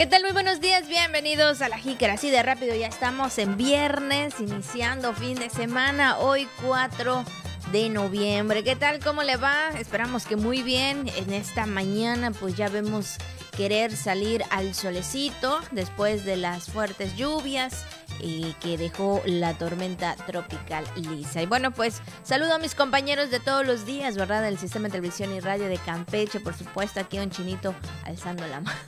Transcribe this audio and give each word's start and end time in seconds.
¿Qué 0.00 0.06
tal? 0.06 0.22
Muy 0.22 0.32
buenos 0.32 0.62
días, 0.62 0.88
bienvenidos 0.88 1.60
a 1.60 1.68
la 1.68 1.76
Jícara. 1.76 2.14
Así 2.14 2.30
de 2.30 2.42
rápido, 2.42 2.74
ya 2.74 2.86
estamos 2.86 3.36
en 3.36 3.58
viernes, 3.58 4.40
iniciando 4.40 5.12
fin 5.12 5.34
de 5.34 5.50
semana, 5.50 6.16
hoy 6.16 6.48
4 6.64 7.22
de 7.70 7.90
noviembre. 7.90 8.64
¿Qué 8.64 8.76
tal? 8.76 9.00
¿Cómo 9.00 9.22
le 9.22 9.36
va? 9.36 9.68
Esperamos 9.78 10.24
que 10.24 10.36
muy 10.36 10.62
bien. 10.62 11.06
En 11.16 11.34
esta 11.34 11.66
mañana 11.66 12.30
pues 12.30 12.56
ya 12.56 12.70
vemos 12.70 13.18
querer 13.60 13.94
salir 13.94 14.42
al 14.48 14.74
solecito 14.74 15.60
después 15.70 16.24
de 16.24 16.38
las 16.38 16.70
fuertes 16.70 17.14
lluvias 17.14 17.84
y 18.22 18.54
que 18.54 18.78
dejó 18.78 19.22
la 19.26 19.54
tormenta 19.54 20.16
tropical 20.26 20.84
Lisa. 20.96 21.42
Y 21.42 21.46
bueno, 21.46 21.70
pues 21.70 22.00
saludo 22.22 22.54
a 22.54 22.58
mis 22.58 22.74
compañeros 22.74 23.30
de 23.30 23.40
todos 23.40 23.66
los 23.66 23.84
días, 23.84 24.16
¿verdad? 24.16 24.42
Del 24.42 24.58
sistema 24.58 24.88
de 24.88 24.92
televisión 24.92 25.32
y 25.34 25.40
radio 25.40 25.68
de 25.68 25.78
Campeche, 25.78 26.40
por 26.40 26.54
supuesto, 26.54 27.00
aquí 27.00 27.18
un 27.18 27.30
chinito 27.30 27.74
alzando 28.04 28.46
la 28.46 28.60
mano. 28.60 28.78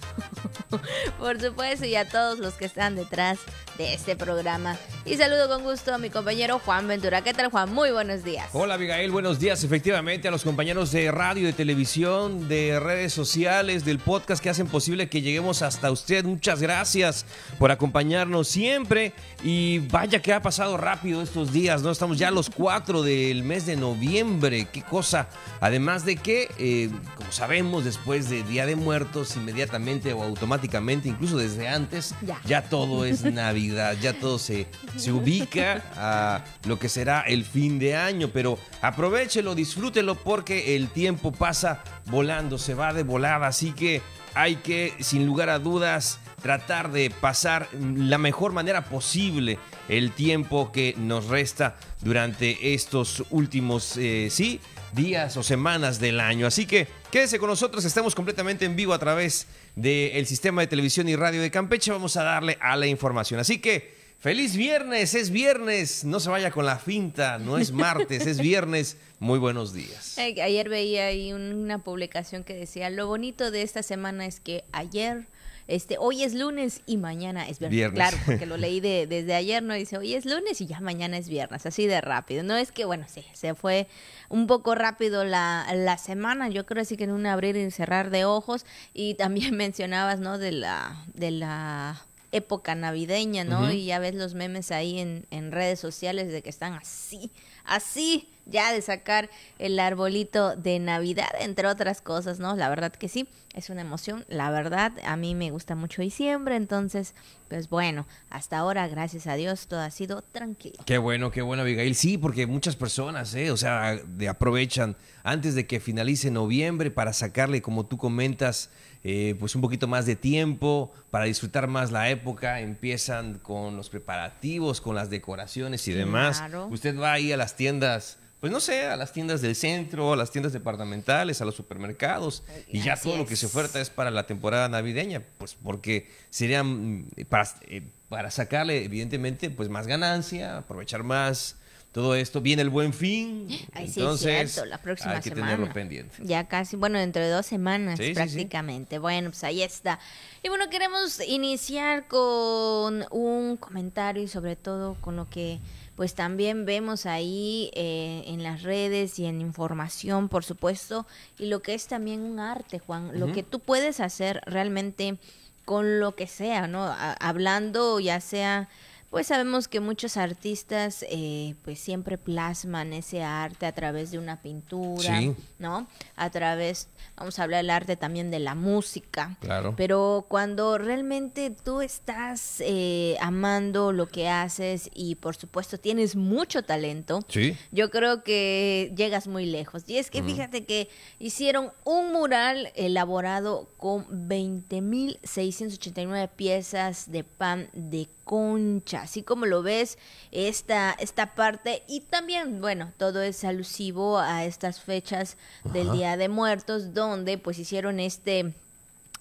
por 1.18 1.41
supuesto, 1.41 1.86
y 1.86 1.95
a 1.95 2.09
todos 2.09 2.39
los 2.39 2.54
que 2.54 2.64
están 2.64 2.95
detrás 2.95 3.39
de 3.79 3.95
este 3.95 4.17
programa. 4.17 4.77
Y 5.04 5.17
saludo 5.17 5.49
con 5.49 5.63
gusto 5.63 5.95
a 5.95 5.99
mi 5.99 6.11
compañero 6.11 6.61
Juan 6.64 6.86
Ventura. 6.86 7.23
¿Qué 7.23 7.32
tal, 7.32 7.50
Juan? 7.50 7.73
Muy 7.73 7.91
buenos 7.91 8.25
días. 8.25 8.49
Hola, 8.53 8.75
Abigail. 8.75 9.11
Buenos 9.11 9.39
días. 9.39 9.64
Efectivamente, 9.64 10.29
a 10.29 10.31
los 10.31 10.45
compañeros 10.45 10.93
de 10.93 11.11
radio, 11.11 11.46
de 11.46 11.53
televisión, 11.53 12.49
de 12.49 12.79
redes 12.79 13.13
sociales, 13.13 13.85
del 13.85 13.99
podcast 13.99 14.43
que 14.43 14.50
hacen 14.50 14.61
posible 14.66 15.08
que 15.08 15.22
lleguemos 15.22 15.62
hasta 15.62 15.90
usted. 15.90 16.25
Muchas 16.25 16.61
gracias 16.61 17.25
por 17.58 17.71
acompañarnos 17.71 18.48
siempre. 18.48 19.12
Y 19.43 19.79
vaya 19.90 20.22
que 20.22 20.32
ha 20.32 20.40
pasado 20.43 20.76
rápido 20.76 21.22
estos 21.22 21.52
días, 21.52 21.82
¿no? 21.82 21.90
Estamos 21.90 22.18
ya 22.18 22.29
a 22.29 22.30
los 22.30 22.50
4 22.50 23.02
del 23.02 23.43
mes 23.43 23.66
de 23.66 23.76
noviembre. 23.76 24.66
Qué 24.72 24.82
cosa. 24.82 25.29
Además 25.61 26.04
de 26.04 26.16
que, 26.16 26.48
eh, 26.58 26.90
como 27.16 27.32
sabemos, 27.32 27.85
después 27.85 28.29
de 28.30 28.43
Día 28.44 28.66
de 28.66 28.76
Muertos, 28.76 29.36
inmediatamente 29.36 30.12
o 30.12 30.22
automáticamente, 30.22 31.08
incluso 31.08 31.36
desde 31.36 31.68
antes, 31.68 32.14
Ya. 32.22 32.41
ya 32.44 32.62
todo 32.62 33.05
es 33.05 33.22
Navidad, 33.33 33.97
ya 34.00 34.12
todo 34.14 34.38
se, 34.38 34.66
se 34.97 35.12
ubica 35.12 35.82
a 35.97 36.44
lo 36.66 36.78
que 36.78 36.88
será 36.88 37.22
el 37.22 37.44
fin 37.44 37.78
de 37.78 37.97
año, 37.97 38.28
pero 38.32 38.58
aprovechelo, 38.80 39.54
disfrútelo 39.54 40.14
porque 40.16 40.76
el 40.76 40.88
tiempo 40.88 41.32
pasa 41.32 41.82
volando, 42.06 42.58
se 42.58 42.74
va 42.74 42.92
de 42.92 43.02
volada, 43.02 43.47
así 43.47 43.72
que 43.72 44.02
hay 44.34 44.56
que, 44.56 44.94
sin 45.00 45.27
lugar 45.27 45.48
a 45.48 45.58
dudas, 45.58 46.19
tratar 46.42 46.91
de 46.91 47.11
pasar 47.11 47.69
la 47.72 48.19
mejor 48.19 48.52
manera 48.52 48.84
posible 48.84 49.58
el 49.88 50.12
tiempo 50.12 50.72
que 50.72 50.94
nos 50.98 51.27
resta 51.27 51.77
durante 52.00 52.75
estos 52.75 53.25
últimos, 53.30 53.97
eh, 53.97 54.28
sí, 54.30 54.60
días 54.92 55.36
o 55.36 55.42
semanas 55.42 56.00
del 56.00 56.20
año. 56.20 56.47
Así 56.47 56.66
que 56.66 56.88
quédese 57.10 57.38
con 57.38 57.48
nosotros, 57.48 57.84
estamos 57.84 58.14
completamente 58.14 58.64
en 58.64 58.77
vivo 58.77 58.92
a 58.92 58.98
través 58.98 59.47
del 59.77 60.27
sistema 60.27 60.60
de 60.62 60.66
televisión 60.66 61.08
y 61.08 61.16
radio 61.16 61.41
de 61.41 61.50
Campeche. 61.50 61.92
Vamos 61.92 62.16
a 62.16 62.25
darle 62.25 62.58
a 62.60 62.77
la 62.77 62.86
información. 62.86 63.41
Así 63.41 63.58
que 63.58 64.02
feliz 64.23 64.56
viernes, 64.56 65.15
es 65.17 65.31
viernes, 65.31 66.05
no 66.05 66.20
se 66.20 66.31
vaya 66.31 66.53
con 66.53 66.65
la 66.65 66.78
finta, 66.78 67.39
no 67.41 67.59
es 67.59 67.73
martes, 67.73 68.25
es 68.25 68.39
viernes. 68.39 68.97
Muy 69.19 69.41
buenos 69.41 69.73
días. 69.73 70.17
Ayer 70.17 70.69
veía 70.69 71.06
ahí 71.06 71.33
una 71.33 71.78
publicación 71.83 72.45
que 72.45 72.55
decía, 72.55 72.89
lo 72.89 73.09
bonito 73.09 73.50
de 73.50 73.62
esta 73.62 73.83
semana 73.83 74.25
es 74.27 74.39
que 74.39 74.62
ayer, 74.70 75.27
este, 75.67 75.97
hoy 75.98 76.23
es 76.23 76.34
lunes 76.34 76.83
y 76.87 76.98
mañana 76.98 77.48
es 77.48 77.59
viernes. 77.59 77.77
Viernes. 77.77 77.97
Claro, 77.97 78.17
porque 78.25 78.47
lo 78.47 78.56
leí 78.65 78.78
de- 78.78 79.09
desde 79.09 79.34
ayer, 79.34 79.61
¿no? 79.61 79.75
Dice, 79.75 79.98
hoy 79.98 80.15
es 80.15 80.25
lunes 80.25 80.61
y 80.61 80.67
ya 80.67 80.78
mañana 80.81 81.19
es 81.19 81.28
viernes, 81.28 81.67
así 81.67 81.89
de 81.89 82.00
rápido. 82.00 82.45
No 82.45 82.56
es 82.56 82.70
que, 82.70 82.84
bueno, 82.84 83.06
sí, 83.09 83.25
se 83.33 83.56
fue 83.56 83.89
un 84.28 84.47
poco 84.47 84.77
rápido 84.77 85.25
la, 85.25 85.67
la 85.75 85.98
semana, 85.98 86.48
yo 86.48 86.65
creo 86.65 86.83
así 86.83 86.97
que 86.97 87.05
en 87.05 87.11
un 87.12 87.27
abrir 87.27 87.56
y 87.56 87.69
cerrar 87.73 88.11
de 88.11 88.25
ojos. 88.25 88.67
Y 88.95 89.15
también 89.15 89.56
mencionabas, 89.56 90.20
¿no? 90.20 90.39
De 90.39 90.53
la, 90.53 91.05
de 91.15 91.33
la 91.33 92.00
época 92.33 92.75
navideña, 92.75 93.44
¿no? 93.44 93.70
Y 93.70 93.84
ya 93.84 93.98
ves 93.98 94.14
los 94.14 94.34
memes 94.34 94.72
ahí 94.72 94.98
en, 94.98 95.27
en 95.30 95.52
redes 95.52 95.78
sociales 95.78 96.33
de 96.33 96.42
que 96.42 96.50
están 96.50 96.72
así, 96.72 97.30
así, 97.64 98.31
ya 98.46 98.72
de 98.72 98.82
sacar 98.82 99.30
el 99.58 99.78
arbolito 99.78 100.56
de 100.56 100.78
Navidad, 100.78 101.30
entre 101.41 101.69
otras 101.69 102.00
cosas, 102.00 102.38
¿no? 102.38 102.56
La 102.56 102.69
verdad 102.69 102.92
que 102.92 103.08
sí, 103.08 103.28
es 103.54 103.70
una 103.70 103.82
emoción. 103.82 104.25
La 104.28 104.50
verdad, 104.50 104.92
a 105.04 105.16
mí 105.16 105.34
me 105.34 105.50
gusta 105.50 105.75
mucho 105.75 106.03
diciembre, 106.03 106.56
entonces, 106.56 107.14
pues 107.48 107.69
bueno, 107.69 108.06
hasta 108.31 108.58
ahora, 108.58 108.88
gracias 108.88 109.26
a 109.26 109.34
Dios, 109.34 109.66
todo 109.66 109.81
ha 109.81 109.91
sido 109.91 110.22
tranquilo. 110.22 110.76
Qué 110.86 110.98
bueno, 110.98 111.31
qué 111.31 111.42
bueno, 111.42 111.62
Abigail. 111.62 111.94
Sí, 111.94 112.19
porque 112.19 112.47
muchas 112.47 112.76
personas, 112.76 113.34
¿eh? 113.34 113.50
o 113.50 113.56
sea, 113.56 113.97
de 113.97 114.28
aprovechan 114.28 114.97
antes 115.22 115.54
de 115.54 115.66
que 115.66 115.81
finalice 115.81 116.31
noviembre 116.31 116.91
para 116.91 117.12
sacarle, 117.12 117.62
como 117.62 117.86
tú 117.86 117.97
comentas, 117.97 118.70
eh, 119.04 119.34
pues 119.38 119.54
un 119.56 119.62
poquito 119.62 119.88
más 119.88 120.06
de 120.06 120.14
tiempo 120.14 120.92
para 121.10 121.25
disfrutar 121.25 121.66
más 121.66 121.91
la 121.91 122.10
época. 122.10 122.60
Empiezan 122.60 123.38
con 123.38 123.76
los 123.76 123.91
preparativos, 123.91 124.81
con 124.81 124.94
las 124.94 125.10
decoraciones 125.10 125.86
y 125.88 125.92
demás. 125.92 126.38
Claro. 126.38 126.69
Usted 126.70 126.98
va 126.98 127.12
ahí 127.12 127.32
a 127.32 127.36
las 127.36 127.56
tiendas. 127.56 128.19
Pues 128.42 128.50
no 128.50 128.58
sé, 128.58 128.86
a 128.86 128.97
las 128.97 129.12
tiendas 129.12 129.41
del 129.41 129.54
centro, 129.54 130.14
a 130.14 130.16
las 130.16 130.32
tiendas 130.32 130.53
departamentales, 130.53 131.41
a 131.41 131.44
los 131.44 131.54
supermercados, 131.54 132.42
y 132.66 132.80
ya 132.82 132.97
todo 132.97 133.16
lo 133.16 133.25
que 133.25 133.36
se 133.36 133.47
oferta 133.47 133.80
es 133.80 133.88
para 133.88 134.10
la 134.10 134.26
temporada 134.26 134.69
navideña, 134.69 135.22
pues 135.38 135.54
porque 135.54 136.10
serían 136.28 137.06
para, 137.28 137.48
eh, 137.69 137.82
para 138.08 138.32
sacarle, 138.32 138.84
evidentemente, 138.84 139.48
pues 139.48 139.69
más 139.69 139.86
ganancia, 139.86 140.58
aprovechar 140.58 141.04
más 141.04 141.54
todo 141.92 142.16
esto. 142.16 142.41
Viene 142.41 142.62
el 142.62 142.70
buen 142.70 142.92
fin, 142.92 143.47
Ay, 143.75 143.86
sí, 143.86 144.00
entonces 144.00 144.42
es 144.42 144.52
cierto, 144.54 144.69
la 144.69 144.78
próxima 144.78 145.12
hay 145.12 145.20
que 145.20 145.28
semana. 145.28 145.52
tenerlo 145.52 145.72
pendiente. 145.72 146.16
Ya 146.25 146.48
casi, 146.48 146.75
bueno, 146.75 146.98
dentro 146.98 147.22
de 147.22 147.28
dos 147.31 147.47
semanas 147.47 147.97
Sí, 147.97 148.06
sí, 148.06 148.08
sí. 148.08 148.14
prácticamente. 148.14 148.98
Bueno, 148.98 149.31
pues 149.31 149.44
ahí 149.44 149.62
está. 149.62 150.00
Y 150.42 150.48
bueno, 150.48 150.69
queremos 150.69 151.20
iniciar 151.28 152.08
con 152.08 153.04
un 153.12 153.56
comentario 153.56 154.20
y 154.25 154.26
sobre 154.26 154.56
todo 154.56 154.97
con 155.00 155.14
lo 155.14 155.31
que 155.31 155.60
pues 156.02 156.14
también 156.16 156.64
vemos 156.64 157.06
ahí 157.06 157.70
eh, 157.74 158.24
en 158.26 158.42
las 158.42 158.64
redes 158.64 159.20
y 159.20 159.26
en 159.26 159.40
información, 159.40 160.28
por 160.28 160.42
supuesto, 160.42 161.06
y 161.38 161.46
lo 161.46 161.62
que 161.62 161.74
es 161.74 161.86
también 161.86 162.22
un 162.22 162.40
arte, 162.40 162.80
Juan, 162.80 163.20
lo 163.20 163.30
que 163.32 163.44
tú 163.44 163.60
puedes 163.60 164.00
hacer 164.00 164.40
realmente 164.44 165.16
con 165.64 166.00
lo 166.00 166.16
que 166.16 166.26
sea, 166.26 166.66
¿no? 166.66 166.82
A- 166.82 167.12
hablando 167.12 168.00
ya 168.00 168.20
sea 168.20 168.68
pues 169.12 169.27
sabemos 169.28 169.69
que 169.69 169.78
muchos 169.78 170.17
artistas 170.17 171.05
eh, 171.09 171.55
pues 171.65 171.78
siempre 171.78 172.17
plasman 172.17 172.95
ese 172.95 173.23
arte 173.23 173.67
a 173.67 173.73
través 173.73 174.11
de 174.11 174.19
una 174.19 174.41
pintura, 174.41 175.19
Sí. 175.21 175.34
¿no? 175.59 175.87
A 176.17 176.31
través, 176.31 176.89
vamos 177.15 177.39
a 177.39 177.43
hablar 177.45 177.59
del 177.62 177.69
arte 177.71 177.97
también 177.97 178.31
de 178.31 178.39
la 178.41 178.55
música. 178.55 179.37
Claro. 179.41 179.75
Pero 179.77 180.25
cuando 180.28 180.78
realmente 180.78 181.50
tú 181.50 181.83
estás 181.83 182.56
eh, 182.61 183.17
amando 183.21 183.93
lo 183.93 184.09
que 184.09 184.28
haces 184.31 184.89
y 184.95 185.17
por 185.17 185.37
supuesto 185.37 185.77
tienes 185.79 186.17
mucho 186.17 186.62
talento, 186.62 187.21
Sí. 187.29 187.55
yo 187.71 187.91
creo 187.91 188.25
que 188.25 188.94
llegas 188.97 189.29
muy 189.29 189.44
lejos. 189.44 189.83
Y 189.87 189.99
es 189.99 190.11
que 190.11 190.23
fíjate 190.23 190.65
que 190.65 190.89
hicieron 191.19 191.71
un 191.84 192.12
mural 192.15 192.73
elaborado 192.77 193.69
con 193.77 194.06
20.689 194.29 196.31
piezas 196.34 197.11
de 197.12 197.25
pan 197.25 197.69
de 197.75 198.09
concha, 198.32 199.03
así 199.03 199.22
como 199.22 199.44
lo 199.44 199.62
ves 199.62 199.98
esta, 200.31 200.97
esta 200.98 201.34
parte 201.34 201.82
y 201.87 202.00
también, 202.00 202.62
bueno, 202.62 202.94
todo 202.97 203.20
es 203.20 203.44
alusivo 203.44 204.19
a 204.19 204.47
estas 204.47 204.81
fechas 204.81 205.37
del. 205.65 205.93
Día 205.93 206.16
de 206.16 206.31
Muertos 206.31 206.94
donde 206.94 207.37
pues 207.37 207.59
hicieron 207.59 208.00
este 208.00 208.54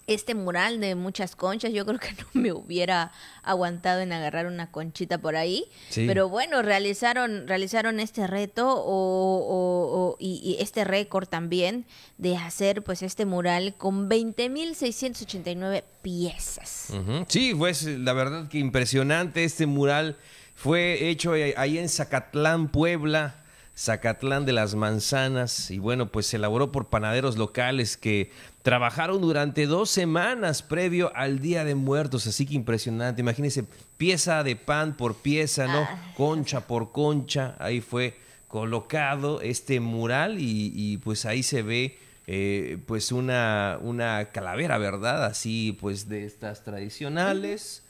este 0.06 0.34
mural 0.34 0.80
de 0.80 0.94
muchas 0.94 1.36
conchas, 1.36 1.72
yo 1.72 1.86
creo 1.86 1.98
que 2.00 2.12
no 2.12 2.26
me 2.34 2.52
hubiera 2.52 3.12
aguantado 3.42 4.00
en 4.00 4.12
agarrar 4.12 4.46
una 4.46 4.70
conchita 4.70 5.18
por 5.18 5.36
ahí, 5.36 5.64
Sí. 5.90 6.06
pero 6.06 6.28
bueno, 6.28 6.62
realizaron 6.62 7.46
realizaron 7.46 8.00
este 8.00 8.26
reto 8.26 8.68
o, 8.68 8.84
o- 8.84 9.98
o- 10.10 10.16
y, 10.18 10.40
y 10.44 10.62
este 10.62 10.84
récord 10.84 11.26
también 11.28 11.84
de 12.18 12.36
hacer 12.36 12.82
pues 12.82 13.02
este 13.02 13.26
mural 13.26 13.74
con 13.78 14.08
20.689 14.08 15.84
piezas. 16.02 16.88
Ujú. 16.90 17.24
Sí, 17.28 17.54
pues 17.54 17.84
la 17.84 18.12
verdad 18.12 18.48
que 18.48 18.58
impresionante 18.58 19.44
este 19.44 19.66
mural. 19.66 20.16
Fue 20.54 21.08
hecho 21.08 21.32
ahí 21.32 21.78
en 21.78 21.88
Zacatlán, 21.88 22.68
Puebla, 22.68 23.41
Zacatlán 23.76 24.46
de 24.46 24.52
las 24.52 24.74
Manzanas. 24.74 25.70
Y 25.70 25.78
bueno, 25.78 26.10
pues 26.10 26.26
se 26.26 26.36
elaboró 26.36 26.72
por 26.72 26.86
panaderos 26.86 27.36
locales 27.36 27.96
que 27.96 28.30
trabajaron 28.62 29.20
durante 29.20 29.66
dos 29.66 29.90
semanas 29.90 30.62
previo 30.62 31.12
al 31.14 31.40
Día 31.40 31.64
de 31.64 31.74
Muertos. 31.74 32.26
Así 32.26 32.46
que 32.46 32.54
impresionante. 32.54 33.20
Imagínense, 33.20 33.64
pieza 33.96 34.42
de 34.42 34.56
pan 34.56 34.96
por 34.96 35.16
pieza, 35.16 35.66
¿no? 35.66 35.80
Ah. 35.80 36.12
Concha 36.16 36.66
por 36.66 36.92
concha. 36.92 37.56
Ahí 37.58 37.80
fue 37.80 38.16
colocado 38.48 39.40
este 39.40 39.80
mural 39.80 40.38
y, 40.38 40.72
y, 40.74 40.98
pues 40.98 41.24
ahí 41.24 41.42
se 41.42 41.62
ve 41.62 41.98
eh, 42.26 42.78
pues 42.86 43.10
una, 43.10 43.78
una 43.80 44.26
calavera, 44.26 44.78
¿verdad? 44.78 45.24
Así 45.24 45.76
pues 45.80 46.08
de 46.08 46.26
estas 46.26 46.62
tradicionales, 46.62 47.81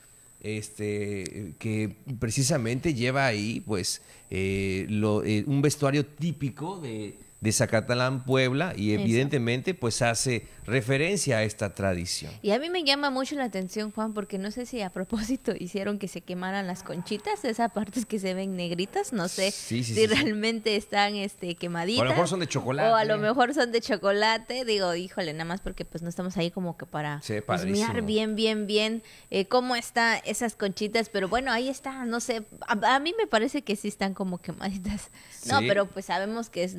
este, 0.42 1.54
que 1.58 1.96
precisamente 2.18 2.94
lleva 2.94 3.26
ahí 3.26 3.60
pues 3.60 4.02
eh, 4.30 4.86
lo- 4.88 5.24
eh, 5.24 5.44
un 5.46 5.62
vestuario 5.62 6.04
típico 6.06 6.78
de, 6.78 7.18
de 7.42 7.50
Zacatlán, 7.50 8.24
Puebla, 8.24 8.72
y 8.76 8.92
evidentemente 8.92 9.74
pues 9.74 10.00
hace 10.00 10.46
referencia 10.64 11.38
a 11.38 11.42
esta 11.42 11.74
tradición. 11.74 12.32
Y 12.40 12.52
a 12.52 12.60
mí 12.60 12.70
me 12.70 12.84
llama 12.84 13.10
mucho 13.10 13.34
la 13.34 13.42
atención, 13.42 13.90
Juan, 13.90 14.14
porque 14.14 14.38
no 14.38 14.52
sé 14.52 14.64
si 14.64 14.80
a 14.80 14.90
propósito 14.90 15.52
hicieron 15.58 15.98
que 15.98 16.06
se 16.06 16.20
quemaran 16.20 16.68
las 16.68 16.84
conchitas, 16.84 17.44
esas 17.44 17.72
partes 17.72 18.06
que 18.06 18.20
se 18.20 18.34
ven 18.34 18.54
negritas, 18.54 19.12
no 19.12 19.26
sé 19.26 19.50
si 19.50 20.06
realmente 20.06 20.76
están 20.76 21.16
este 21.16 21.56
quemaditas. 21.56 21.98
O 21.98 22.02
a 22.02 22.04
lo 22.04 22.10
mejor 22.12 22.28
son 22.28 22.38
de 22.38 22.46
chocolate. 22.46 22.88
O 22.88 22.94
a 22.94 23.04
lo 23.04 23.18
mejor 23.18 23.52
son 23.54 23.72
de 23.72 23.80
chocolate, 23.80 24.64
digo, 24.64 24.94
híjole, 24.94 25.32
nada 25.32 25.44
más 25.44 25.60
porque 25.60 25.84
pues 25.84 26.00
no 26.02 26.08
estamos 26.08 26.36
ahí 26.36 26.52
como 26.52 26.76
que 26.76 26.86
para 26.86 27.20
pues, 27.44 27.66
mirar 27.66 28.02
bien, 28.02 28.36
bien, 28.36 28.68
bien 28.68 29.02
eh, 29.30 29.46
cómo 29.46 29.74
están 29.74 30.20
esas 30.24 30.54
conchitas, 30.54 31.08
pero 31.08 31.28
bueno, 31.28 31.50
ahí 31.50 31.68
está, 31.68 32.04
no 32.04 32.20
sé, 32.20 32.44
a, 32.68 33.00
mí 33.00 33.12
me 33.18 33.26
parece 33.26 33.62
que 33.62 33.74
sí 33.74 33.88
están 33.88 34.14
como 34.14 34.38
quemaditas. 34.38 35.10
No, 35.46 35.58
pero 35.58 35.86
pues 35.86 36.04
sabemos 36.04 36.48
que 36.48 36.62
es 36.62 36.76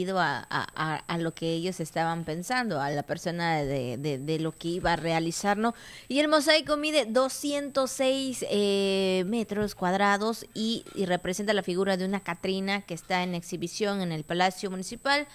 debido 0.00 0.18
a, 0.18 0.46
a, 0.48 1.18
lo 1.18 1.34
que 1.34 1.52
ellos 1.52 1.78
estaban 1.78 2.24
pensando, 2.24 2.80
a 2.80 2.90
la 2.90 3.02
persona 3.02 3.62
de, 3.62 4.38
lo 4.40 4.52
que 4.52 4.68
iba 4.68 4.94
a 4.94 4.96
realizar, 4.96 5.58
¿no? 5.58 5.74
Y 6.08 6.20
el 6.20 6.28
mosaico 6.28 6.78
mide 6.78 7.04
206 7.04 8.46
eh, 8.48 9.24
metros 9.26 9.74
cuadrados 9.74 10.46
y, 10.54 10.84
representa 11.04 11.52
la 11.52 11.62
figura 11.62 11.96
de 11.96 12.06
una 12.06 12.20
Catrina 12.20 12.82
que 12.82 12.94
está 12.94 13.22
en 13.22 13.34
exhibición 13.34 14.00
en 14.00 14.12
el 14.12 14.24
Palacio 14.24 14.70
Municipal 14.70 15.26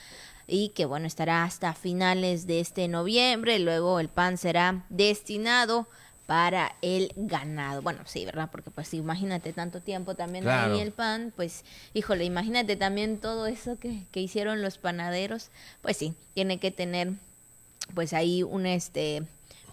y 0.48 0.70
que 0.70 0.86
bueno 0.86 1.06
estará 1.08 1.44
hasta 1.44 1.74
finales 1.74 2.48
de 2.48 2.60
este 2.60 2.88
noviembre. 2.88 3.60
Luego 3.60 4.00
el 4.00 4.10
pan 4.10 4.38
será 4.38 4.86
destinado 4.90 5.88
para 6.26 6.76
el 6.82 7.12
ganado. 7.16 7.82
Bueno, 7.82 8.00
sí, 8.06 8.26
¿verdad? 8.26 8.50
Porque 8.52 8.72
pues 8.72 8.94
imagínate 8.94 9.54
tanto 9.54 9.82
tiempo 9.82 10.16
también 10.16 10.48
ahí 10.48 10.80
el 10.80 10.92
pan, 10.92 11.32
pues 11.36 11.64
híjole, 11.94 12.26
imagínate 12.26 12.76
también 12.76 13.20
todo 13.20 13.48
eso 13.48 13.78
que, 13.78 14.04
que 14.12 14.22
hicieron 14.22 14.62
los 14.62 14.78
panaderos. 14.78 15.50
Pues 15.82 15.98
sí, 15.98 16.14
tiene 16.34 16.58
que 16.58 16.72
tener 16.72 17.14
pues 17.94 18.14
ahí 18.14 18.44
un 18.44 18.66
este 18.66 19.24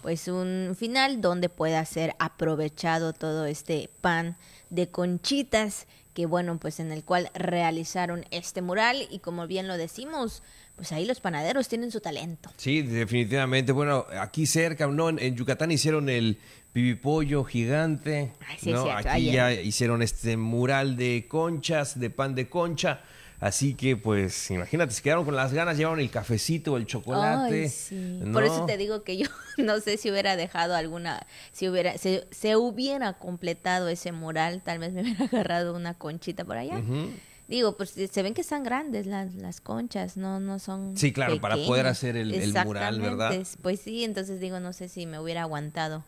pues 0.02 0.26
un 0.26 0.75
final 0.76 1.20
donde 1.20 1.49
pueda 1.49 1.84
ser 1.84 2.14
aprovechado 2.19 3.12
todo 3.12 3.46
este 3.46 3.88
pan 4.00 4.37
de 4.69 4.88
conchitas 4.88 5.87
que 6.12 6.26
bueno 6.26 6.58
pues 6.58 6.81
en 6.81 6.93
el 6.93 7.05
cual 7.05 7.31
realizaron 7.34 8.26
este 8.31 8.62
mural 8.62 9.06
y 9.10 9.20
como 9.20 9.46
bien 9.46 9.69
lo 9.69 9.76
decimos 9.76 10.43
pues 10.76 10.92
ahí 10.92 11.04
los 11.06 11.20
panaderos 11.20 11.69
tienen 11.69 11.90
su 11.90 12.00
talento. 12.00 12.50
Sí, 12.56 12.82
definitivamente. 12.82 13.72
Bueno, 13.72 14.06
aquí 14.19 14.46
cerca, 14.46 14.86
¿no? 14.86 15.10
En, 15.10 15.36
Yucatán 15.36 15.70
hicieron 15.70 16.08
el 16.08 16.38
pibipollo 16.72 17.44
gigante. 17.44 18.32
¿no? 18.64 18.90
Aquí 18.90 19.30
ya 19.32 19.52
hicieron 19.52 20.02
este 20.02 20.36
mural 20.36 20.96
de 20.96 21.26
conchas, 21.28 21.98
de 22.00 22.10
pan 22.10 22.34
de 22.34 22.48
concha. 22.48 23.02
Así 23.42 23.74
que, 23.74 23.96
pues, 23.96 24.52
imagínate, 24.52 24.92
se 24.92 25.02
quedaron 25.02 25.24
con 25.24 25.34
las 25.34 25.52
ganas, 25.52 25.76
llevaron 25.76 25.98
el 25.98 26.10
cafecito, 26.10 26.76
el 26.76 26.86
chocolate. 26.86 27.69
sí. 27.69 28.20
Por 28.32 28.44
eso 28.44 28.66
te 28.66 28.76
digo 28.76 29.02
que 29.02 29.16
yo 29.16 29.26
no 29.58 29.80
sé 29.80 29.96
si 29.96 30.12
hubiera 30.12 30.36
dejado 30.36 30.76
alguna, 30.76 31.26
si 31.50 31.69
hubiera, 31.69 31.98
se, 31.98 32.56
hubiera 32.56 33.14
completado 33.14 33.88
ese 33.88 34.12
mural, 34.12 34.62
tal 34.62 34.78
vez 34.78 34.92
me 34.92 35.02
hubiera 35.02 35.24
agarrado 35.32 35.74
una 35.74 35.94
conchita 35.94 36.44
por 36.44 36.56
allá. 36.56 36.80
Digo, 37.52 37.76
pues 37.76 37.90
se 37.90 38.22
ven 38.22 38.32
que 38.32 38.40
están 38.40 38.64
grandes 38.64 39.04
las, 39.06 39.34
las 39.34 39.60
conchas, 39.60 40.16
no, 40.16 40.40
no 40.40 40.58
son. 40.58 40.96
Sí, 40.96 41.12
claro, 41.12 41.38
para 41.38 41.56
poder 41.56 41.87
hacer 41.87 42.16
el, 42.16 42.32
el 42.32 42.54
mural, 42.64 42.99
¿verdad? 42.99 43.46
Pues 43.60 43.78
sí, 43.78 44.04
entonces 44.04 44.40
digo, 44.40 44.58
no 44.58 44.72
sé 44.72 44.88
si 44.88 45.04
me 45.04 45.19
hubiera 45.19 45.43
aguantado 45.43 46.02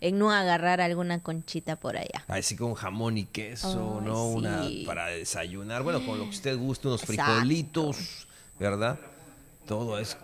en 0.00 0.18
no 0.18 0.32
agarrar 0.32 0.80
alguna 0.80 1.22
conchita 1.22 1.76
por 1.76 1.96
allá. 1.96 2.24
Así 2.26 2.56
con 2.56 2.74
jamón 2.74 3.16
y 3.16 3.26
queso, 3.26 4.00
¿no? 4.04 4.26
Una 4.28 4.64
para 4.86 5.06
desayunar, 5.06 5.84
bueno, 5.84 6.04
con 6.04 6.18
lo 6.18 6.24
que 6.24 6.30
usted 6.30 6.58
guste, 6.58 6.88
unos 6.88 7.02
frijolitos, 7.02 8.26
¿verdad? 8.58 8.98
Todo 9.68 10.00
es 10.00 10.16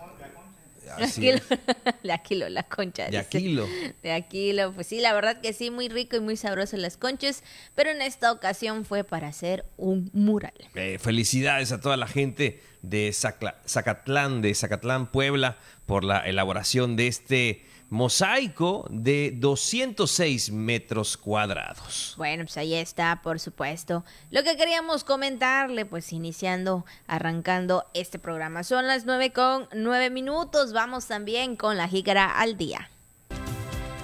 De 2.03 2.11
Aquilo, 2.11 2.49
la 2.49 2.63
concha. 2.63 3.07
De 3.07 3.17
Aquilo. 3.17 3.67
De 4.03 4.11
Aquilo, 4.11 4.73
pues 4.73 4.87
sí, 4.87 4.99
la 5.01 5.13
verdad 5.13 5.41
que 5.41 5.53
sí, 5.53 5.71
muy 5.71 5.89
rico 5.89 6.15
y 6.15 6.19
muy 6.19 6.37
sabroso 6.37 6.77
las 6.77 6.97
conchas, 6.97 7.43
pero 7.73 7.89
en 7.89 8.01
esta 8.01 8.31
ocasión 8.31 8.85
fue 8.85 9.03
para 9.03 9.27
hacer 9.27 9.65
un 9.77 10.09
mural. 10.13 10.53
Eh, 10.75 10.97
felicidades 10.99 11.71
a 11.71 11.79
toda 11.79 11.97
la 11.97 12.07
gente 12.07 12.61
de 12.81 13.11
Zacatlán, 13.13 14.41
de 14.41 14.53
Zacatlán, 14.53 15.11
Puebla, 15.11 15.57
por 15.85 16.03
la 16.03 16.19
elaboración 16.19 16.95
de 16.95 17.07
este 17.07 17.65
mosaico 17.89 18.87
de 18.89 19.31
206 19.35 20.51
metros 20.51 21.17
cuadrados. 21.17 22.13
Bueno, 22.17 22.45
pues 22.45 22.57
ahí 22.57 22.73
está, 22.73 23.21
por 23.21 23.39
supuesto. 23.39 24.03
Lo 24.31 24.43
que 24.43 24.57
queríamos 24.57 25.03
comentarle, 25.03 25.85
pues 25.85 26.11
iniciando, 26.13 26.85
arrancando 27.07 27.85
este 27.93 28.19
programa. 28.19 28.63
Son 28.63 28.87
las 28.87 29.05
9 29.05 29.31
con 29.33 29.67
9 29.73 30.09
minutos. 30.09 30.73
Vamos 30.73 31.05
también 31.07 31.55
con 31.55 31.77
la 31.77 31.87
jícara 31.87 32.39
al 32.39 32.57
día. 32.57 32.89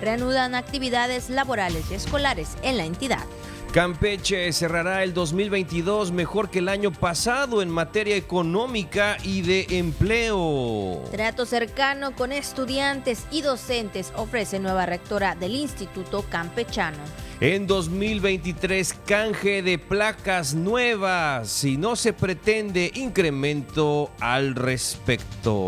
Reanudan 0.02 0.56
actividades 0.56 1.30
laborales 1.30 1.92
y 1.92 1.94
escolares 1.94 2.58
en 2.64 2.78
la 2.78 2.86
entidad. 2.86 3.26
Campeche 3.72 4.52
cerrará 4.52 5.02
el 5.02 5.14
2022 5.14 6.12
mejor 6.12 6.50
que 6.50 6.60
el 6.60 6.68
año 6.68 6.92
pasado 6.92 7.62
en 7.62 7.70
materia 7.70 8.18
económica 8.18 9.16
y 9.24 9.44
de 9.44 9.66
empleo. 9.78 11.02
Trato 11.10 11.46
cercano 11.46 12.14
con 12.14 12.34
estudiantes 12.34 13.26
y 13.32 13.44
docentes 13.44 14.12
ofrece 14.18 14.60
nueva 14.60 14.86
rectora 14.86 15.36
del 15.36 15.56
Instituto 15.56 16.26
Campechano. 16.30 16.98
En 17.42 17.66
2023, 17.66 18.94
canje 19.08 19.64
de 19.64 19.80
placas 19.80 20.54
nuevas 20.54 21.50
si 21.50 21.76
no 21.76 21.96
se 21.96 22.14
pretende 22.14 22.92
incremento 22.94 24.12
al 24.20 24.54
respecto. 24.54 25.68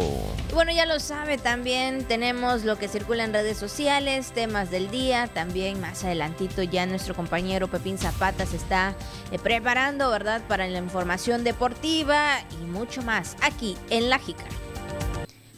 bueno, 0.54 0.72
ya 0.72 0.86
lo 0.86 1.00
sabe, 1.00 1.40
también 1.40 2.04
tenemos 2.04 2.64
lo 2.64 2.78
que 2.78 2.88
circula 2.88 3.24
en 3.24 3.34
redes 3.34 3.58
sociales, 3.58 4.34
temas 4.34 4.70
del 4.70 4.92
día, 4.92 5.26
también 5.26 5.82
más 5.82 6.04
adelantito 6.04 6.62
ya 6.62 6.86
nuestro 6.86 7.16
compañero 7.16 7.68
Pepín 7.68 7.98
Zapata 7.98 8.46
se 8.46 8.58
está 8.58 8.96
eh, 9.32 9.40
preparando, 9.40 10.12
¿verdad?, 10.12 10.44
para 10.48 10.68
la 10.68 10.78
información 10.78 11.44
deportiva 11.44 12.36
y 12.62 12.66
mucho 12.66 13.02
más 13.02 13.36
aquí 13.42 13.76
en 13.90 14.12
La 14.12 14.20
Jícara. 14.20 14.52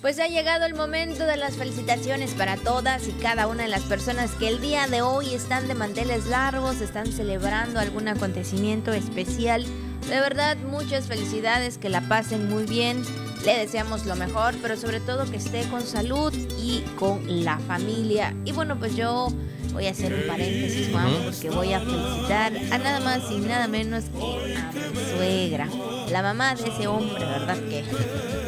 Pues 0.06 0.20
ha 0.20 0.28
llegado 0.28 0.68
el 0.68 0.76
momento 0.76 1.26
de 1.26 1.36
las 1.36 1.56
felicitaciones 1.56 2.36
para 2.36 2.58
todas 2.58 3.08
y 3.08 3.12
cada 3.14 3.48
una 3.48 3.64
de 3.64 3.70
las 3.70 3.82
personas 3.82 4.30
que 4.34 4.50
el 4.50 4.62
día 4.62 4.86
de 4.86 5.02
hoy 5.02 5.34
están 5.34 5.68
de 5.68 5.74
manteles 5.74 6.28
largos, 6.28 6.80
están 6.80 7.12
celebrando 7.12 7.80
algún 7.80 8.08
acontecimiento 8.08 8.94
especial. 8.94 9.66
De 10.08 10.20
verdad, 10.20 10.58
muchas 10.58 11.08
felicidades, 11.08 11.80
que 11.80 11.90
la 11.90 12.02
pasen 12.02 12.48
muy 12.52 12.66
bien. 12.66 13.04
Le 13.46 13.58
deseamos 13.58 14.06
lo 14.06 14.16
mejor, 14.16 14.54
pero 14.62 14.78
sobre 14.78 15.00
todo 15.00 15.26
que 15.26 15.38
esté 15.38 15.68
con 15.70 15.82
salud 15.82 16.32
y 16.62 16.82
con 17.00 17.44
la 17.44 17.58
familia. 17.58 18.36
Y 18.46 18.52
bueno, 18.52 18.78
pues 18.78 18.96
yo 18.96 19.30
voy 19.74 19.88
a 19.88 19.92
hacer 19.92 20.14
un 20.14 20.28
paréntesis, 20.28 20.90
Juan, 20.92 21.12
porque 21.24 21.50
voy 21.50 21.74
a 21.74 21.80
felicitar 21.80 22.54
a 22.72 22.78
nada 22.78 23.00
más 23.00 23.30
y 23.32 23.38
nada 23.38 23.68
menos 23.68 24.06
que 24.06 24.56
a 24.58 24.72
mi 24.72 25.18
suegra, 25.18 25.68
la 26.12 26.22
mamá 26.22 26.56
de 26.56 26.70
ese 26.70 26.88
hombre, 26.88 27.26
¿verdad? 27.26 27.58
Que 27.70 27.84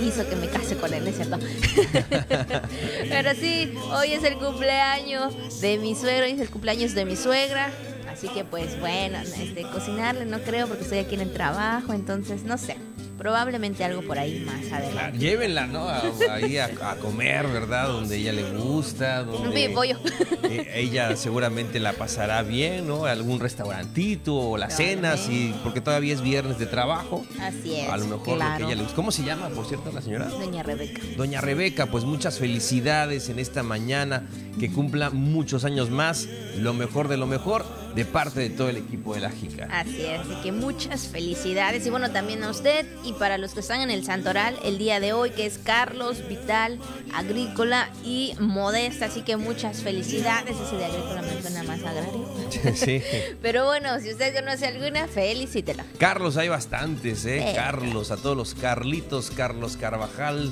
hizo 0.03 0.27
que 0.29 0.35
me 0.35 0.47
case 0.47 0.77
con 0.77 0.93
él, 0.93 1.07
¿es 1.07 1.15
cierto? 1.15 1.39
Pero 3.09 3.33
sí, 3.35 3.73
hoy 3.91 4.13
es 4.13 4.23
el 4.23 4.37
cumpleaños 4.37 5.61
de 5.61 5.77
mi 5.77 5.95
suegro 5.95 6.27
y 6.27 6.31
es 6.31 6.39
el 6.39 6.49
cumpleaños 6.49 6.93
de 6.93 7.05
mi 7.05 7.15
suegra. 7.15 7.71
Así 8.11 8.29
que 8.29 8.43
pues 8.43 8.79
bueno, 8.79 9.19
este, 9.19 9.61
cocinarle 9.71 10.25
no 10.25 10.39
creo 10.39 10.67
porque 10.67 10.83
estoy 10.83 10.99
aquí 10.99 11.15
en 11.15 11.21
el 11.21 11.33
trabajo, 11.33 11.93
entonces 11.93 12.43
no 12.43 12.57
sé. 12.57 12.75
Probablemente 13.17 13.83
algo 13.83 14.01
por 14.03 14.19
ahí 14.19 14.39
más 14.45 14.71
adelante. 14.71 15.17
llévenla, 15.17 15.67
¿no? 15.67 15.87
ahí 16.29 16.57
a, 16.57 16.69
comer, 17.01 17.47
¿verdad? 17.47 17.87
Donde 17.87 18.17
ella 18.17 18.31
le 18.31 18.43
gusta. 18.51 19.23
Donde 19.23 19.69
pollo. 19.69 19.97
E, 20.43 20.81
ella 20.81 21.15
seguramente 21.15 21.79
la 21.79 21.93
pasará 21.93 22.43
bien, 22.43 22.87
¿no? 22.87 23.05
Algún 23.05 23.39
restaurantito 23.39 24.35
o 24.35 24.57
la 24.57 24.69
cena, 24.69 25.17
sí, 25.17 25.53
porque 25.63 25.81
todavía 25.81 26.13
es 26.13 26.21
viernes 26.21 26.59
de 26.59 26.67
trabajo. 26.67 27.25
Así 27.41 27.75
es. 27.75 27.89
A 27.89 27.97
lo 27.97 28.05
mejor 28.05 28.37
lo 28.37 28.57
que 28.57 28.63
ella 28.63 28.75
le 28.75 28.83
gusta. 28.83 28.95
¿Cómo 28.95 29.11
se 29.11 29.23
llama, 29.23 29.49
por 29.49 29.65
cierto, 29.65 29.91
la 29.91 30.01
señora? 30.01 30.27
Doña 30.27 30.63
Rebeca. 30.63 31.01
Doña 31.15 31.41
Rebeca, 31.41 31.87
pues 31.87 32.03
muchas 32.03 32.37
felicidades 32.37 33.29
en 33.29 33.39
esta 33.39 33.63
mañana. 33.63 34.27
Que 34.59 34.71
cumpla 34.71 35.09
muchos 35.09 35.65
años 35.65 35.89
más. 35.89 36.27
Lo 36.57 36.73
mejor 36.73 37.07
de 37.07 37.17
lo 37.17 37.27
mejor 37.27 37.65
de 37.97 38.05
parte 38.05 38.41
de 38.41 38.51
todo 38.51 38.69
el 38.69 38.77
equipo 38.77 39.15
de 39.15 39.21
la 39.21 39.31
JICA. 39.31 39.67
Así 39.71 40.05
es, 40.05 40.19
así 40.19 40.35
que 40.43 40.51
muchas 40.51 41.07
felicidades 41.07 41.83
y 41.83 41.89
bueno, 41.89 42.11
también 42.11 42.43
a 42.43 42.51
usted 42.51 42.85
y 43.03 43.13
para 43.13 43.39
los 43.39 43.55
que 43.55 43.61
están 43.61 43.81
en 43.81 43.89
el 43.89 44.05
Santoral 44.05 44.55
el 44.63 44.77
día 44.77 44.99
de 44.99 45.13
hoy, 45.13 45.31
que 45.31 45.47
es 45.47 45.57
Carlos 45.57 46.27
Vital, 46.29 46.77
Agrícola 47.11 47.89
y 48.05 48.35
Modesta, 48.39 49.05
así 49.07 49.23
que 49.23 49.35
muchas 49.35 49.81
felicidades. 49.81 50.55
Ese 50.59 50.75
de 50.75 50.85
Agrícola 50.85 51.23
me 51.23 51.41
suena 51.41 51.63
más 51.63 51.79
agrario. 51.79 52.27
Sí. 52.75 53.01
Pero 53.41 53.65
bueno, 53.65 53.99
si 53.99 54.11
usted 54.11 54.33
conoce 54.35 54.67
alguna, 54.67 55.07
felicítela. 55.07 55.83
Carlos, 55.97 56.37
hay 56.37 56.49
bastantes, 56.49 57.25
¿eh? 57.25 57.53
Carlos, 57.55 58.11
a 58.11 58.17
todos 58.17 58.37
los 58.37 58.53
Carlitos, 58.53 59.31
Carlos 59.31 59.75
Carvajal 59.75 60.51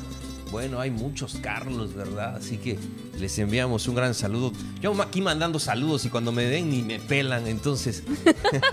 bueno, 0.55 0.79
hay 0.79 0.89
muchos 0.89 1.35
Carlos, 1.41 1.93
¿verdad? 1.93 2.37
Así 2.37 2.55
que 2.55 2.79
les 3.19 3.37
enviamos 3.39 3.89
un 3.89 3.95
gran 3.95 4.13
saludo. 4.13 4.53
Yo 4.79 4.93
aquí 5.01 5.21
mandando 5.21 5.59
saludos 5.59 6.05
y 6.05 6.09
cuando 6.09 6.31
me 6.31 6.45
den 6.45 6.71
ni 6.71 6.81
me 6.81 6.97
pelan, 6.97 7.45
entonces. 7.45 8.03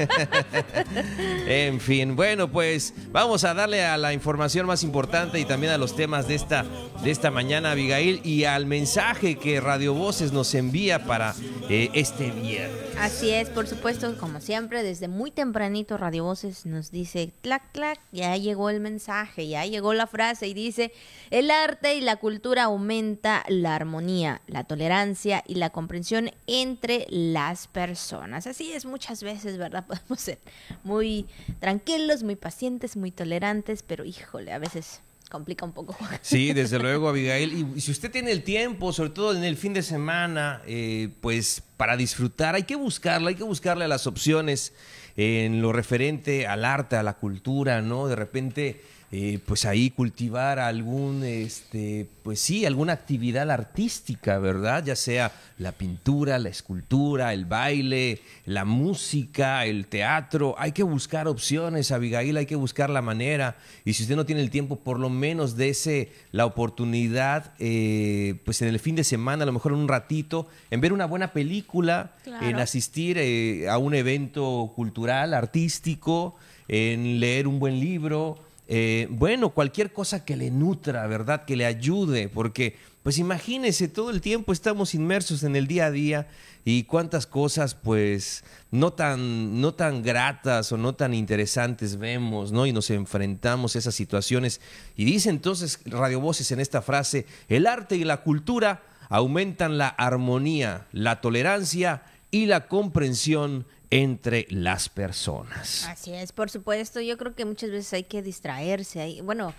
en 1.48 1.80
fin, 1.80 2.14
bueno, 2.14 2.52
pues 2.52 2.94
vamos 3.10 3.42
a 3.42 3.52
darle 3.52 3.84
a 3.84 3.96
la 3.96 4.12
información 4.12 4.64
más 4.64 4.84
importante 4.84 5.40
y 5.40 5.44
también 5.44 5.72
a 5.72 5.76
los 5.76 5.96
temas 5.96 6.28
de 6.28 6.36
esta, 6.36 6.64
de 7.02 7.10
esta 7.10 7.32
mañana, 7.32 7.72
Abigail, 7.72 8.20
y 8.22 8.44
al 8.44 8.64
mensaje 8.64 9.34
que 9.36 9.60
Radio 9.60 9.92
Voces 9.92 10.32
nos 10.32 10.54
envía 10.54 11.04
para 11.04 11.34
eh, 11.69 11.90
este 11.95 12.31
viernes. 12.31 12.97
Así 12.99 13.31
es, 13.31 13.50
por 13.50 13.66
supuesto, 13.66 14.16
como 14.19 14.40
siempre, 14.40 14.83
desde 14.83 15.09
muy 15.09 15.31
tempranito 15.31 15.97
Radio 15.97 16.25
Voces 16.25 16.66
nos 16.66 16.90
dice, 16.90 17.33
clac, 17.42 17.73
clac, 17.73 18.00
ya 18.12 18.37
llegó 18.37 18.71
el 18.71 18.81
mensaje, 18.81 19.49
ya 19.49 19.64
llegó 19.66 19.95
la 19.95 20.07
frase 20.07 20.47
y 20.47 20.54
dice, 20.54 20.92
el 21.31 21.50
arte 21.50 21.95
y 21.95 22.00
la 22.00 22.16
cultura 22.16 22.64
aumenta 22.64 23.45
la 23.49 23.75
armonía, 23.75 24.42
la 24.47 24.64
tolerancia 24.64 25.42
y 25.47 25.54
la 25.57 25.71
comprensión 25.71 26.31
entre 26.47 27.07
las 27.09 27.69
personas. 27.69 28.47
Así 28.47 28.73
es, 28.73 28.85
muchas 28.85 29.23
veces, 29.23 29.59
¿verdad? 29.59 29.87
Podemos 29.88 30.21
ser 30.21 30.38
muy 30.85 31.26
tranquilos, 31.61 32.23
muy 32.23 32.37
pacientes, 32.37 32.97
muy 32.97 33.11
tolerantes, 33.11 33.83
pero 33.83 34.04
híjole, 34.04 34.52
a 34.52 34.59
veces 34.59 35.00
complica 35.32 35.64
un 35.64 35.72
poco. 35.72 35.96
Sí, 36.20 36.52
desde 36.52 36.78
luego, 36.78 37.08
Abigail. 37.08 37.66
Y 37.74 37.80
si 37.80 37.90
usted 37.90 38.10
tiene 38.10 38.30
el 38.30 38.44
tiempo, 38.44 38.92
sobre 38.92 39.10
todo 39.10 39.34
en 39.34 39.42
el 39.44 39.56
fin 39.56 39.72
de 39.72 39.82
semana, 39.82 40.62
eh, 40.66 41.08
pues 41.20 41.62
para 41.78 41.96
disfrutar, 41.96 42.54
hay 42.54 42.64
que 42.64 42.76
buscarla, 42.76 43.30
hay 43.30 43.34
que 43.34 43.42
buscarle 43.42 43.88
las 43.88 44.06
opciones 44.06 44.74
en 45.16 45.62
lo 45.62 45.72
referente 45.72 46.46
al 46.46 46.64
arte, 46.64 46.96
a 46.96 47.02
la 47.02 47.14
cultura, 47.14 47.80
¿no? 47.80 48.06
De 48.06 48.16
repente 48.16 48.82
eh, 49.14 49.40
pues 49.45 49.66
ahí 49.66 49.90
cultivar 49.90 50.59
algún, 50.59 51.23
este, 51.23 52.09
pues 52.23 52.40
sí, 52.40 52.64
alguna 52.64 52.95
actividad 52.95 53.50
artística, 53.50 54.38
¿verdad? 54.38 54.83
Ya 54.87 54.97
sea 54.97 55.33
la 55.59 55.73
pintura, 55.73 56.38
la 56.38 56.49
escultura, 56.49 57.35
el 57.35 57.45
baile, 57.45 58.23
la 58.47 58.64
música, 58.64 59.66
el 59.66 59.87
teatro. 59.87 60.54
Hay 60.57 60.73
que 60.73 60.83
buscar 60.83 61.28
opciones, 61.28 61.92
Abigail, 61.92 62.38
hay 62.38 62.47
que 62.47 62.57
buscar 62.57 62.88
la 62.88 63.02
manera. 63.02 63.59
Y 63.85 63.92
si 63.92 64.04
usted 64.04 64.16
no 64.16 64.25
tiene 64.25 64.40
el 64.40 64.49
tiempo, 64.49 64.76
por 64.76 64.99
lo 64.99 65.11
menos 65.11 65.59
dése 65.59 66.11
la 66.31 66.47
oportunidad, 66.47 67.52
eh, 67.59 68.37
pues 68.47 68.62
en 68.62 68.69
el 68.69 68.78
fin 68.78 68.97
de 68.97 69.04
semana, 69.04 69.42
a 69.42 69.47
lo 69.47 69.52
mejor 69.52 69.73
en 69.73 69.78
un 69.81 69.88
ratito, 69.88 70.49
en 70.71 70.81
ver 70.81 70.95
una 70.95 71.04
buena 71.04 71.35
película, 71.35 72.12
en 72.40 72.57
asistir 72.57 73.19
eh, 73.19 73.69
a 73.69 73.76
un 73.76 73.95
evento 73.95 74.73
cultural, 74.75 75.35
artístico, 75.35 76.35
en 76.66 77.21
leer 77.21 77.47
un 77.47 77.59
buen 77.59 77.78
libro 77.78 78.50
eh, 78.69 79.07
bueno, 79.11 79.50
cualquier 79.50 79.92
cosa 79.92 80.25
que 80.25 80.37
le 80.37 80.50
nutra, 80.50 81.07
¿verdad? 81.07 81.45
Que 81.45 81.57
le 81.57 81.66
ayude, 81.66 82.28
porque 82.28 82.76
pues 83.02 83.19
imagínese, 83.19 83.88
todo 83.88 84.11
el 84.11 84.21
tiempo 84.21 84.52
estamos 84.52 84.95
inmersos 84.95 85.42
en 85.42 85.57
el 85.57 85.66
día 85.66 85.87
a 85.87 85.90
día 85.90 86.28
y 86.64 86.85
cuántas 86.85 87.26
cosas 87.26 87.75
pues 87.75 88.45
no 88.71 88.92
tan, 88.92 89.61
no 89.61 89.75
tan 89.75 90.02
gratas 90.02 90.71
o 90.71 90.76
no 90.76 90.95
tan 90.95 91.12
interesantes 91.12 91.97
vemos, 91.97 92.52
¿no? 92.52 92.64
Y 92.64 92.73
nos 92.73 92.90
enfrentamos 92.90 93.75
a 93.75 93.81
esas 93.81 93.97
situaciones. 93.97 94.61
Y 94.95 95.04
dice 95.04 95.31
entonces 95.31 95.81
Radio 95.85 96.21
Voces 96.21 96.52
en 96.52 96.61
esta 96.61 96.81
frase, 96.81 97.26
el 97.49 97.66
arte 97.66 97.97
y 97.97 98.04
la 98.04 98.23
cultura 98.23 98.85
aumentan 99.09 99.78
la 99.78 99.88
armonía, 99.88 100.87
la 100.92 101.21
tolerancia 101.21 102.04
y 102.31 102.47
la 102.47 102.69
comprensión 102.69 103.66
entre 103.92 104.46
las 104.49 104.88
personas. 104.88 105.87
Así 105.87 106.14
es, 106.14 106.32
por 106.32 106.49
supuesto. 106.49 107.02
Yo 107.02 107.18
creo 107.18 107.34
que 107.34 107.44
muchas 107.44 107.68
veces 107.68 107.92
hay 107.92 108.04
que 108.04 108.22
distraerse. 108.22 109.20
Bueno, 109.22 109.52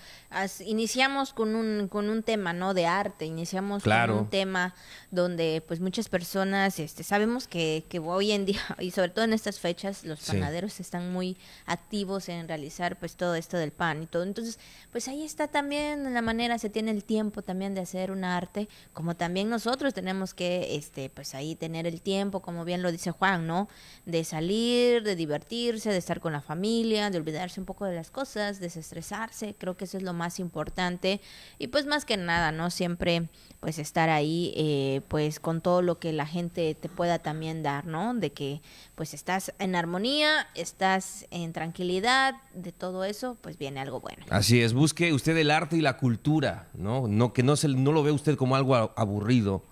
iniciamos 0.65 1.33
con 1.33 1.55
un, 1.55 1.87
con 1.87 2.09
un 2.09 2.23
tema, 2.23 2.51
¿no? 2.51 2.73
De 2.73 2.87
arte, 2.87 3.25
iniciamos 3.25 3.83
con 3.83 4.09
un 4.09 4.29
tema 4.31 4.73
donde 5.11 5.63
pues 5.67 5.79
muchas 5.79 6.09
personas, 6.09 6.79
este, 6.79 7.03
sabemos 7.03 7.47
que, 7.47 7.85
que 7.89 7.99
hoy 7.99 8.31
en 8.31 8.45
día, 8.47 8.59
y 8.79 8.89
sobre 8.89 9.09
todo 9.09 9.23
en 9.23 9.33
estas 9.33 9.59
fechas, 9.59 10.03
los 10.03 10.21
panaderos 10.21 10.79
están 10.79 11.13
muy 11.13 11.37
activos 11.67 12.27
en 12.27 12.47
realizar 12.47 12.97
pues 12.97 13.15
todo 13.15 13.35
esto 13.35 13.57
del 13.57 13.71
pan 13.71 14.01
y 14.01 14.07
todo. 14.07 14.23
Entonces, 14.23 14.57
pues 14.91 15.07
ahí 15.09 15.23
está 15.23 15.47
también 15.47 16.11
la 16.11 16.23
manera, 16.23 16.57
se 16.57 16.71
tiene 16.71 16.89
el 16.89 17.03
tiempo 17.03 17.43
también 17.43 17.75
de 17.75 17.81
hacer 17.81 18.09
un 18.09 18.23
arte, 18.23 18.67
como 18.93 19.15
también 19.15 19.47
nosotros 19.47 19.93
tenemos 19.93 20.33
que, 20.33 20.75
este, 20.75 21.11
pues 21.11 21.35
ahí 21.35 21.55
tener 21.55 21.85
el 21.85 22.01
tiempo, 22.01 22.41
como 22.41 22.65
bien 22.65 22.81
lo 22.81 22.91
dice 22.91 23.11
Juan, 23.11 23.45
¿no? 23.45 23.69
De 24.07 24.22
salir, 24.23 25.03
de 25.03 25.15
divertirse, 25.15 25.91
de 25.91 25.97
estar 25.97 26.19
con 26.19 26.33
la 26.33 26.41
familia, 26.41 27.09
de 27.09 27.17
olvidarse 27.17 27.59
un 27.59 27.65
poco 27.65 27.85
de 27.85 27.95
las 27.95 28.11
cosas, 28.11 28.59
desestresarse, 28.59 29.55
creo 29.57 29.77
que 29.77 29.85
eso 29.85 29.97
es 29.97 30.03
lo 30.03 30.13
más 30.13 30.39
importante 30.39 31.21
y 31.59 31.67
pues 31.67 31.85
más 31.85 32.05
que 32.05 32.17
nada, 32.17 32.51
¿no? 32.51 32.69
Siempre 32.69 33.29
pues 33.59 33.79
estar 33.79 34.09
ahí 34.09 34.53
eh, 34.57 35.01
pues 35.07 35.39
con 35.39 35.61
todo 35.61 35.81
lo 35.81 35.97
que 35.97 36.11
la 36.11 36.25
gente 36.25 36.75
te 36.75 36.89
pueda 36.89 37.19
también 37.19 37.63
dar, 37.63 37.85
¿no? 37.85 38.13
De 38.13 38.31
que 38.31 38.61
pues 38.95 39.13
estás 39.13 39.53
en 39.59 39.75
armonía, 39.75 40.47
estás 40.53 41.25
en 41.31 41.53
tranquilidad, 41.53 42.35
de 42.53 42.71
todo 42.71 43.03
eso 43.03 43.37
pues 43.41 43.57
viene 43.57 43.79
algo 43.79 44.01
bueno. 44.01 44.25
Así 44.29 44.61
es, 44.61 44.73
busque 44.73 45.13
usted 45.13 45.37
el 45.37 45.51
arte 45.51 45.77
y 45.77 45.81
la 45.81 45.97
cultura, 45.97 46.67
¿no? 46.73 47.07
No 47.07 47.33
que 47.33 47.43
no 47.43 47.55
se 47.55 47.67
no 47.69 47.91
lo 47.91 48.03
ve 48.03 48.11
usted 48.11 48.35
como 48.35 48.55
algo 48.55 48.75
aburrido, 48.95 49.63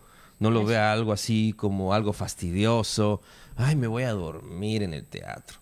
no 0.42 0.50
lo 0.50 0.66
vea 0.66 0.92
algo 0.92 1.14
así 1.14 1.54
como 1.56 1.94
algo 1.94 2.14
fastidioso, 2.14 3.22
ay, 3.56 3.76
me 3.76 3.86
voy 3.86 4.04
a 4.04 4.12
dormir 4.12 4.82
en 4.82 4.96
el 4.96 5.06
teatro. 5.06 5.60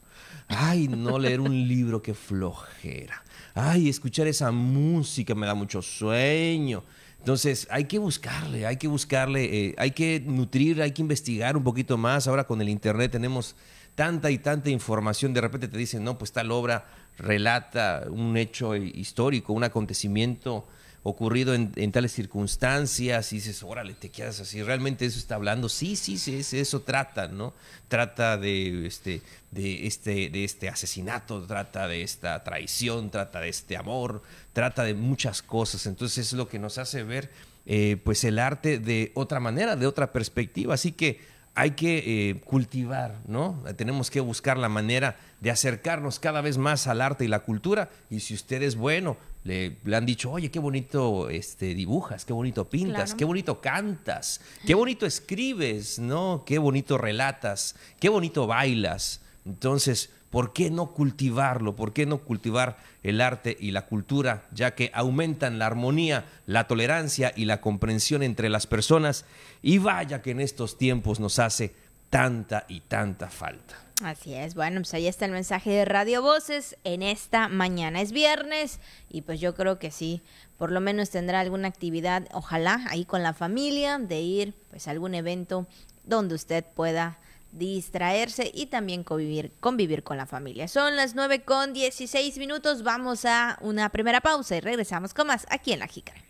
Ay, 0.47 0.87
no 0.87 1.19
leer 1.19 1.41
un 1.41 1.67
libro, 1.67 2.01
que 2.01 2.13
flojera. 2.13 3.21
Ay, 3.53 3.89
escuchar 3.89 4.27
esa 4.27 4.51
música 4.51 5.35
me 5.35 5.45
da 5.45 5.53
mucho 5.53 5.81
sueño. 5.81 6.83
Entonces, 7.17 7.67
hay 7.69 7.85
que 7.85 7.99
buscarle, 7.99 8.65
hay 8.65 8.77
que 8.77 8.87
buscarle, 8.87 9.67
eh, 9.67 9.75
hay 9.77 9.91
que 9.91 10.23
nutrir, 10.25 10.81
hay 10.81 10.93
que 10.93 11.01
investigar 11.01 11.57
un 11.57 11.63
poquito 11.65 11.97
más. 11.97 12.29
Ahora 12.29 12.47
con 12.47 12.61
el 12.61 12.69
Internet 12.69 13.11
tenemos 13.11 13.57
tanta 13.95 14.31
y 14.31 14.37
tanta 14.37 14.69
información. 14.69 15.33
De 15.33 15.41
repente 15.41 15.67
te 15.67 15.77
dicen, 15.77 16.05
no, 16.05 16.17
pues 16.17 16.31
tal 16.31 16.53
obra 16.53 16.87
relata 17.17 18.05
un 18.09 18.37
hecho 18.37 18.77
histórico, 18.77 19.51
un 19.51 19.65
acontecimiento 19.65 20.69
ocurrido 21.03 21.53
en, 21.53 21.91
tales 21.91 22.11
circunstancias 22.11 23.31
y 23.31 23.37
dices, 23.37 23.63
órale, 23.63 23.93
te 23.93 24.09
quedas 24.09 24.39
así, 24.39 24.61
realmente 24.61 25.05
eso 25.05 25.17
está 25.17 25.35
hablando, 25.35 25.69
sí, 25.69 25.95
sí, 25.95 26.17
sí, 26.17 26.43
eso 26.57 26.81
trata, 26.81 27.27
¿no? 27.27 27.53
Trata 27.87 28.37
de 28.37 28.85
este, 28.85 29.21
de 29.51 29.87
este, 29.87 30.29
de 30.29 30.43
este 30.43 30.69
asesinato, 30.69 31.41
trata 31.45 31.87
de 31.87 32.03
esta 32.03 32.43
traición, 32.43 33.09
trata 33.11 33.39
de 33.39 33.49
este 33.49 33.77
amor, 33.77 34.21
trata 34.53 34.83
de 34.83 34.93
muchas 34.93 35.41
cosas, 35.41 35.85
entonces 35.85 36.27
es 36.27 36.33
lo 36.33 36.47
que 36.47 36.59
nos 36.59 36.77
hace 36.77 37.03
ver 37.03 37.29
eh, 37.65 37.97
pues 38.03 38.23
el 38.23 38.39
arte 38.39 38.79
de 38.79 39.11
otra 39.15 39.39
manera, 39.39 39.75
de 39.75 39.87
otra 39.87 40.11
perspectiva, 40.11 40.73
así 40.73 40.91
que 40.91 41.19
hay 41.55 41.71
que 41.71 42.29
eh, 42.29 42.41
cultivar, 42.41 43.19
¿no? 43.27 43.61
Tenemos 43.75 44.09
que 44.09 44.21
buscar 44.21 44.57
la 44.57 44.69
manera 44.69 45.17
de 45.41 45.51
acercarnos 45.51 46.19
cada 46.19 46.39
vez 46.39 46.57
más 46.57 46.87
al 46.87 47.01
arte 47.01 47.25
y 47.25 47.27
la 47.27 47.41
cultura. 47.41 47.89
Y 48.09 48.21
si 48.21 48.33
usted 48.33 48.61
es 48.61 48.75
bueno, 48.75 49.17
le, 49.49 49.95
han 49.95 50.05
dicho, 50.05 50.31
oye, 50.31 50.51
qué 50.51 50.59
bonito 50.59 51.29
este, 51.29 51.73
dibujas, 51.73 52.23
qué 52.23 52.33
bonito 52.33 52.69
pintas, 52.69 53.15
qué 53.15 53.25
bonito 53.25 53.59
cantas, 53.59 54.41
qué 54.65 54.75
bonito 54.75 55.07
escribes, 55.07 55.97
¿no? 55.97 56.43
Qué 56.45 56.59
bonito 56.59 56.99
relatas, 56.99 57.75
qué 57.99 58.09
bonito 58.09 58.45
bailas. 58.45 59.21
Entonces, 59.45 60.11
¿por 60.29 60.53
qué 60.53 60.69
no 60.69 60.93
cultivarlo? 60.93 61.75
¿Por 61.75 61.93
qué 61.93 62.05
no 62.05 62.19
cultivar 62.19 62.77
el 63.01 63.21
arte 63.21 63.57
y 63.59 63.71
la 63.71 63.87
cultura, 63.87 64.47
ya 64.51 64.75
que 64.75 64.91
aumentan 64.93 65.57
la 65.57 65.65
armonía, 65.65 66.25
la 66.45 66.67
tolerancia 66.67 67.33
y 67.35 67.45
la 67.45 67.59
comprensión 67.59 68.21
entre 68.21 68.49
las 68.49 68.67
personas? 68.67 69.25
Y 69.63 69.79
vaya 69.79 70.21
que 70.21 70.31
en 70.31 70.41
estos 70.41 70.77
tiempos 70.77 71.19
nos 71.19 71.39
hace 71.39 71.73
tanta 72.11 72.65
y 72.67 72.81
tanta 72.81 73.29
falta. 73.29 73.88
Así 74.03 74.33
es, 74.33 74.55
bueno, 74.55 74.79
pues 74.79 74.93
ahí 74.93 75.07
está 75.07 75.25
el 75.25 75.33
mensaje 75.33 75.71
de 75.71 75.83
Radio 75.83 76.21
Voces 76.21 76.77
en 76.85 77.03
esta 77.03 77.49
mañana. 77.49 77.99
Es 77.99 78.13
viernes 78.13 78.79
y 79.09 79.23
pues 79.23 79.41
yo 79.41 79.55
creo 79.55 79.77
que 79.77 79.91
sí, 79.91 80.21
por 80.57 80.71
lo 80.71 80.79
menos 80.79 81.09
tendrá 81.09 81.41
alguna 81.41 81.67
actividad, 81.67 82.25
ojalá 82.31 82.85
ahí 82.89 83.03
con 83.03 83.23
la 83.23 83.33
familia, 83.33 83.97
de 83.97 84.21
ir 84.21 84.53
pues 84.69 84.87
a 84.87 84.91
algún 84.91 85.15
evento 85.15 85.67
donde 86.05 86.35
usted 86.35 86.63
pueda 86.63 87.19
distraerse 87.51 88.49
y 88.53 88.67
también 88.67 89.03
convivir, 89.03 89.51
convivir 89.59 90.03
con 90.03 90.15
la 90.15 90.25
familia. 90.25 90.69
Son 90.69 90.95
las 90.95 91.13
9 91.15 91.43
con 91.43 91.73
16 91.73 92.37
minutos, 92.37 92.83
vamos 92.83 93.25
a 93.25 93.57
una 93.59 93.89
primera 93.89 94.21
pausa 94.21 94.55
y 94.55 94.61
regresamos 94.61 95.13
con 95.13 95.27
más 95.27 95.45
aquí 95.49 95.73
en 95.73 95.79
La 95.79 95.87
Jícara. 95.87 96.28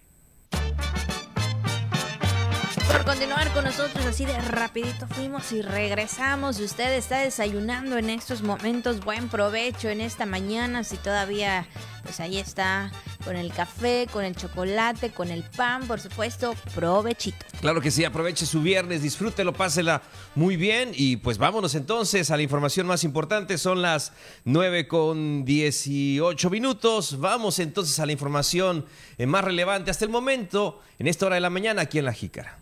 Por 2.91 3.05
continuar 3.05 3.51
con 3.53 3.65
nosotros 3.65 4.05
así 4.05 4.25
de 4.25 4.39
rapidito 4.41 5.07
fuimos 5.07 5.51
y 5.51 5.61
regresamos. 5.61 6.57
Si 6.57 6.63
usted 6.63 6.93
está 6.93 7.19
desayunando 7.19 7.97
en 7.97 8.09
estos 8.09 8.41
momentos, 8.41 9.03
buen 9.03 9.29
provecho 9.29 9.89
en 9.89 10.01
esta 10.01 10.25
mañana. 10.25 10.83
Si 10.83 10.97
todavía, 10.97 11.67
pues 12.03 12.19
ahí 12.19 12.37
está 12.37 12.91
con 13.23 13.35
el 13.35 13.53
café, 13.53 14.07
con 14.11 14.25
el 14.25 14.35
chocolate, 14.35 15.11
con 15.11 15.29
el 15.29 15.43
pan, 15.43 15.87
por 15.87 15.99
supuesto, 15.99 16.55
provechito. 16.73 17.45
Claro 17.61 17.81
que 17.81 17.91
sí, 17.91 18.05
aproveche 18.05 18.45
su 18.45 18.61
viernes, 18.61 19.01
disfrútelo, 19.01 19.53
pásela 19.53 20.01
muy 20.35 20.57
bien 20.57 20.91
y 20.93 21.17
pues 21.17 21.37
vámonos 21.37 21.75
entonces 21.75 22.31
a 22.31 22.37
la 22.37 22.43
información 22.43 22.87
más 22.87 23.03
importante. 23.03 23.57
Son 23.57 23.81
las 23.81 24.13
9 24.45 24.87
con 24.87 25.45
18 25.45 26.49
minutos. 26.49 27.19
Vamos 27.19 27.59
entonces 27.59 27.99
a 27.99 28.05
la 28.05 28.11
información 28.13 28.85
eh, 29.17 29.27
más 29.27 29.43
relevante 29.43 29.91
hasta 29.91 30.05
el 30.05 30.11
momento 30.11 30.81
en 30.97 31.07
esta 31.07 31.27
hora 31.27 31.35
de 31.35 31.41
la 31.41 31.49
mañana 31.49 31.83
aquí 31.83 31.99
en 31.99 32.05
La 32.05 32.13
Jícara. 32.13 32.57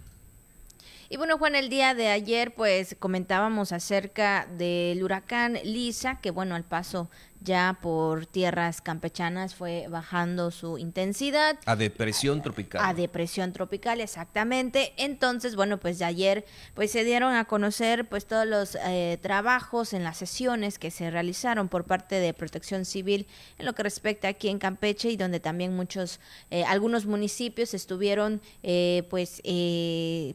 Y 1.09 1.15
bueno, 1.15 1.37
Juan, 1.37 1.55
el 1.55 1.69
día 1.69 1.93
de 1.93 2.09
ayer 2.09 2.53
pues 2.53 2.97
comentábamos 2.99 3.71
acerca 3.71 4.45
del 4.57 5.01
huracán 5.01 5.57
Lisa, 5.63 6.19
que 6.19 6.31
bueno, 6.31 6.53
al 6.53 6.65
paso 6.65 7.09
ya 7.41 7.77
por 7.81 8.25
tierras 8.25 8.81
campechanas 8.81 9.55
fue 9.55 9.87
bajando 9.89 10.51
su 10.51 10.77
intensidad. 10.77 11.57
A 11.65 11.75
depresión 11.75 12.41
tropical. 12.41 12.81
A 12.83 12.93
depresión 12.93 13.53
tropical, 13.53 14.01
exactamente. 14.01 14.93
Entonces, 14.97 15.55
bueno, 15.55 15.77
pues 15.79 15.99
de 15.99 16.05
ayer 16.05 16.45
pues 16.73 16.91
se 16.91 17.03
dieron 17.03 17.33
a 17.33 17.45
conocer 17.45 18.07
pues 18.09 18.25
todos 18.25 18.45
los 18.45 18.77
eh, 18.85 19.19
trabajos 19.21 19.93
en 19.93 20.03
las 20.03 20.17
sesiones 20.17 20.79
que 20.79 20.91
se 20.91 21.09
realizaron 21.11 21.69
por 21.69 21.85
parte 21.85 22.15
de 22.15 22.33
Protección 22.33 22.85
Civil 22.85 23.27
en 23.57 23.65
lo 23.65 23.73
que 23.73 23.83
respecta 23.83 24.27
aquí 24.27 24.49
en 24.49 24.59
Campeche 24.59 25.09
y 25.09 25.17
donde 25.17 25.39
también 25.39 25.75
muchos, 25.75 26.19
eh, 26.51 26.63
algunos 26.65 27.05
municipios 27.05 27.73
estuvieron 27.73 28.41
eh, 28.63 29.05
pues, 29.09 29.41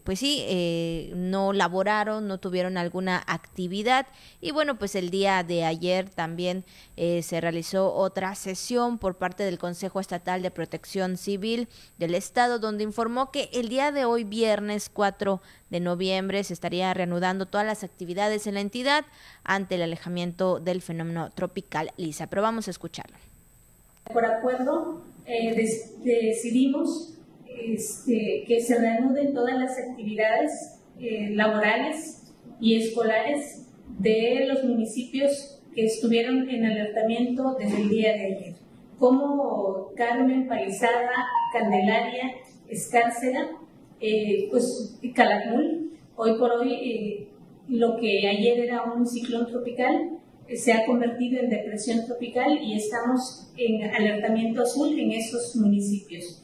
pues 0.05 0.19
sí, 0.19 1.13
no 1.15 1.53
laboraron, 1.53 2.27
no 2.29 2.39
tuvieron 2.39 2.77
alguna 2.77 3.23
actividad 3.27 4.07
y 4.41 4.51
bueno, 4.53 4.79
pues 4.79 4.95
el 4.95 5.11
día 5.11 5.43
de 5.43 5.65
ayer 5.65 6.09
también 6.09 6.65
eh, 6.97 7.23
se 7.23 7.41
realizó 7.41 7.93
otra 7.95 8.35
sesión 8.35 8.99
por 8.99 9.17
parte 9.17 9.45
del 9.45 9.59
Consejo 9.59 9.99
Estatal 9.99 10.43
de 10.43 10.51
Protección 10.51 11.17
Civil 11.17 11.69
del 11.99 12.15
Estado, 12.15 12.59
donde 12.59 12.85
informó 12.85 13.31
que 13.31 13.49
el 13.53 13.69
día 13.69 13.93
de 13.93 14.05
hoy, 14.05 14.25
viernes 14.25 14.91
4 14.93 15.41
de 15.71 15.81
noviembre, 15.81 16.45
se 16.45 16.53
estaría 16.53 16.93
reanudando 16.93 17.47
todas 17.47 17.67
las 17.67 17.83
actividades 17.83 18.47
en 18.47 18.55
la 18.55 18.61
entidad 18.61 19.05
ante 19.43 19.77
el 19.77 19.83
alejamiento 19.83 20.61
del 20.61 20.83
fenómeno 20.83 21.31
tropical 21.31 21.93
Lisa. 21.97 22.27
Pero 22.27 22.43
vamos 22.43 22.69
a 22.69 22.71
escucharlo. 22.71 23.17
Por 24.13 24.27
acuerdo, 24.27 25.03
eh, 25.25 25.55
decidimos 26.03 27.15
este, 27.47 28.45
que 28.47 28.61
se 28.61 28.79
reanuden 28.79 29.33
todas 29.33 29.59
las 29.59 29.79
actividades 29.79 30.81
eh, 30.99 31.31
laborales 31.31 32.33
y 32.61 32.77
escolares 32.77 33.63
de 33.99 34.47
los 34.47 34.65
municipios 34.65 35.62
que 35.75 35.87
estuvieron 35.87 36.49
en 36.49 36.65
alertamiento 36.65 37.57
desde 37.59 37.83
el 37.83 37.89
día 37.89 38.13
de 38.13 38.25
ayer, 38.27 38.55
como 38.99 39.93
Carmen, 39.97 40.47
Palizada, 40.47 41.11
Candelaria, 41.53 42.35
Escárcega, 42.69 43.51
eh, 44.01 44.49
pues. 44.51 44.99
Hoy 46.15 46.39
por 46.39 46.53
hoy, 46.53 46.73
eh, 46.75 47.29
lo 47.69 47.97
que 47.97 48.29
ayer 48.29 48.61
era 48.61 48.85
un 48.85 49.07
ciclón 49.07 49.47
tropical 49.47 50.19
eh, 50.49 50.57
se 50.57 50.73
ha 50.73 50.85
convertido 50.87 51.41
en 51.41 51.51
depresión 51.51 52.05
tropical 52.05 52.59
y 52.63 52.75
estamos 52.75 53.49
en 53.57 53.83
alertamiento 53.83 54.63
azul 54.63 54.99
en 54.99 55.13
esos 55.13 55.57
municipios. 55.57 56.42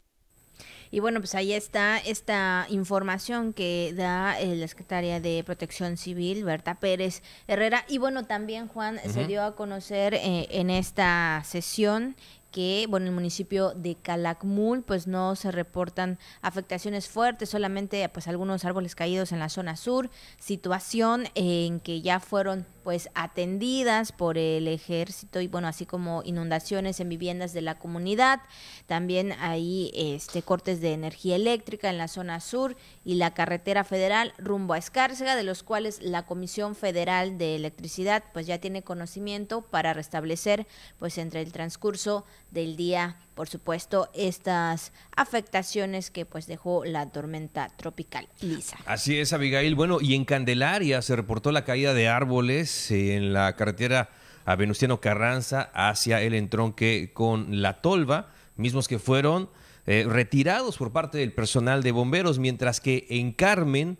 Y 0.91 0.99
bueno, 0.99 1.19
pues 1.19 1.35
ahí 1.35 1.53
está 1.53 1.97
esta 1.97 2.65
información 2.69 3.53
que 3.53 3.93
da 3.95 4.39
eh, 4.39 4.55
la 4.55 4.67
secretaria 4.67 5.19
de 5.19 5.43
Protección 5.43 5.97
Civil, 5.97 6.43
Berta 6.43 6.79
Pérez 6.79 7.21
Herrera. 7.47 7.85
Y 7.87 7.99
bueno, 7.99 8.25
también 8.25 8.67
Juan 8.67 8.99
se 9.07 9.27
dio 9.27 9.43
a 9.43 9.55
conocer 9.55 10.13
eh, 10.15 10.47
en 10.49 10.69
esta 10.69 11.41
sesión 11.45 12.15
que, 12.51 12.85
bueno, 12.89 13.05
en 13.05 13.09
el 13.09 13.15
municipio 13.15 13.73
de 13.75 13.95
Calakmul, 13.95 14.83
pues 14.83 15.07
no 15.07 15.35
se 15.35 15.51
reportan 15.51 16.19
afectaciones 16.41 17.07
fuertes, 17.07 17.49
solamente 17.49 18.07
pues 18.09 18.27
algunos 18.27 18.65
árboles 18.65 18.95
caídos 18.95 19.31
en 19.31 19.39
la 19.39 19.49
zona 19.49 19.75
sur, 19.75 20.09
situación 20.39 21.27
en 21.35 21.79
que 21.79 22.01
ya 22.01 22.19
fueron 22.19 22.65
pues 22.83 23.09
atendidas 23.13 24.11
por 24.11 24.37
el 24.37 24.67
ejército 24.67 25.41
y 25.41 25.47
bueno, 25.47 25.67
así 25.67 25.85
como 25.85 26.23
inundaciones 26.23 26.99
en 26.99 27.09
viviendas 27.09 27.53
de 27.53 27.61
la 27.61 27.77
comunidad, 27.77 28.41
también 28.87 29.33
hay 29.33 29.91
este 29.93 30.41
cortes 30.41 30.81
de 30.81 30.93
energía 30.93 31.35
eléctrica 31.35 31.89
en 31.89 31.97
la 31.97 32.07
zona 32.07 32.39
sur 32.39 32.75
y 33.05 33.15
la 33.15 33.33
carretera 33.33 33.83
federal 33.83 34.33
rumbo 34.39 34.73
a 34.73 34.77
Escárcega, 34.79 35.35
de 35.35 35.43
los 35.43 35.61
cuales 35.61 36.01
la 36.01 36.25
Comisión 36.25 36.75
Federal 36.75 37.37
de 37.37 37.55
Electricidad 37.55 38.23
pues 38.33 38.47
ya 38.47 38.57
tiene 38.57 38.81
conocimiento 38.81 39.61
para 39.61 39.93
restablecer 39.93 40.65
pues 40.97 41.17
entre 41.17 41.41
el 41.41 41.51
transcurso 41.51 42.25
del 42.51 42.75
día, 42.75 43.17
por 43.35 43.47
supuesto, 43.47 44.09
estas 44.13 44.91
afectaciones 45.15 46.11
que 46.11 46.25
pues 46.25 46.47
dejó 46.47 46.83
la 46.85 47.09
tormenta 47.11 47.69
tropical 47.77 48.27
Lisa. 48.41 48.77
Así 48.85 49.19
es, 49.19 49.33
Abigail. 49.33 49.75
Bueno, 49.75 49.99
y 50.01 50.15
en 50.15 50.25
Candelaria 50.25 51.01
se 51.01 51.15
reportó 51.15 51.51
la 51.51 51.65
caída 51.65 51.93
de 51.93 52.07
árboles 52.07 52.91
en 52.91 53.33
la 53.33 53.55
carretera 53.55 54.09
a 54.45 54.55
Venustiano 54.55 54.99
Carranza 54.99 55.69
hacia 55.73 56.21
el 56.21 56.33
entronque 56.33 57.11
con 57.13 57.61
La 57.61 57.81
Tolva, 57.81 58.31
mismos 58.55 58.87
que 58.87 58.99
fueron 58.99 59.49
eh, 59.85 60.05
retirados 60.07 60.77
por 60.77 60.91
parte 60.91 61.17
del 61.17 61.33
personal 61.33 61.83
de 61.83 61.91
bomberos, 61.91 62.39
mientras 62.39 62.81
que 62.81 63.05
en 63.09 63.31
Carmen 63.31 63.97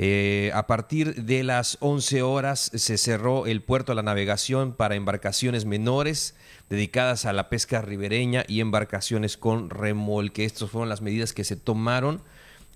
eh, 0.00 0.52
a 0.54 0.68
partir 0.68 1.24
de 1.24 1.42
las 1.42 1.76
11 1.80 2.22
horas 2.22 2.70
se 2.72 2.96
cerró 2.98 3.46
el 3.46 3.62
puerto 3.62 3.90
a 3.90 3.96
la 3.96 4.04
navegación 4.04 4.72
para 4.72 4.94
embarcaciones 4.94 5.64
menores 5.64 6.36
dedicadas 6.70 7.26
a 7.26 7.32
la 7.32 7.48
pesca 7.48 7.82
ribereña 7.82 8.44
y 8.46 8.60
embarcaciones 8.60 9.36
con 9.36 9.70
remolque. 9.70 10.44
Estas 10.44 10.70
fueron 10.70 10.88
las 10.88 11.02
medidas 11.02 11.32
que 11.32 11.42
se 11.42 11.56
tomaron 11.56 12.22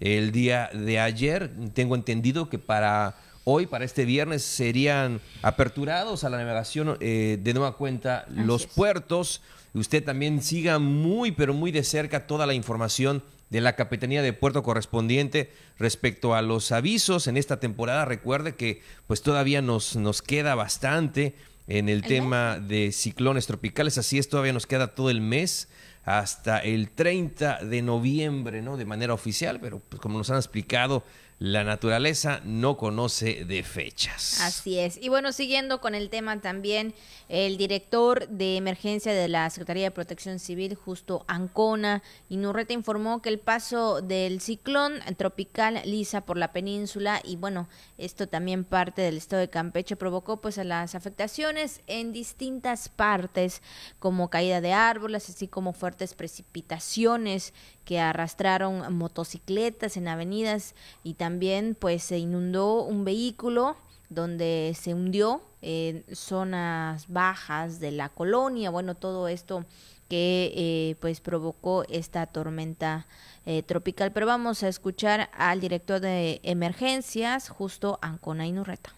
el 0.00 0.32
día 0.32 0.68
de 0.74 0.98
ayer. 0.98 1.52
Tengo 1.74 1.94
entendido 1.94 2.48
que 2.48 2.58
para 2.58 3.14
hoy, 3.44 3.66
para 3.66 3.85
este 3.85 4.04
viernes, 4.04 4.42
serían 4.42 5.20
aperturados 5.42 6.24
a 6.24 6.28
la 6.28 6.38
navegación 6.38 6.96
eh, 6.98 7.38
de 7.40 7.54
nueva 7.54 7.76
cuenta 7.76 8.26
los 8.30 8.66
puertos. 8.66 9.42
Usted 9.74 10.02
también 10.02 10.42
siga 10.42 10.80
muy, 10.80 11.30
pero 11.30 11.54
muy 11.54 11.70
de 11.70 11.85
cerca 11.85 12.26
toda 12.26 12.46
la 12.46 12.54
información 12.54 13.22
de 13.53 13.61
la 13.61 13.77
Capitanía 13.77 14.23
de 14.23 14.33
Puerto 14.33 14.62
correspondiente 14.62 15.53
respecto 15.79 16.35
a 16.35 16.41
los 16.41 16.73
avisos 16.73 17.27
en 17.27 17.37
esta 17.37 17.61
temporada. 17.61 18.07
Recuerde 18.07 18.57
que 18.57 18.81
pues 19.07 19.21
todavía 19.21 19.61
nos, 19.61 19.95
nos 19.95 20.23
queda 20.23 20.55
bastante 20.55 21.35
en 21.69 21.91
el 21.91 22.01
tema 22.03 22.59
de 22.59 22.93
ciclones 22.93 23.47
tropicales, 23.47 23.99
así 23.99 24.19
es, 24.19 24.31
todavía 24.31 24.55
nos 24.55 24.67
queda 24.67 24.95
todo 24.95 25.11
el 25.11 25.21
mes 25.21 25.69
hasta 26.05 26.59
el 26.61 26.91
30 26.91 27.65
de 27.65 27.83
noviembre, 27.83 28.62
¿no? 28.62 28.79
De 28.79 28.87
manera 28.87 29.12
oficial, 29.12 29.61
pero 29.61 29.81
pues, 29.81 30.01
como 30.01 30.17
nos 30.17 30.31
han 30.31 30.38
explicado, 30.38 31.05
la 31.42 31.64
naturaleza 31.64 32.40
no 32.44 32.76
conoce 32.76 33.44
de 33.44 33.64
fechas. 33.64 34.40
Así 34.42 34.78
es. 34.78 34.96
Y 35.02 35.09
bueno, 35.09 35.33
siguiendo 35.33 35.81
con 35.81 35.96
el 35.96 36.09
tema 36.09 36.40
también, 36.40 36.94
el 37.28 37.57
director 37.57 38.28
de 38.28 38.57
emergencia 38.57 39.12
de 39.12 39.26
la 39.26 39.50
Secretaría 39.50 39.83
de 39.83 39.90
Protección 39.90 40.38
Civil, 40.38 40.76
justo 40.76 41.24
Ancona, 41.26 42.05
Inurreta, 42.28 42.74
informó 42.74 43.22
que 43.22 43.28
el 43.28 43.40
paso 43.40 44.02
del 44.02 44.40
ciclón 44.40 45.00
tropical 45.16 45.83
Lisa 45.85 46.20
por 46.20 46.37
la 46.37 46.52
península 46.52 47.20
y 47.24 47.35
bueno, 47.35 47.68
esto 47.98 48.28
también 48.28 48.62
parte 48.62 49.02
del 49.02 49.16
estado 49.16 49.40
de 49.40 49.50
Campeche 49.50 49.96
provocó 49.96 50.40
pues 50.40 50.59
a 50.59 50.64
las 50.64 50.94
afectaciones 50.94 51.81
en 51.88 52.12
distintas 52.12 52.88
partes, 52.88 53.62
como 53.98 54.31
caída 54.31 54.61
de 54.61 54.74
árboles, 54.74 55.28
así 55.28 55.48
como 55.48 55.72
fuertes 55.72 56.14
precipitaciones 56.14 57.52
que 57.85 58.01
arrastraron 58.01 58.95
motocicletas 58.95 59.97
en 59.97 60.09
avenidas 60.09 60.75
y 61.03 61.14
también 61.14 61.77
pues 61.79 62.03
se 62.03 62.18
inundó 62.18 62.83
un 62.83 63.05
vehículo 63.05 63.77
donde 64.09 64.77
se 64.79 64.95
hundió 64.95 65.42
en 65.62 66.05
zonas 66.12 67.07
bajas 67.09 67.81
de 67.81 67.92
la 67.92 68.09
colonia, 68.09 68.71
bueno, 68.71 68.95
todo 68.95 69.29
esto 69.29 69.64
que 70.09 70.53
eh, 70.55 70.97
pues 71.01 71.21
provocó 71.21 71.85
esta 71.88 72.27
tormenta 72.27 73.07
eh, 73.47 73.62
tropical. 73.62 74.12
Pero 74.12 74.27
vamos 74.27 74.62
a 74.62 74.68
escuchar 74.68 75.31
al 75.33 75.61
director 75.61 76.01
de 76.01 76.40
emergencias, 76.42 77.49
justo 77.49 77.99
Ancona 78.03 78.47
Inurreta. 78.47 78.92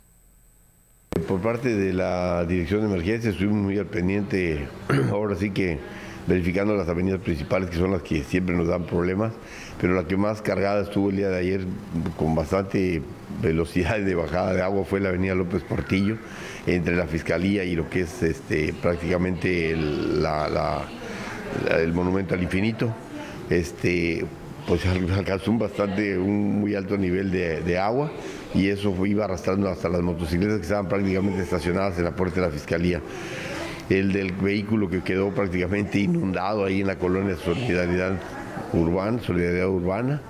Por 1.29 1.41
parte 1.41 1.77
de 1.77 1.93
la 1.93 2.45
Dirección 2.45 2.81
de 2.81 2.87
Emergencias 2.87 3.35
estuvimos 3.35 3.63
muy 3.63 3.79
al 3.79 3.87
pendiente, 3.87 4.67
ahora 5.13 5.37
sí 5.37 5.53
que 5.53 5.79
verificando 6.27 6.75
las 6.75 6.89
avenidas 6.89 7.21
principales 7.21 7.71
que 7.71 7.77
son 7.77 7.93
las 7.93 8.03
que 8.03 8.23
siempre 8.25 8.57
nos 8.57 8.69
dan 8.69 8.85
problemas, 8.85 9.33
pero 9.81 9.95
la 9.95 10.07
que 10.07 10.17
más 10.17 10.43
cargada 10.43 10.83
estuvo 10.83 11.11
el 11.11 11.17
día 11.17 11.29
de 11.29 11.39
ayer 11.39 11.61
con 12.17 12.35
bastante 12.35 13.03
velocidad 13.43 13.99
de 13.99 14.15
bajada 14.15 14.55
de 14.55 14.63
agua 14.63 14.85
fue 14.85 15.01
la 15.01 15.11
avenida 15.11 15.35
López 15.35 15.63
Portillo, 15.63 16.17
entre 16.67 16.97
la 16.97 17.07
Fiscalía 17.07 17.65
y 17.65 17.75
lo 17.75 17.89
que 17.91 18.01
es 18.03 18.23
este, 18.23 18.73
prácticamente 18.73 19.71
el, 19.71 20.23
monumento 21.93 22.35
al 22.35 22.43
infinito. 22.43 22.95
Este, 23.51 24.25
pues 24.67 24.87
alcanzó 25.17 25.51
un 25.51 25.59
bastante, 25.59 26.17
un 26.17 26.61
muy 26.61 26.75
alto 26.75 26.97
nivel 26.97 27.31
de, 27.31 27.79
agua 27.79 28.11
y 28.55 28.69
eso 28.69 28.95
iba 29.05 29.25
arrastrando 29.25 29.69
hasta 29.69 29.89
las 29.89 30.01
motocicletas 30.01 30.57
que 30.57 30.63
estaban 30.63 30.89
prácticamente 30.89 31.43
estacionadas 31.43 31.99
en 31.99 32.05
la 32.05 32.17
puerta 32.17 32.37
de 32.37 32.47
la 32.47 32.53
fiscalía. 32.53 33.01
El 33.91 34.13
del 34.13 34.33
vehículo 34.33 34.89
que 34.89 35.03
quedó 35.03 35.31
prácticamente 35.31 35.99
inundado 35.99 36.65
ahí 36.65 36.81
en 36.81 36.87
la 36.87 36.97
colonia 36.97 37.37
Solidaridad 37.37 38.19
Urbana, 38.73 39.21
Solidaridad 39.21 39.69
Urbana, 39.69 40.21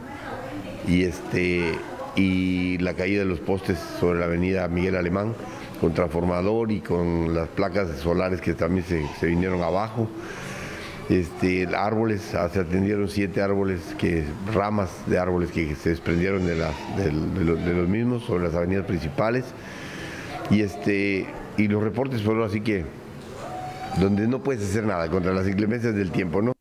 y 0.89 1.05
este 1.05 1.73
y 2.17 2.79
la 2.79 2.95
caída 2.95 3.21
de 3.21 3.27
los 3.27 3.41
postes 3.41 3.79
sobre 3.99 4.21
la 4.21 4.27
avenida 4.27 4.69
Miguel 4.69 4.97
Alemán 4.97 5.35
con 5.81 5.93
transformador 5.93 6.71
y 6.73 6.81
con 6.81 7.35
las 7.35 7.49
placas 7.49 7.89
solares 7.99 8.41
que 8.41 8.55
también 8.55 8.85
se, 8.87 9.27
vinieron 9.27 9.63
abajo. 9.63 10.09
Este, 11.11 11.67
árboles, 11.77 12.23
se 12.23 12.39
atendieron 12.39 13.09
siete 13.09 13.43
árboles, 13.43 13.81
que, 13.99 14.25
ramas 14.55 14.91
de 15.07 15.19
árboles 15.19 15.51
que 15.51 15.75
se 15.75 15.91
desprendieron 15.91 16.47
de, 16.47 16.57
los, 16.57 17.89
mismos 17.89 18.25
sobre 18.25 18.45
las 18.45 18.55
avenidas 18.55 18.87
principales. 18.87 19.45
Y, 20.51 20.63
este, 20.63 21.27
y 21.59 21.69
los 21.69 21.83
reportes 21.83 22.23
fueron 22.23 22.45
así 22.45 22.61
que, 22.61 22.85
donde 24.01 24.27
no 24.27 24.43
puedes 24.43 24.69
hacer 24.69 24.85
nada 24.85 25.09
contra 25.09 25.33
las 25.33 25.47
inclemencias 25.47 25.95
del 25.95 26.11
tiempo, 26.11 26.43
¿no? 26.43 26.53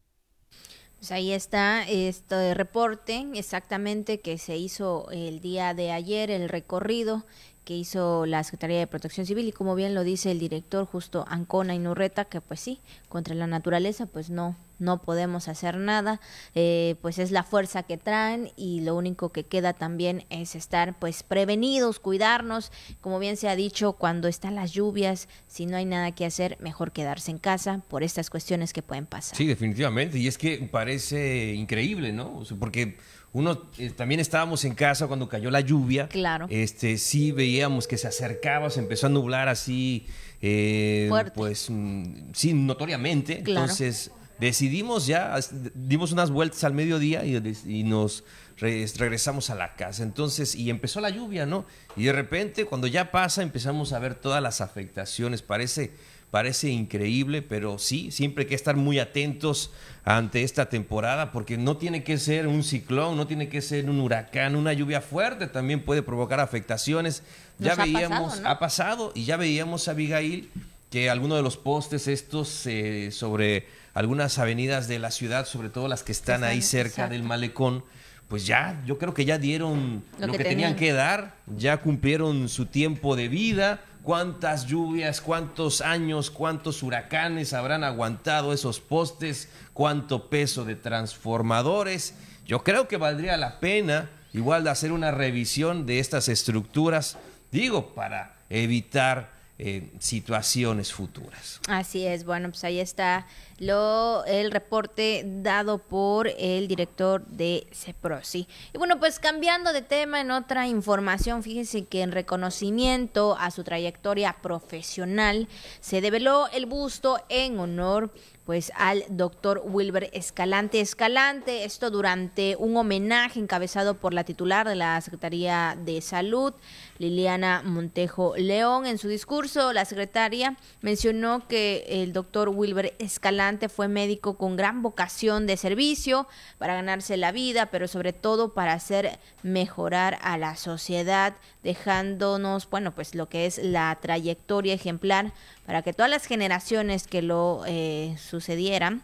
Pues 0.97 1.11
ahí 1.11 1.33
está 1.33 1.83
este 1.87 2.53
reporte 2.53 3.27
exactamente 3.33 4.21
que 4.21 4.37
se 4.37 4.55
hizo 4.55 5.09
el 5.11 5.41
día 5.41 5.73
de 5.73 5.91
ayer, 5.91 6.31
el 6.31 6.47
recorrido 6.47 7.25
que 7.63 7.75
hizo 7.75 8.25
la 8.25 8.43
Secretaría 8.43 8.79
de 8.79 8.87
Protección 8.87 9.25
Civil 9.25 9.47
y 9.47 9.51
como 9.51 9.75
bien 9.75 9.93
lo 9.93 10.03
dice 10.03 10.31
el 10.31 10.39
director 10.39 10.85
justo 10.85 11.25
Ancona 11.27 11.75
y 11.75 11.79
Nurreta, 11.79 12.25
que 12.25 12.41
pues 12.41 12.59
sí, 12.59 12.79
contra 13.09 13.35
la 13.35 13.47
naturaleza 13.47 14.05
pues 14.05 14.29
no, 14.29 14.57
no 14.79 15.01
podemos 15.01 15.47
hacer 15.47 15.77
nada, 15.77 16.19
eh, 16.55 16.95
pues 17.01 17.19
es 17.19 17.31
la 17.31 17.43
fuerza 17.43 17.83
que 17.83 17.97
traen 17.97 18.51
y 18.55 18.81
lo 18.81 18.95
único 18.95 19.31
que 19.31 19.45
queda 19.45 19.73
también 19.73 20.25
es 20.29 20.55
estar 20.55 20.99
pues 20.99 21.23
prevenidos, 21.23 21.99
cuidarnos, 21.99 22.71
como 23.01 23.19
bien 23.19 23.37
se 23.37 23.49
ha 23.49 23.55
dicho, 23.55 23.93
cuando 23.93 24.27
están 24.27 24.55
las 24.55 24.71
lluvias, 24.71 25.27
si 25.47 25.65
no 25.65 25.77
hay 25.77 25.85
nada 25.85 26.11
que 26.11 26.25
hacer, 26.25 26.57
mejor 26.59 26.91
quedarse 26.91 27.31
en 27.31 27.37
casa 27.37 27.81
por 27.87 28.03
estas 28.03 28.29
cuestiones 28.29 28.73
que 28.73 28.81
pueden 28.81 29.05
pasar. 29.05 29.37
Sí, 29.37 29.45
definitivamente, 29.45 30.19
y 30.19 30.27
es 30.27 30.37
que 30.37 30.57
parece 30.71 31.53
increíble, 31.53 32.11
¿no? 32.11 32.43
porque 32.59 32.97
uno 33.33 33.63
eh, 33.79 33.89
también 33.89 34.19
estábamos 34.19 34.63
en 34.63 34.75
casa 34.75 35.07
cuando 35.07 35.27
cayó 35.27 35.49
la 35.49 35.59
lluvia. 35.59 36.07
Claro. 36.07 36.45
Este, 36.49 36.97
sí 36.97 37.31
veíamos 37.31 37.87
que 37.87 37.97
se 37.97 38.07
acercaba, 38.07 38.69
se 38.69 38.79
empezó 38.79 39.07
a 39.07 39.09
nublar 39.09 39.49
así, 39.49 40.05
eh, 40.41 41.09
pues 41.33 41.67
mm, 41.69 42.31
sí, 42.33 42.53
notoriamente. 42.53 43.39
Entonces 43.39 44.11
decidimos 44.39 45.07
ya, 45.07 45.35
dimos 45.73 46.11
unas 46.11 46.29
vueltas 46.29 46.63
al 46.63 46.73
mediodía 46.73 47.25
y, 47.25 47.83
nos 47.83 48.23
regresamos 48.57 49.49
a 49.49 49.55
la 49.55 49.75
casa. 49.75 50.03
Entonces, 50.03 50.53
y 50.53 50.69
empezó 50.69 51.01
la 51.01 51.09
lluvia, 51.09 51.47
¿no? 51.47 51.65
Y 51.95 52.03
de 52.03 52.13
repente, 52.13 52.65
cuando 52.65 52.85
ya 52.85 53.11
pasa, 53.11 53.41
empezamos 53.41 53.93
a 53.93 53.99
ver 53.99 54.13
todas 54.13 54.43
las 54.43 54.61
afectaciones. 54.61 55.41
Parece 55.41 55.91
parece 56.33 56.69
increíble, 56.69 57.43
pero 57.43 57.77
sí, 57.77 58.09
siempre 58.09 58.41
hay 58.41 58.49
que 58.49 58.55
estar 58.55 58.75
muy 58.75 58.97
atentos 58.97 59.69
ante 60.03 60.41
esta 60.41 60.67
temporada, 60.67 61.31
porque 61.31 61.59
no 61.59 61.77
tiene 61.77 62.03
que 62.03 62.17
ser 62.17 62.47
un 62.47 62.63
ciclón, 62.63 63.17
no 63.17 63.27
tiene 63.27 63.49
que 63.49 63.61
ser 63.61 63.87
un 63.87 63.99
huracán, 63.99 64.55
una 64.55 64.73
lluvia 64.73 64.99
fuerte 64.99 65.45
también 65.45 65.83
puede 65.85 66.01
provocar 66.01 66.39
afectaciones. 66.39 67.21
ya 67.59 67.75
veíamos, 67.75 68.41
ha 68.45 68.57
pasado, 68.57 69.11
y 69.13 69.25
ya 69.25 69.37
veíamos 69.37 69.87
a 69.87 69.91
Abigail 69.91 70.49
que 70.89 71.11
algunos 71.11 71.37
de 71.37 71.43
los 71.43 71.55
postes 71.55 72.07
estos 72.07 72.65
eh, 72.65 73.11
sobre 73.11 73.67
algunas 73.93 74.39
avenidas 74.39 74.87
de 74.87 74.97
la 74.97 75.11
ciudad, 75.11 75.45
sobre 75.45 75.69
todo 75.69 75.87
las 75.87 76.01
que 76.01 76.13
están 76.13 76.43
ahí 76.43 76.63
cerca 76.63 77.09
del 77.09 77.21
malecón, 77.21 77.83
pues 78.27 78.47
ya, 78.47 78.81
yo 78.87 78.97
creo 78.97 79.13
que 79.13 79.25
ya 79.25 79.37
dieron 79.37 80.03
lo, 80.17 80.31
que, 80.31 80.43
tenían. 80.43 80.75
que 80.75 80.93
dar, 80.93 81.35
ya 81.45 81.77
cumplieron 81.77 82.49
su 82.49 82.65
tiempo 82.65 83.15
de 83.15 83.27
vida 83.27 83.81
cuántas 84.03 84.67
lluvias, 84.67 85.21
cuántos 85.21 85.81
años, 85.81 86.29
cuántos 86.29 86.83
huracanes 86.83 87.53
habrán 87.53 87.83
aguantado 87.83 88.53
esos 88.53 88.79
postes, 88.79 89.49
cuánto 89.73 90.29
peso 90.29 90.65
de 90.65 90.75
transformadores. 90.75 92.15
Yo 92.45 92.63
creo 92.63 92.87
que 92.87 92.97
valdría 92.97 93.37
la 93.37 93.59
pena 93.59 94.11
igual 94.33 94.63
de 94.63 94.69
hacer 94.69 94.91
una 94.91 95.11
revisión 95.11 95.85
de 95.85 95.99
estas 95.99 96.27
estructuras, 96.27 97.17
digo, 97.51 97.93
para 97.95 98.35
evitar 98.49 99.32
eh, 99.59 99.91
situaciones 99.99 100.91
futuras. 100.91 101.59
Así 101.67 102.07
es, 102.07 102.25
bueno, 102.25 102.49
pues 102.49 102.63
ahí 102.63 102.79
está 102.79 103.27
lo, 103.59 104.25
el 104.25 104.49
reporte 104.49 105.23
dado 105.25 105.77
por 105.77 106.27
el 106.27 106.67
director 106.67 107.23
de 107.27 107.67
CEPROSI. 107.71 108.47
Y 108.73 108.77
bueno, 108.79 108.99
pues 108.99 109.19
cambiando 109.19 109.71
de 109.71 109.83
tema 109.83 110.21
en 110.21 110.31
otra 110.31 110.67
información, 110.67 111.43
fíjense 111.43 111.85
que 111.85 112.01
en 112.01 112.11
reconocimiento 112.11 113.37
a 113.39 113.51
su 113.51 113.63
trayectoria 113.63 114.37
profesional 114.41 115.47
se 115.81 116.01
develó 116.01 116.47
el 116.51 116.65
busto 116.65 117.19
en 117.29 117.59
honor 117.59 118.11
pues 118.45 118.71
al 118.75 119.05
doctor 119.09 119.61
Wilber 119.65 120.09
Escalante. 120.13 120.81
Escalante, 120.81 121.63
esto 121.63 121.89
durante 121.89 122.55
un 122.57 122.75
homenaje 122.75 123.39
encabezado 123.39 123.95
por 123.95 124.13
la 124.13 124.25
titular 124.25 124.67
de 124.67 124.75
la 124.75 124.99
Secretaría 124.99 125.77
de 125.79 126.01
Salud, 126.01 126.53
Liliana 126.97 127.61
Montejo 127.63 128.35
León. 128.37 128.85
En 128.85 128.97
su 128.97 129.07
discurso, 129.07 129.73
la 129.73 129.85
secretaria 129.85 130.55
mencionó 130.81 131.47
que 131.47 131.85
el 131.87 132.13
doctor 132.13 132.49
Wilber 132.49 132.95
Escalante 132.99 133.69
fue 133.69 133.87
médico 133.87 134.37
con 134.37 134.55
gran 134.55 134.81
vocación 134.81 135.47
de 135.47 135.57
servicio 135.57 136.27
para 136.57 136.75
ganarse 136.75 137.17
la 137.17 137.31
vida, 137.31 137.67
pero 137.67 137.87
sobre 137.87 138.13
todo 138.13 138.53
para 138.53 138.73
hacer 138.73 139.19
mejorar 139.41 140.17
a 140.21 140.37
la 140.37 140.55
sociedad, 140.55 141.35
dejándonos, 141.63 142.69
bueno, 142.69 142.93
pues 142.93 143.15
lo 143.15 143.29
que 143.29 143.45
es 143.45 143.57
la 143.57 143.97
trayectoria 144.01 144.73
ejemplar 144.73 145.33
para 145.65 145.81
que 145.81 145.93
todas 145.93 146.11
las 146.11 146.25
generaciones 146.25 147.07
que 147.07 147.21
lo 147.21 147.63
eh, 147.65 148.15
sucedieran, 148.17 149.03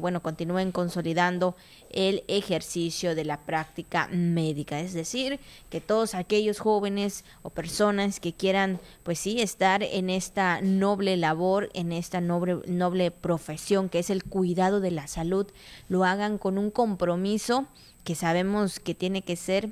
bueno, 0.00 0.20
continúen 0.20 0.72
consolidando 0.72 1.54
el 1.90 2.22
ejercicio 2.28 3.14
de 3.14 3.24
la 3.24 3.40
práctica 3.40 4.08
médica. 4.12 4.80
Es 4.80 4.92
decir, 4.92 5.40
que 5.68 5.80
todos 5.80 6.14
aquellos 6.14 6.58
jóvenes 6.58 7.24
o 7.42 7.50
personas 7.50 8.20
que 8.20 8.32
quieran, 8.32 8.80
pues 9.02 9.18
sí, 9.18 9.40
estar 9.40 9.82
en 9.82 10.10
esta 10.10 10.60
noble 10.60 11.16
labor, 11.16 11.70
en 11.74 11.92
esta 11.92 12.20
noble, 12.20 12.58
noble 12.66 13.10
profesión 13.10 13.88
que 13.88 14.00
es 14.00 14.10
el 14.10 14.24
cuidado 14.24 14.80
de 14.80 14.90
la 14.90 15.06
salud, 15.06 15.46
lo 15.88 16.04
hagan 16.04 16.38
con 16.38 16.58
un 16.58 16.70
compromiso 16.70 17.66
que 18.04 18.14
sabemos 18.14 18.80
que 18.80 18.94
tiene 18.94 19.22
que 19.22 19.36
ser 19.36 19.70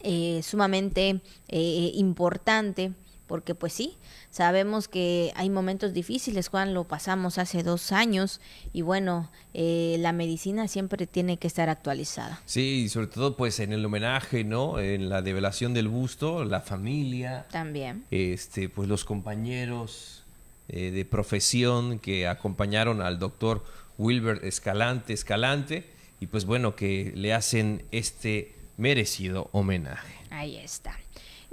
eh, 0.00 0.40
sumamente 0.42 1.20
eh, 1.48 1.92
importante 1.94 2.92
porque 3.26 3.54
pues 3.54 3.72
sí, 3.72 3.96
sabemos 4.30 4.88
que 4.88 5.32
hay 5.36 5.48
momentos 5.50 5.92
difíciles, 5.92 6.48
Juan, 6.48 6.74
lo 6.74 6.84
pasamos 6.84 7.38
hace 7.38 7.62
dos 7.62 7.92
años 7.92 8.40
y 8.72 8.82
bueno, 8.82 9.30
eh, 9.54 9.96
la 10.00 10.12
medicina 10.12 10.68
siempre 10.68 11.06
tiene 11.06 11.38
que 11.38 11.46
estar 11.46 11.68
actualizada. 11.68 12.40
Sí, 12.44 12.88
sobre 12.88 13.06
todo 13.06 13.36
pues 13.36 13.60
en 13.60 13.72
el 13.72 13.84
homenaje, 13.84 14.44
¿no? 14.44 14.78
En 14.78 15.08
la 15.08 15.22
develación 15.22 15.74
del 15.74 15.88
busto, 15.88 16.44
la 16.44 16.60
familia. 16.60 17.46
También. 17.50 18.04
Este, 18.10 18.68
pues 18.68 18.88
los 18.88 19.04
compañeros 19.04 20.24
eh, 20.68 20.90
de 20.90 21.04
profesión 21.04 21.98
que 21.98 22.28
acompañaron 22.28 23.00
al 23.00 23.18
doctor 23.18 23.64
Wilbert 23.96 24.44
Escalante, 24.44 25.12
Escalante, 25.12 25.86
y 26.20 26.26
pues 26.26 26.44
bueno, 26.44 26.76
que 26.76 27.12
le 27.14 27.32
hacen 27.32 27.84
este 27.90 28.54
merecido 28.76 29.48
homenaje. 29.52 30.14
Ahí 30.30 30.56
está 30.56 30.98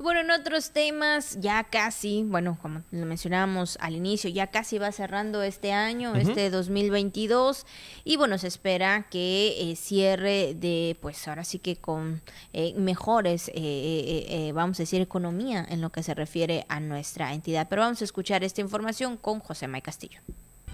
bueno, 0.02 0.22
en 0.22 0.32
otros 0.32 0.72
temas, 0.72 1.38
ya 1.40 1.64
casi, 1.64 2.24
bueno, 2.24 2.58
como 2.62 2.84
lo 2.92 3.06
mencionábamos 3.06 3.78
al 3.82 3.96
inicio, 3.96 4.30
ya 4.30 4.48
casi 4.48 4.78
va 4.78 4.92
cerrando 4.92 5.42
este 5.44 5.72
año, 5.72 6.16
este 6.16 6.50
2022, 6.50 7.66
y 8.04 8.18
bueno, 8.18 8.38
se 8.38 8.48
espera 8.48 9.08
que 9.10 9.72
eh, 9.72 9.76
cierre 9.76 10.54
de, 10.56 10.98
pues 11.02 11.28
ahora 11.28 11.44
sí 11.44 11.60
que 11.60 11.76
con 11.76 12.22
eh, 12.54 12.74
mejores, 12.78 13.52
eh, 13.54 14.52
vamos 14.54 14.80
a 14.80 14.84
decir, 14.84 15.02
economía 15.02 15.66
en 15.70 15.82
lo 15.82 15.92
que 15.92 16.04
se 16.04 16.14
refiere 16.14 16.66
a 16.70 16.80
nuestra 16.80 17.34
entidad. 17.34 17.68
Pero 17.70 17.84
vamos 17.84 18.02
a 18.02 18.06
escuchar 18.06 18.44
esta 18.44 18.62
información 18.62 19.18
con 19.18 19.40
José 19.40 19.68
May 19.68 19.82
Castillo. 19.82 20.20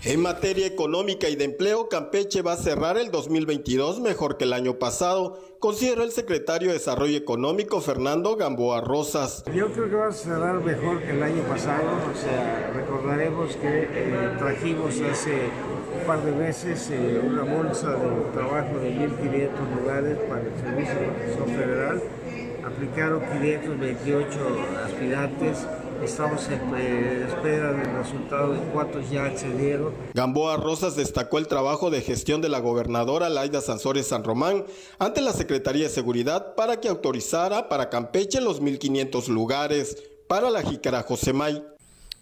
En 0.03 0.21
materia 0.21 0.67
económica 0.67 1.27
y 1.27 1.35
de 1.35 1.45
empleo, 1.45 1.89
Campeche 1.89 2.43
va 2.43 2.53
a 2.53 2.57
cerrar 2.57 2.97
el 2.97 3.09
2022 3.09 3.99
mejor 3.99 4.37
que 4.37 4.45
el 4.45 4.53
año 4.53 4.77
pasado, 4.77 5.39
consideró 5.59 6.03
el 6.03 6.11
secretario 6.11 6.67
de 6.67 6.75
Desarrollo 6.75 7.17
Económico 7.17 7.81
Fernando 7.81 8.35
Gamboa 8.35 8.81
Rosas. 8.81 9.43
Yo 9.53 9.71
creo 9.71 9.89
que 9.89 9.95
va 9.95 10.07
a 10.09 10.11
cerrar 10.11 10.63
mejor 10.63 11.01
que 11.01 11.09
el 11.09 11.23
año 11.23 11.41
pasado, 11.43 11.83
o 12.13 12.15
sea, 12.15 12.71
recordaremos 12.75 13.55
que 13.55 13.87
eh, 13.91 14.35
trajimos 14.37 15.01
hace 15.01 15.49
un 15.99 16.05
par 16.05 16.23
de 16.23 16.31
meses 16.31 16.89
eh, 16.91 17.19
una 17.25 17.41
bolsa 17.41 17.89
de 17.93 18.31
trabajo 18.33 18.77
de 18.77 18.91
1.500 18.91 19.81
lugares 19.81 20.17
para 20.29 20.41
el 20.41 20.55
Servicio 20.61 21.47
de 21.47 21.53
Federal, 21.57 22.03
aplicaron 22.63 23.21
528 23.41 24.29
aspirantes 24.85 25.65
Estamos 26.03 26.47
en 26.49 26.61
eh, 26.75 27.25
espera 27.27 27.73
del 27.73 27.91
resultado 27.93 28.53
de 28.53 28.59
cuántos 28.71 29.09
ya 29.09 29.25
accedieron. 29.25 29.93
Gamboa 30.13 30.57
Rosas 30.57 30.95
destacó 30.95 31.39
el 31.39 31.47
trabajo 31.47 31.89
de 31.89 32.01
gestión 32.01 32.39
de 32.41 32.49
la 32.49 32.59
gobernadora 32.59 33.29
Laida 33.29 33.61
Sansores 33.61 34.07
San 34.07 34.23
Román 34.23 34.65
ante 34.99 35.21
la 35.21 35.33
Secretaría 35.33 35.83
de 35.85 35.89
Seguridad 35.89 36.55
para 36.55 36.79
que 36.79 36.87
autorizara 36.87 37.67
para 37.67 37.89
Campeche 37.89 38.41
los 38.41 38.61
1.500 38.61 39.27
lugares 39.27 39.97
para 40.27 40.49
la 40.49 40.61
Jícara 40.61 41.03
Josemay. 41.03 41.63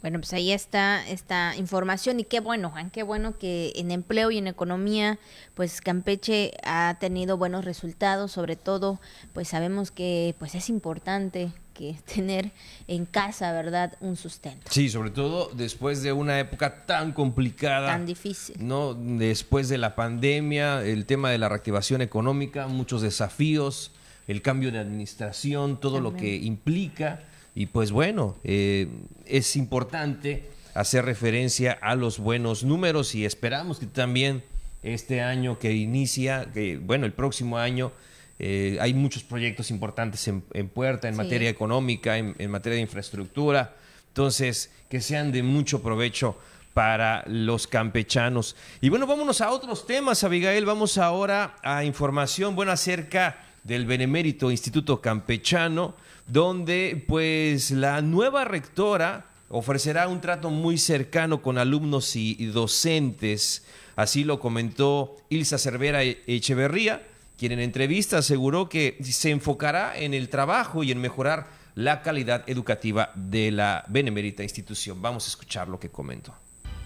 Bueno, 0.02 0.20
pues 0.20 0.34
ahí 0.34 0.52
está 0.52 1.06
esta 1.08 1.56
información 1.58 2.20
y 2.20 2.24
qué 2.24 2.40
bueno, 2.40 2.70
Juan, 2.70 2.92
qué 2.92 3.04
bueno 3.04 3.38
que 3.38 3.74
en 3.76 3.92
empleo 3.92 4.32
y 4.32 4.38
en 4.38 4.48
economía, 4.48 5.20
pues 5.54 5.82
Campeche 5.82 6.52
ha 6.64 6.98
tenido 7.00 7.38
buenos 7.38 7.66
resultados, 7.66 8.32
sobre 8.32 8.56
todo, 8.56 9.00
pues 9.34 9.48
sabemos 9.48 9.92
que 9.92 10.36
pues 10.38 10.54
es 10.56 10.70
importante 10.70 11.52
que 11.76 11.96
tener 12.16 12.52
en 12.88 13.06
casa, 13.06 13.52
¿verdad? 13.52 13.96
Un 14.00 14.16
sustento. 14.16 14.72
Sí, 14.72 14.90
sobre 14.90 15.12
todo 15.12 15.52
después 15.54 16.02
de 16.02 16.12
una 16.14 16.40
época 16.40 16.86
tan 16.86 17.12
complicada. 17.12 17.88
Tan 17.88 18.08
difícil. 18.08 18.56
No, 18.60 18.96
después 18.96 19.70
de 19.70 19.78
la 19.78 19.96
pandemia, 19.96 20.84
el 20.84 21.06
tema 21.06 21.30
de 21.30 21.38
la 21.38 21.50
reactivación 21.50 22.02
económica, 22.02 22.68
muchos 22.68 23.04
desafíos, 23.04 23.92
el 24.28 24.42
cambio 24.42 24.72
de 24.72 24.80
administración, 24.80 25.80
todo 25.80 26.00
lo 26.00 26.16
que 26.16 26.36
implica. 26.36 27.22
Y 27.54 27.68
pues 27.68 27.92
bueno, 27.92 28.36
eh, 28.44 28.88
es 29.26 29.56
importante 29.56 30.50
hacer 30.74 31.06
referencia 31.06 31.72
a 31.72 31.96
los 31.96 32.20
buenos 32.20 32.64
números 32.64 33.16
y 33.16 33.26
esperamos 33.26 33.80
que 33.80 33.86
también 33.86 34.44
este 34.84 35.22
año 35.22 35.58
que 35.58 35.74
inicia, 35.74 36.52
que 36.54 36.78
bueno, 36.78 37.06
el 37.06 37.14
próximo 37.14 37.58
año, 37.58 37.92
eh, 38.39 38.78
hay 38.82 38.93
muchos 38.93 39.24
proyectos 39.24 39.71
importantes 39.71 40.28
en, 40.28 40.41
puerta 40.69 41.08
en 41.08 41.15
materia 41.15 41.50
económica, 41.50 42.17
en, 42.17 42.36
en 42.38 42.52
materia 42.52 42.76
de 42.76 42.82
infraestructura. 42.82 43.76
Entonces, 44.10 44.71
que 44.89 45.02
sean 45.02 45.32
de 45.32 45.43
mucho 45.43 45.82
provecho 45.82 46.38
para 46.74 47.24
los 47.28 47.67
campechanos. 47.67 48.56
Y 48.82 48.89
bueno, 48.89 49.08
vámonos 49.08 49.41
a 49.41 49.52
otros 49.52 49.86
temas, 49.88 50.24
Abigail. 50.24 50.65
Vamos 50.65 50.98
ahora 50.98 51.56
a 51.63 51.84
información, 51.84 52.56
bueno, 52.56 52.71
acerca 52.71 53.45
del 53.63 53.86
Benemérito 53.86 54.52
Instituto 54.52 55.02
Campechano 55.02 55.95
donde 56.28 57.04
pues 57.08 57.71
la 57.71 58.02
nueva 58.02 58.45
rectora 58.45 59.28
ofrecerá 59.50 60.08
un 60.08 60.21
trato 60.21 60.50
muy 60.50 60.78
cercano 60.78 61.41
con 61.41 61.58
alumnos 61.58 62.15
y, 62.15 62.34
docentes. 62.48 63.63
Así 63.95 64.24
lo 64.24 64.39
comentó 64.39 65.17
Ilsa 65.30 65.58
Cervera 65.58 66.04
Echeverría, 66.04 67.08
quien 67.38 67.52
en 67.52 67.60
entrevista 67.60 68.19
aseguró 68.19 68.69
que 68.69 68.98
se 69.04 69.32
enfocará 69.32 69.98
en 69.98 70.13
el 70.13 70.30
trabajo 70.30 70.84
y 70.84 70.91
en 70.91 71.02
mejorar 71.02 71.48
la 71.76 72.02
calidad 72.02 72.43
educativa 72.48 73.12
de 73.15 73.52
la 73.52 73.84
benemérita 73.88 74.43
institución. 74.43 75.02
Vamos 75.02 75.26
a 75.26 75.30
escuchar 75.30 75.67
lo 75.67 75.80
que 75.80 75.89
comentó. 75.89 76.34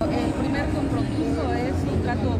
El 0.01 0.31
primer 0.33 0.65
compromiso 0.69 1.53
es 1.53 1.73
un 1.93 2.01
trato 2.01 2.37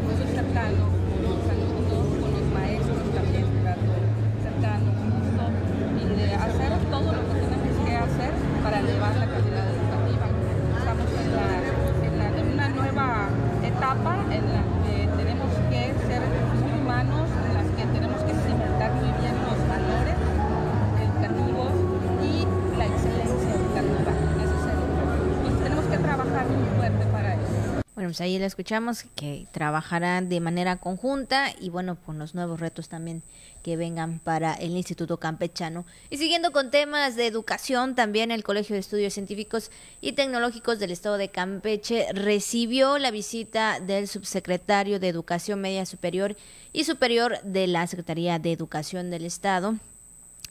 pues 28.20 28.26
ahí 28.26 28.38
le 28.38 28.44
escuchamos 28.44 29.04
que 29.16 29.46
trabajarán 29.50 30.28
de 30.28 30.40
manera 30.40 30.76
conjunta 30.76 31.54
y 31.58 31.70
bueno, 31.70 31.96
con 32.04 32.18
los 32.18 32.34
nuevos 32.34 32.60
retos 32.60 32.90
también 32.90 33.22
que 33.62 33.78
vengan 33.78 34.18
para 34.18 34.52
el 34.52 34.76
Instituto 34.76 35.16
Campechano. 35.16 35.86
Y 36.10 36.18
siguiendo 36.18 36.52
con 36.52 36.70
temas 36.70 37.16
de 37.16 37.26
educación, 37.26 37.94
también 37.94 38.30
el 38.30 38.44
Colegio 38.44 38.74
de 38.74 38.80
Estudios 38.80 39.14
Científicos 39.14 39.70
y 40.02 40.12
Tecnológicos 40.12 40.78
del 40.78 40.90
Estado 40.90 41.16
de 41.16 41.30
Campeche 41.30 42.12
recibió 42.12 42.98
la 42.98 43.10
visita 43.10 43.80
del 43.80 44.06
subsecretario 44.06 45.00
de 45.00 45.08
Educación 45.08 45.62
Media 45.62 45.86
Superior 45.86 46.36
y 46.74 46.84
Superior 46.84 47.40
de 47.42 47.68
la 47.68 47.86
Secretaría 47.86 48.38
de 48.38 48.52
Educación 48.52 49.10
del 49.10 49.24
Estado, 49.24 49.76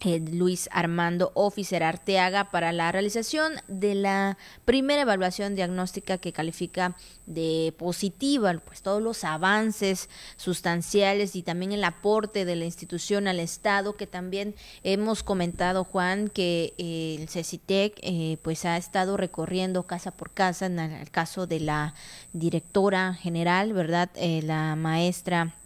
eh, 0.01 0.19
Luis 0.19 0.69
Armando 0.71 1.31
Officer 1.33 1.83
Arteaga 1.83 2.51
para 2.51 2.71
la 2.71 2.91
realización 2.91 3.53
de 3.67 3.95
la 3.95 4.37
primera 4.63 5.01
evaluación 5.01 5.55
diagnóstica 5.55 6.17
que 6.17 6.31
califica 6.31 6.95
de 7.25 7.73
positiva 7.77 8.53
pues 8.65 8.81
todos 8.81 9.01
los 9.01 9.25
avances 9.25 10.09
sustanciales 10.37 11.35
y 11.35 11.43
también 11.43 11.73
el 11.73 11.83
aporte 11.83 12.45
de 12.45 12.55
la 12.55 12.65
institución 12.65 13.27
al 13.27 13.41
Estado 13.41 13.97
que 13.97 14.07
también 14.07 14.55
hemos 14.83 15.21
comentado 15.21 15.83
Juan 15.83 16.29
que 16.29 16.73
eh, 16.77 17.17
el 17.19 17.27
CECITEC 17.27 17.99
eh, 18.01 18.37
pues 18.41 18.63
ha 18.63 18.77
estado 18.77 19.17
recorriendo 19.17 19.83
casa 19.83 20.11
por 20.11 20.31
casa 20.31 20.67
en 20.67 20.79
el 20.79 21.11
caso 21.11 21.45
de 21.45 21.59
la 21.59 21.93
directora 22.31 23.13
general 23.15 23.73
verdad 23.73 24.09
la 24.15 24.75
maestra 24.77 25.58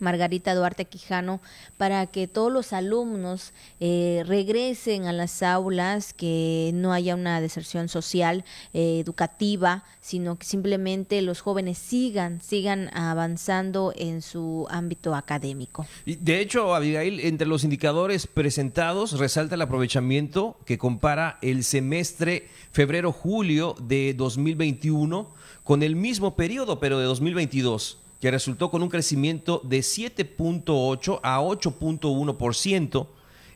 Margarita 0.00 0.54
Duarte 0.54 0.84
Quijano, 0.84 1.40
para 1.76 2.06
que 2.06 2.26
todos 2.28 2.52
los 2.52 2.72
alumnos 2.72 3.52
eh, 3.80 4.22
regresen 4.26 5.06
a 5.06 5.12
las 5.12 5.42
aulas, 5.42 6.12
que 6.12 6.70
no 6.74 6.92
haya 6.92 7.14
una 7.14 7.40
deserción 7.40 7.88
social, 7.88 8.44
eh, 8.72 9.00
educativa, 9.00 9.84
sino 10.00 10.36
que 10.36 10.46
simplemente 10.46 11.20
los 11.22 11.40
jóvenes 11.40 11.78
sigan, 11.78 12.40
sigan 12.40 12.90
avanzando 12.96 13.92
en 13.96 14.22
su 14.22 14.66
ámbito 14.70 15.14
académico. 15.14 15.86
Y 16.06 16.16
de 16.16 16.40
hecho, 16.40 16.74
Abigail, 16.74 17.20
entre 17.20 17.46
los 17.46 17.64
indicadores 17.64 18.26
presentados 18.26 19.18
resalta 19.18 19.54
el 19.54 19.62
aprovechamiento 19.62 20.56
que 20.64 20.78
compara 20.78 21.38
el 21.42 21.64
semestre 21.64 22.48
febrero-julio 22.72 23.74
de 23.80 24.14
2021 24.14 25.34
con 25.64 25.82
el 25.82 25.96
mismo 25.96 26.36
periodo, 26.36 26.80
pero 26.80 26.98
de 26.98 27.04
2022 27.04 27.98
que 28.20 28.30
resultó 28.30 28.70
con 28.70 28.82
un 28.82 28.88
crecimiento 28.88 29.60
de 29.64 29.80
7.8 29.80 31.20
a 31.22 31.40
8.1%, 31.40 33.06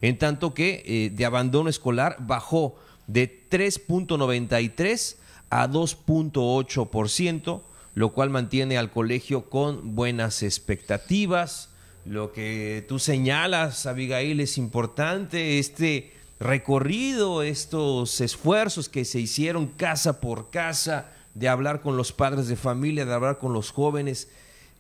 en 0.01 0.19
tanto 0.19 0.55
que 0.55 0.83
eh, 0.85 1.11
de 1.11 1.25
abandono 1.25 1.69
escolar 1.69 2.17
bajó 2.21 2.77
de 3.07 3.47
3.93 3.51 5.17
a 5.51 5.69
2.8%, 5.69 7.63
lo 7.95 8.13
cual 8.13 8.31
mantiene 8.31 8.79
al 8.79 8.91
colegio 8.91 9.51
con 9.51 9.95
buenas 9.95 10.43
expectativas. 10.43 11.69
Lo 12.05 12.33
que 12.33 12.85
tú 12.89 12.99
señalas, 12.99 13.87
Abigail, 13.87 14.41
es 14.41 14.59
importante, 14.59 15.59
este 15.59 16.13
recorrido, 16.41 17.43
estos 17.43 18.21
esfuerzos 18.21 18.89
que 18.89 19.05
se 19.05 19.21
hicieron 19.21 19.69
casa 19.69 20.21
por 20.21 20.51
casa, 20.51 21.13
de 21.35 21.49
hablar 21.49 21.81
con 21.81 21.97
los 21.97 22.13
padres 22.13 22.49
de 22.49 22.57
familia, 22.57 23.07
de 23.07 23.15
hablar 23.15 23.39
con 23.39 23.53
los 23.53 23.71
jóvenes, 23.71 24.29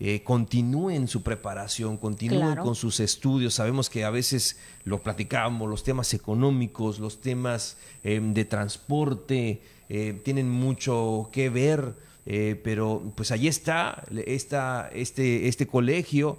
eh, 0.05 0.25
continúen 0.25 1.07
su 1.07 1.23
preparación, 1.23 1.97
continúen 1.97 2.57
con 2.57 2.75
sus 2.75 2.99
estudios. 2.99 3.55
Sabemos 3.55 3.88
que 3.88 4.03
a 4.03 4.11
veces 4.11 4.59
lo 4.83 5.01
platicamos, 5.01 5.71
los 5.71 5.85
temas 5.85 6.12
económicos, 6.12 6.99
los 6.99 7.21
temas 7.21 7.77
em, 8.03 8.35
de 8.35 8.45
transporte, 8.45 9.62
eh, 9.88 10.21
tienen 10.25 10.51
mucho 10.51 11.29
que 11.31 11.51
ver, 11.51 11.95
eh, 12.27 12.61
pero 12.65 13.12
pues 13.15 13.31
ahí 13.31 13.47
está, 13.47 14.03
está 14.27 14.91
este, 14.93 15.47
este 15.47 15.69
colegio, 15.69 16.37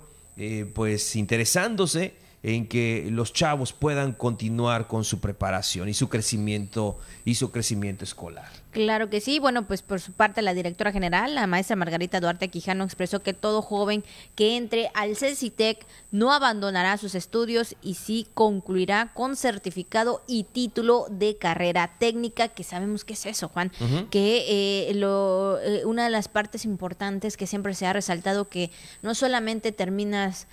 pues 0.73 1.15
interesándose 1.15 2.15
en 2.41 2.67
que 2.67 3.07
los 3.11 3.31
chavos 3.31 3.71
puedan 3.71 4.11
continuar 4.11 4.87
con 4.87 5.05
su 5.05 5.21
preparación 5.21 5.87
y 5.87 5.93
su 5.93 6.09
crecimiento 6.09 6.97
y 7.23 7.35
su 7.35 7.49
crecimiento 7.49 8.03
escolar. 8.03 8.62
Claro 8.73 9.09
que 9.09 9.21
sí. 9.21 9.37
Bueno, 9.37 9.67
pues 9.67 9.83
por 9.83 10.01
su 10.01 10.13
parte 10.13 10.41
la 10.41 10.55
directora 10.55 10.91
general, 10.91 11.35
la 11.35 11.45
maestra 11.45 11.75
Margarita 11.75 12.19
Duarte 12.19 12.49
Quijano, 12.49 12.83
expresó 12.83 13.21
que 13.21 13.33
todo 13.33 13.61
joven 13.61 14.03
que 14.35 14.57
entre 14.57 14.89
al 14.95 15.15
CECITEC 15.15 15.85
no 16.11 16.33
abandonará 16.33 16.97
sus 16.97 17.13
estudios 17.13 17.75
y 17.83 17.93
sí 17.93 18.27
concluirá 18.33 19.11
con 19.13 19.35
certificado 19.35 20.23
y 20.27 20.45
título 20.45 21.05
de 21.11 21.37
carrera 21.37 21.95
técnica, 21.99 22.47
que 22.47 22.63
sabemos 22.63 23.05
que 23.05 23.13
es 23.13 23.27
eso, 23.27 23.47
Juan, 23.47 23.71
que 24.09 24.89
eh, 24.89 24.93
lo, 24.95 25.59
eh, 25.61 25.85
una 25.85 26.05
de 26.05 26.09
las 26.09 26.27
partes 26.27 26.65
importantes 26.65 27.37
que 27.37 27.45
siempre 27.45 27.75
se 27.75 27.85
ha 27.85 27.93
resaltado 27.93 28.49
que 28.49 28.71
no 29.03 29.13
solamente 29.13 29.71
terminas 29.71 30.47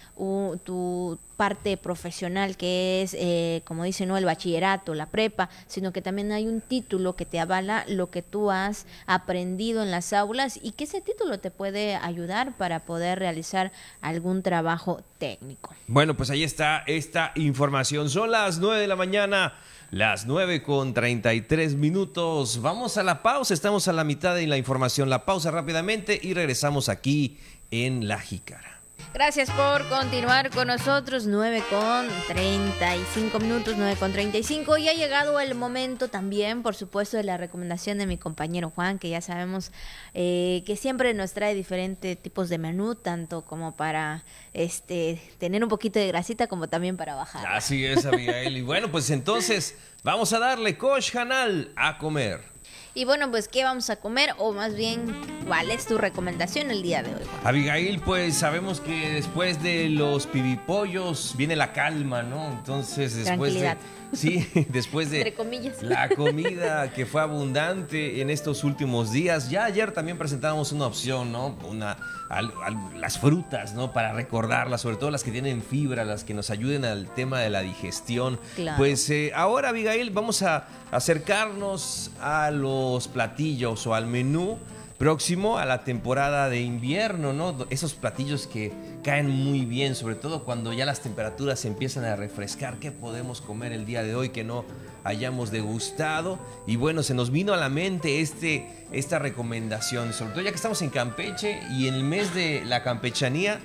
tu 0.65 1.19
parte 1.41 1.79
profesional 1.79 2.55
que 2.59 3.01
es, 3.01 3.17
eh, 3.19 3.63
como 3.65 3.85
dice, 3.85 4.05
no 4.05 4.19
el 4.19 4.27
bachillerato, 4.27 4.93
la 4.93 5.07
prepa, 5.07 5.49
sino 5.67 5.91
que 5.91 6.03
también 6.03 6.33
hay 6.33 6.47
un 6.47 6.61
título 6.61 7.17
que 7.17 7.25
te 7.25 7.41
avala 7.41 7.87
lo 7.89 8.10
que 8.11 8.23
tú 8.23 8.51
has 8.51 8.87
aprendido 9.07 9.83
en 9.83 9.91
las 9.91 10.13
aulas 10.13 10.59
y 10.63 10.73
que 10.73 10.85
ese 10.85 11.01
título 11.01 11.39
te 11.41 11.51
puede 11.51 11.97
ayudar 11.97 12.57
para 12.57 12.85
poder 12.85 13.19
realizar 13.19 13.73
algún 14.01 14.43
trabajo 14.43 15.03
técnico. 15.19 15.75
Bueno, 15.87 16.17
pues 16.17 16.31
ahí 16.31 16.45
está 16.45 16.83
esta 16.87 17.33
información. 17.35 18.11
Son 18.11 18.31
las 18.31 18.59
9 18.59 18.81
de 18.81 18.87
la 18.87 18.97
mañana 18.97 19.55
Las 19.91 20.27
9 20.27 20.63
con 20.63 20.95
33 20.95 21.75
minutos. 21.75 22.63
Vamos 22.63 22.97
a 22.97 23.03
la 23.03 23.23
pausa. 23.23 23.55
Estamos 23.55 23.89
a 23.89 23.93
la 23.93 24.05
mitad 24.05 24.37
de 24.37 24.47
la 24.47 24.57
información. 24.57 25.11
La 25.11 25.25
pausa 25.25 25.51
rápidamente 25.51 26.19
y 26.23 26.35
regresamos 26.35 26.89
aquí 26.89 27.39
en 27.73 28.07
La 28.07 28.21
Jícara. 28.21 28.70
Gracias 29.13 29.51
por 29.51 29.89
continuar 29.89 30.51
con 30.51 30.69
nosotros. 30.69 31.27
9 31.27 31.65
con 31.69 32.09
35 32.29 33.41
minutos, 33.41 33.75
9 33.77 33.97
con 33.99 34.13
35. 34.13 34.79
Y 34.79 34.89
ha 34.89 34.95
llegado 34.95 35.41
el 35.41 35.57
momento 35.57 36.09
también, 36.09 36.63
por 36.63 36.77
supuesto, 36.77 37.17
de 37.17 37.25
la 37.25 37.37
recomendación 37.37 37.99
de 37.99 38.07
mi 38.07 38.19
compañero 38.19 38.71
Juan, 38.73 39.01
que 39.01 39.11
ya 39.11 39.21
sabemos 39.21 39.73
eh, 40.15 40.63
que 40.65 40.77
siempre 40.77 41.13
nos 41.13 41.33
trae 41.33 41.57
diferentes 41.57 42.23
tipos 42.23 42.49
de 42.49 42.59
menú, 42.59 42.95
tanto 42.95 43.43
como 43.43 43.77
para 43.77 44.25
este 44.55 45.21
tener 45.39 45.65
un 45.65 45.69
poquito 45.69 45.99
de 45.99 46.07
grasita, 46.07 46.47
como 46.47 46.69
también 46.69 46.97
para 46.97 47.17
bajar. 47.17 47.45
Así 47.49 47.85
es, 47.85 48.07
Abigail. 48.07 48.57
y 48.57 48.63
bueno, 48.63 48.93
pues 48.93 49.11
entonces 49.11 49.77
vamos 50.05 50.33
a 50.33 50.39
darle 50.39 50.79
Kosh 50.79 51.17
Hanal 51.17 51.73
a 51.75 51.99
comer. 51.99 52.50
Y 52.95 53.05
bueno, 53.05 53.31
pues, 53.31 53.47
¿qué 53.47 53.63
vamos 53.63 53.89
a 53.89 53.97
comer? 53.97 54.31
O 54.39 54.53
más 54.53 54.75
bien, 54.75 55.15
¿cuál 55.47 55.71
es 55.71 55.87
tu 55.87 55.97
recomendación 55.97 56.71
el 56.73 56.83
día 56.83 57.03
de 57.05 57.15
hoy? 57.15 57.23
Abigail, 57.45 58.01
pues 58.01 58.35
sabemos 58.35 58.81
que 58.81 59.11
después 59.13 59.63
de 59.63 59.89
los 59.91 60.27
pibipollos 60.27 61.35
viene 61.37 61.55
la 61.55 61.73
calma, 61.73 62.23
¿no? 62.25 62.51
Entonces, 62.51 63.15
después 63.25 63.55
de. 63.55 63.77
Sí, 64.13 64.45
después 64.71 65.09
de 65.13 65.19
Entre 65.19 65.35
comillas. 65.35 65.81
la 65.85 66.09
comida 66.09 66.93
que 66.93 67.07
fue 67.07 67.21
abundante 67.23 68.21
en 68.21 68.29
estos 68.31 68.65
últimos 68.65 69.13
días. 69.13 69.51
Ya 69.51 69.67
ayer 69.67 69.93
también 69.93 70.19
presentamos 70.19 70.73
una 70.73 70.87
opción, 70.87 71.31
¿no? 71.31 71.57
Una, 71.63 71.97
al- 72.29 72.53
al- 72.65 73.01
las 73.01 73.21
frutas, 73.21 73.73
¿no? 73.75 73.93
Para 73.93 74.13
recordarlas, 74.13 74.81
sobre 74.81 74.97
todo 74.97 75.13
las 75.13 75.23
que 75.23 75.31
tienen 75.31 75.63
fibra, 75.63 76.05
las 76.05 76.25
que 76.25 76.35
nos 76.35 76.51
ayuden 76.51 76.85
al 76.85 77.07
tema 77.15 77.39
de 77.39 77.51
la 77.51 77.61
digestión. 77.61 78.41
Claro. 78.57 78.79
Pues 78.79 79.09
eh, 79.11 79.31
ahora, 79.33 79.69
Abigail, 79.69 80.11
vamos 80.11 80.43
a 80.43 80.67
acercarnos 80.91 82.11
a 82.21 82.51
los 82.51 82.80
platillos 83.09 83.87
o 83.87 83.95
al 83.95 84.07
menú 84.07 84.59
próximo 85.01 85.57
a 85.57 85.65
la 85.65 85.83
temporada 85.83 86.51
de 86.51 86.61
invierno, 86.61 87.33
¿no? 87.33 87.57
Esos 87.71 87.95
platillos 87.95 88.47
que 88.47 88.71
caen 89.03 89.31
muy 89.31 89.65
bien, 89.65 89.95
sobre 89.95 90.15
todo 90.15 90.45
cuando 90.45 90.75
ya 90.75 90.85
las 90.85 91.01
temperaturas 91.01 91.61
se 91.61 91.69
empiezan 91.69 92.05
a 92.05 92.17
refrescar. 92.17 92.79
¿Qué 92.79 92.93
podemos 92.93 93.41
comer 93.41 93.73
el 93.73 93.87
día 93.87 94.03
de 94.03 94.15
hoy 94.15 94.29
que 94.29 94.45
no 94.45 94.67
hayamos 95.03 95.51
degustado? 95.51 96.39
Y 96.67 96.77
bueno, 96.77 97.03
se 97.03 97.15
nos 97.15 97.31
vino 97.31 97.55
a 97.55 97.57
la 97.57 97.71
mente 97.71 98.21
este, 98.21 98.67
esta 98.93 99.19
recomendación, 99.19 100.13
sobre 100.13 100.33
todo 100.33 100.43
ya 100.43 100.51
que 100.51 100.57
estamos 100.57 100.83
en 100.83 100.91
Campeche 100.91 101.61
y 101.71 101.89
en 101.89 101.95
el 101.95 102.05
mes 102.05 102.35
de 102.35 102.63
la 102.67 102.83
campechanía. 102.83 103.59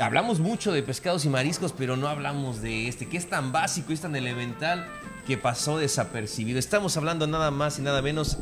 Hablamos 0.00 0.40
mucho 0.40 0.72
de 0.72 0.82
pescados 0.82 1.26
y 1.26 1.28
mariscos, 1.28 1.74
pero 1.76 1.94
no 1.94 2.08
hablamos 2.08 2.62
de 2.62 2.88
este, 2.88 3.06
que 3.06 3.18
es 3.18 3.28
tan 3.28 3.52
básico 3.52 3.90
y 3.90 3.94
es 3.94 4.00
tan 4.00 4.16
elemental 4.16 4.88
que 5.26 5.36
pasó 5.36 5.76
desapercibido. 5.76 6.58
Estamos 6.58 6.96
hablando 6.96 7.26
nada 7.26 7.50
más 7.50 7.78
y 7.78 7.82
nada 7.82 8.00
menos 8.00 8.38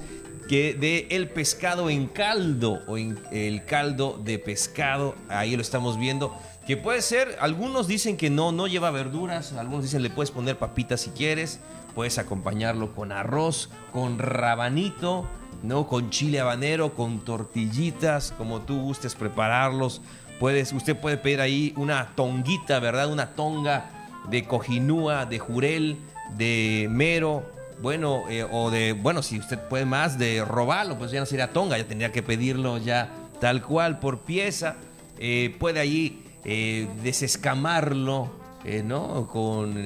que 0.49 0.75
de 0.75 1.09
el 1.11 1.29
pescado 1.29 1.91
en 1.91 2.07
caldo 2.07 2.81
o 2.87 2.97
en 2.97 3.19
el 3.33 3.65
caldo 3.65 4.21
de 4.25 4.39
pescado. 4.39 5.17
Ahí 5.29 5.57
lo 5.57 5.63
estamos 5.63 5.99
viendo. 5.99 6.33
Que 6.65 6.77
puede 6.77 7.03
ser, 7.03 7.37
algunos 7.41 7.89
dicen 7.89 8.17
que 8.17 8.31
no, 8.31 8.53
no 8.53 8.69
lleva 8.69 8.93
verduras, 8.93 9.53
algunos 9.55 9.83
dicen 9.83 10.03
le 10.03 10.11
puedes 10.11 10.31
poner 10.31 10.59
papitas 10.59 11.01
si 11.01 11.11
quieres, 11.11 11.59
puedes 11.93 12.19
acompañarlo 12.19 12.95
con 12.95 13.11
arroz, 13.11 13.69
con 13.93 14.21
rabanito, 14.21 15.27
¿no? 15.65 15.89
Con 15.89 16.11
chile 16.11 16.39
habanero, 16.39 16.95
con 16.95 17.19
tortillitas, 17.25 18.33
como 18.39 18.61
tú 18.61 18.81
gustes 18.81 19.17
prepararlos. 19.17 20.03
Puedes, 20.39 20.73
usted 20.73 20.97
puede 20.97 21.17
pedir 21.17 21.41
ahí 21.41 21.73
una 21.77 22.13
tonguita, 22.15 22.79
¿verdad? 22.81 23.11
Una 23.11 23.31
tonga 23.35 23.91
de 24.31 24.45
cojinúa, 24.45 25.27
de 25.27 25.39
jurel, 25.39 25.99
de 26.37 26.87
mero, 26.91 27.45
bueno, 27.81 28.25
eh, 28.29 28.47
o 28.51 28.71
de, 28.71 28.93
bueno, 28.93 29.23
si 29.23 29.39
usted 29.39 29.59
puede 29.69 29.85
más, 29.85 30.19
de 30.19 30.45
robarlo, 30.45 30.99
pues 30.99 31.11
ya 31.11 31.21
no 31.21 31.27
sería 31.27 31.53
tonga, 31.53 31.79
ya 31.79 31.85
tendría 31.85 32.13
que 32.13 32.23
pedirlo 32.23 32.79
ya 32.79 33.11
tal 33.41 33.63
cual 33.63 33.99
por 33.99 34.21
pieza. 34.21 34.77
Eh, 35.19 35.57
puede 35.59 35.81
ahí 35.81 36.23
eh, 36.45 36.89
desescamarlo, 37.03 38.31
eh, 38.65 38.83
¿no? 38.85 39.27
Con, 39.27 39.77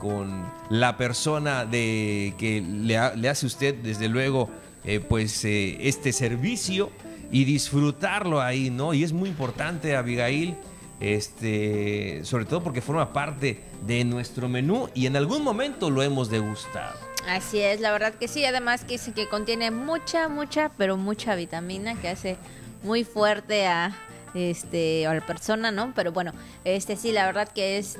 con 0.00 0.44
la 0.70 0.96
persona 0.96 1.64
de, 1.64 2.34
que 2.38 2.60
le, 2.60 3.16
le 3.16 3.28
hace 3.28 3.46
usted, 3.46 3.74
desde 3.74 4.08
luego, 4.08 4.50
eh, 4.84 5.00
pues 5.00 5.44
este 5.44 6.12
servicio 6.12 6.90
y 7.34 7.44
disfrutarlo 7.44 8.40
ahí, 8.40 8.70
¿no? 8.70 8.94
Y 8.94 9.02
es 9.02 9.12
muy 9.12 9.28
importante, 9.28 9.96
Abigail, 9.96 10.56
este, 11.00 12.20
sobre 12.22 12.44
todo 12.44 12.62
porque 12.62 12.80
forma 12.80 13.12
parte 13.12 13.60
de 13.84 14.04
nuestro 14.04 14.48
menú 14.48 14.88
y 14.94 15.06
en 15.06 15.16
algún 15.16 15.42
momento 15.42 15.90
lo 15.90 16.04
hemos 16.04 16.30
degustado. 16.30 16.96
Así 17.26 17.58
es, 17.58 17.80
la 17.80 17.90
verdad 17.90 18.14
que 18.14 18.28
sí. 18.28 18.44
Además 18.44 18.84
que 18.84 18.98
que 19.12 19.28
contiene 19.28 19.72
mucha, 19.72 20.28
mucha, 20.28 20.70
pero 20.78 20.96
mucha 20.96 21.34
vitamina 21.34 22.00
que 22.00 22.08
hace 22.08 22.36
muy 22.84 23.02
fuerte 23.02 23.66
a 23.66 23.98
este 24.34 25.04
a 25.04 25.14
la 25.14 25.26
persona, 25.26 25.72
¿no? 25.72 25.92
Pero 25.92 26.12
bueno, 26.12 26.30
este 26.64 26.94
sí, 26.94 27.10
la 27.10 27.26
verdad 27.26 27.48
que 27.48 27.78
es 27.78 27.98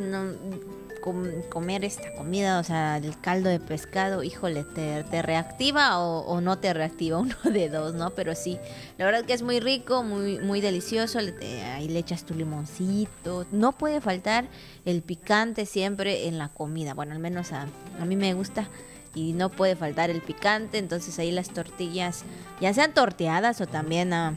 com- 1.04 1.42
comer 1.50 1.84
esta 1.84 2.14
comida, 2.14 2.58
o 2.58 2.64
sea, 2.64 2.96
el 2.96 3.20
caldo 3.20 3.50
de 3.50 3.60
pescado, 3.60 4.22
híjole, 4.22 4.64
te, 4.64 5.04
te 5.04 5.20
reactiva 5.20 5.98
o, 5.98 6.20
o 6.20 6.40
no 6.40 6.56
te 6.58 6.72
reactiva, 6.72 7.18
uno 7.20 7.36
de 7.44 7.68
dos, 7.68 7.94
¿no? 7.94 8.10
Pero 8.14 8.34
sí, 8.34 8.58
la 8.96 9.04
verdad 9.04 9.26
que 9.26 9.34
es 9.34 9.42
muy 9.42 9.60
rico, 9.60 10.02
muy 10.02 10.38
muy 10.38 10.62
delicioso. 10.62 11.18
ahí 11.18 11.88
le 11.88 11.98
echas 11.98 12.24
tu 12.24 12.32
limoncito. 12.32 13.44
No 13.52 13.72
puede 13.72 14.00
faltar 14.00 14.46
el 14.86 15.02
picante 15.02 15.66
siempre 15.66 16.26
en 16.26 16.38
la 16.38 16.48
comida. 16.48 16.94
Bueno, 16.94 17.12
al 17.12 17.18
menos 17.18 17.52
a, 17.52 17.66
a 18.00 18.04
mí 18.06 18.16
me 18.16 18.32
gusta 18.32 18.70
y 19.14 19.34
no 19.34 19.50
puede 19.50 19.76
faltar 19.76 20.08
el 20.08 20.22
picante, 20.22 20.78
entonces 20.78 21.18
ahí 21.18 21.30
las 21.30 21.50
tortillas, 21.50 22.24
ya 22.62 22.72
sean 22.72 22.94
torteadas 22.94 23.60
o 23.60 23.66
también 23.66 24.12
ah, 24.14 24.34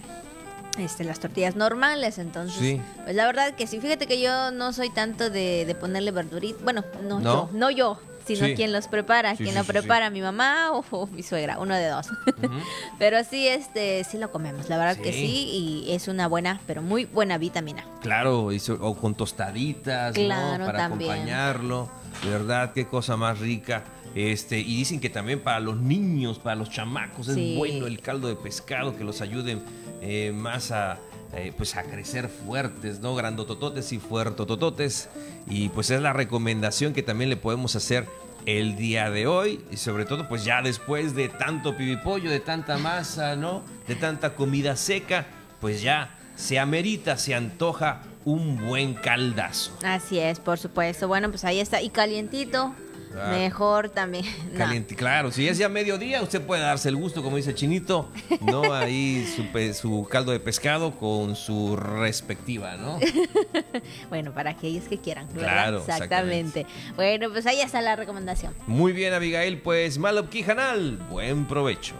este, 0.77 1.03
las 1.03 1.19
tortillas 1.19 1.55
normales, 1.55 2.17
entonces, 2.17 2.57
Sí. 2.59 2.81
pues 3.03 3.15
la 3.15 3.25
verdad 3.25 3.53
que 3.55 3.67
sí, 3.67 3.79
fíjate 3.79 4.07
que 4.07 4.21
yo 4.21 4.51
no 4.51 4.73
soy 4.73 4.89
tanto 4.89 5.29
de, 5.29 5.65
de 5.65 5.75
ponerle 5.75 6.11
verdurita, 6.11 6.59
bueno, 6.63 6.83
no, 7.03 7.19
¿No? 7.19 7.33
yo, 7.33 7.49
no 7.53 7.71
yo, 7.71 7.99
sino 8.25 8.45
Sí. 8.45 8.55
quien 8.55 8.73
los 8.73 8.87
prepara, 8.87 9.35
Sí, 9.35 9.43
quien 9.43 9.55
lo 9.55 9.63
prepara, 9.63 10.09
mi 10.09 10.21
mamá 10.21 10.71
o, 10.73 10.83
o 10.91 11.07
mi 11.07 11.23
suegra, 11.23 11.59
uno 11.59 11.75
de 11.75 11.87
dos. 11.87 12.07
pero 12.99 13.23
sí, 13.23 13.47
este, 13.47 14.03
sí 14.03 14.17
lo 14.17 14.31
comemos, 14.31 14.67
la 14.69 14.77
verdad 14.77 14.97
que 15.01 15.13
Sí. 15.13 15.85
y 15.85 15.93
es 15.93 16.07
una 16.07 16.27
buena, 16.27 16.59
pero 16.67 16.81
muy 16.81 17.05
buena 17.05 17.37
vitamina. 17.37 17.85
Claro, 18.01 18.51
y 18.51 18.59
so- 18.59 18.77
o 18.81 18.95
con 18.97 19.15
tostaditas, 19.15 20.17
¿no? 20.17 20.27
Para 20.65 20.77
también. 20.77 21.11
acompañarlo. 21.11 21.89
De 22.23 22.29
verdad, 22.31 22.73
qué 22.73 22.87
cosa 22.87 23.15
más 23.15 23.39
rica. 23.39 23.83
Este, 24.17 24.57
y 24.59 24.75
dicen 24.77 24.99
que 24.99 25.11
también 25.11 25.41
para 25.41 25.59
los 25.59 25.77
niños, 25.77 26.39
para 26.39 26.55
los 26.55 26.71
chamacos, 26.71 27.27
Sí. 27.27 27.51
es 27.51 27.57
bueno 27.57 27.85
el 27.85 27.99
caldo 28.01 28.27
de 28.27 28.35
pescado 28.35 28.97
que 28.97 29.03
los 29.03 29.21
ayude 29.21 29.59
eh, 30.01 30.31
más 30.33 30.71
a, 30.71 30.97
eh, 31.33 31.53
pues 31.55 31.75
a 31.75 31.83
crecer 31.83 32.27
fuertes, 32.27 32.99
¿no? 32.99 33.13
Grandotototes 33.13 33.93
y 33.93 33.99
fuertotototes. 33.99 35.09
Y 35.47 35.69
pues 35.69 35.91
es 35.91 36.01
la 36.01 36.13
recomendación 36.13 36.93
que 36.93 37.03
también 37.03 37.29
le 37.29 37.37
podemos 37.37 37.75
hacer 37.75 38.07
el 38.47 38.75
día 38.75 39.11
de 39.11 39.27
hoy. 39.27 39.61
Y 39.71 39.77
sobre 39.77 40.05
todo, 40.05 40.27
pues 40.27 40.43
ya 40.43 40.63
después 40.63 41.13
de 41.13 41.29
tanto 41.29 41.77
pibipollo, 41.77 42.31
de 42.31 42.39
tanta 42.39 42.79
masa, 42.79 43.35
¿no? 43.35 43.61
De 43.87 43.93
tanta 43.95 44.33
comida 44.33 44.75
seca, 44.77 45.27
pues 45.61 45.83
ya 45.83 46.17
se 46.35 46.57
amerita, 46.57 47.17
se 47.17 47.35
antoja 47.35 48.01
un 48.25 48.57
buen 48.67 48.93
caldazo. 48.93 49.77
Así 49.83 50.19
es, 50.19 50.39
por 50.39 50.57
supuesto. 50.57 51.07
Bueno, 51.07 51.29
pues 51.29 51.45
ahí 51.45 51.59
está, 51.59 51.81
y 51.81 51.89
calientito, 51.89 52.73
Claro. 53.11 53.37
mejor 53.37 53.89
también. 53.89 54.25
No. 54.51 54.57
Caliente, 54.57 54.95
claro. 54.95 55.31
Si 55.31 55.47
es 55.47 55.57
ya 55.57 55.69
mediodía, 55.69 56.21
usted 56.21 56.41
puede 56.41 56.61
darse 56.61 56.89
el 56.89 56.95
gusto, 56.95 57.21
como 57.21 57.37
dice 57.37 57.53
Chinito, 57.53 58.09
¿no? 58.41 58.73
Ahí 58.73 59.25
su, 59.35 59.73
su 59.73 60.07
caldo 60.09 60.31
de 60.31 60.39
pescado 60.39 60.91
con 60.95 61.35
su 61.35 61.75
respectiva, 61.75 62.75
¿no? 62.77 62.99
Bueno, 64.09 64.33
para 64.33 64.51
aquellos 64.51 64.85
que 64.85 64.97
quieran, 64.97 65.27
¿verdad? 65.33 65.41
Claro, 65.51 65.77
exactamente. 65.79 66.65
Bueno, 66.95 67.29
pues 67.29 67.45
ahí 67.45 67.61
está 67.61 67.81
la 67.81 67.95
recomendación. 67.95 68.53
Muy 68.65 68.93
bien, 68.93 69.13
Abigail, 69.13 69.59
pues 69.61 69.97
Malopki 69.97 70.43
Hanal, 70.43 70.97
buen 71.09 71.45
provecho. 71.45 71.93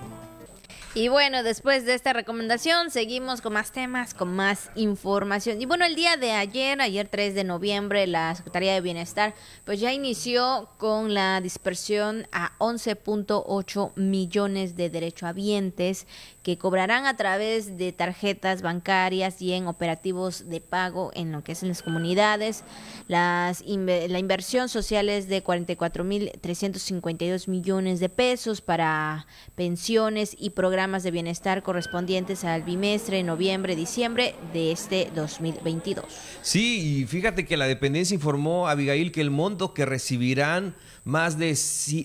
Y 0.98 1.10
bueno, 1.10 1.44
después 1.44 1.86
de 1.86 1.94
esta 1.94 2.12
recomendación, 2.12 2.90
seguimos 2.90 3.42
con 3.42 3.54
más 3.54 3.72
temas, 3.72 4.16
con 4.16 4.36
más 4.36 4.72
información. 4.74 5.62
Y 5.62 5.68
bueno, 5.68 5.86
el 5.86 5.94
día 5.94 6.18
de 6.18 6.32
ayer, 6.32 6.82
ayer 6.82 7.08
3 7.08 7.36
de 7.36 7.44
noviembre, 7.44 8.08
la 8.08 8.34
Secretaría 8.34 8.74
de 8.74 8.82
Bienestar 8.82 9.36
pues 9.64 9.80
ya 9.80 9.94
inició 9.94 10.72
con 10.80 11.14
la 11.14 11.40
dispersión 11.40 12.28
a 12.32 12.58
11.8 12.58 13.92
millones 13.96 14.76
de 14.76 14.90
derechohabientes 14.90 16.08
que 16.48 16.58
cobrarán 16.58 17.06
a 17.06 17.18
través 17.18 17.78
de 17.78 17.92
tarjetas 17.92 18.62
bancarias 18.62 19.42
y 19.42 19.52
en 19.52 19.68
operativos 19.68 20.48
de 20.48 20.62
pago 20.62 21.12
en 21.14 21.34
lo 21.34 21.44
que 21.44 21.52
es 21.52 21.62
en 21.62 21.68
las 21.68 21.84
comunidades. 21.84 22.64
Las 23.10 23.66
inve- 23.66 24.08
la 24.08 24.18
inversión 24.18 24.70
social 24.70 25.10
es 25.10 25.28
de 25.28 25.44
44.352 25.44 27.50
millones 27.50 28.00
de 28.00 28.08
pesos 28.08 28.62
para 28.62 29.28
pensiones 29.56 30.38
y 30.40 30.52
programas 30.52 31.04
de 31.04 31.12
bienestar 31.12 31.64
correspondientes 31.64 32.46
al 32.46 32.64
bimestre 32.64 33.24
noviembre-diciembre 33.24 34.34
de 34.54 34.72
este 34.72 35.12
2022. 35.14 36.06
Sí, 36.42 37.02
y 37.02 37.06
fíjate 37.08 37.46
que 37.46 37.58
la 37.58 37.68
dependencia 37.68 38.16
informó, 38.16 38.70
Abigail, 38.70 39.12
que 39.12 39.20
el 39.20 39.32
monto 39.32 39.74
que 39.74 39.86
recibirán 39.86 40.76
más 41.08 41.40
de, 41.40 41.58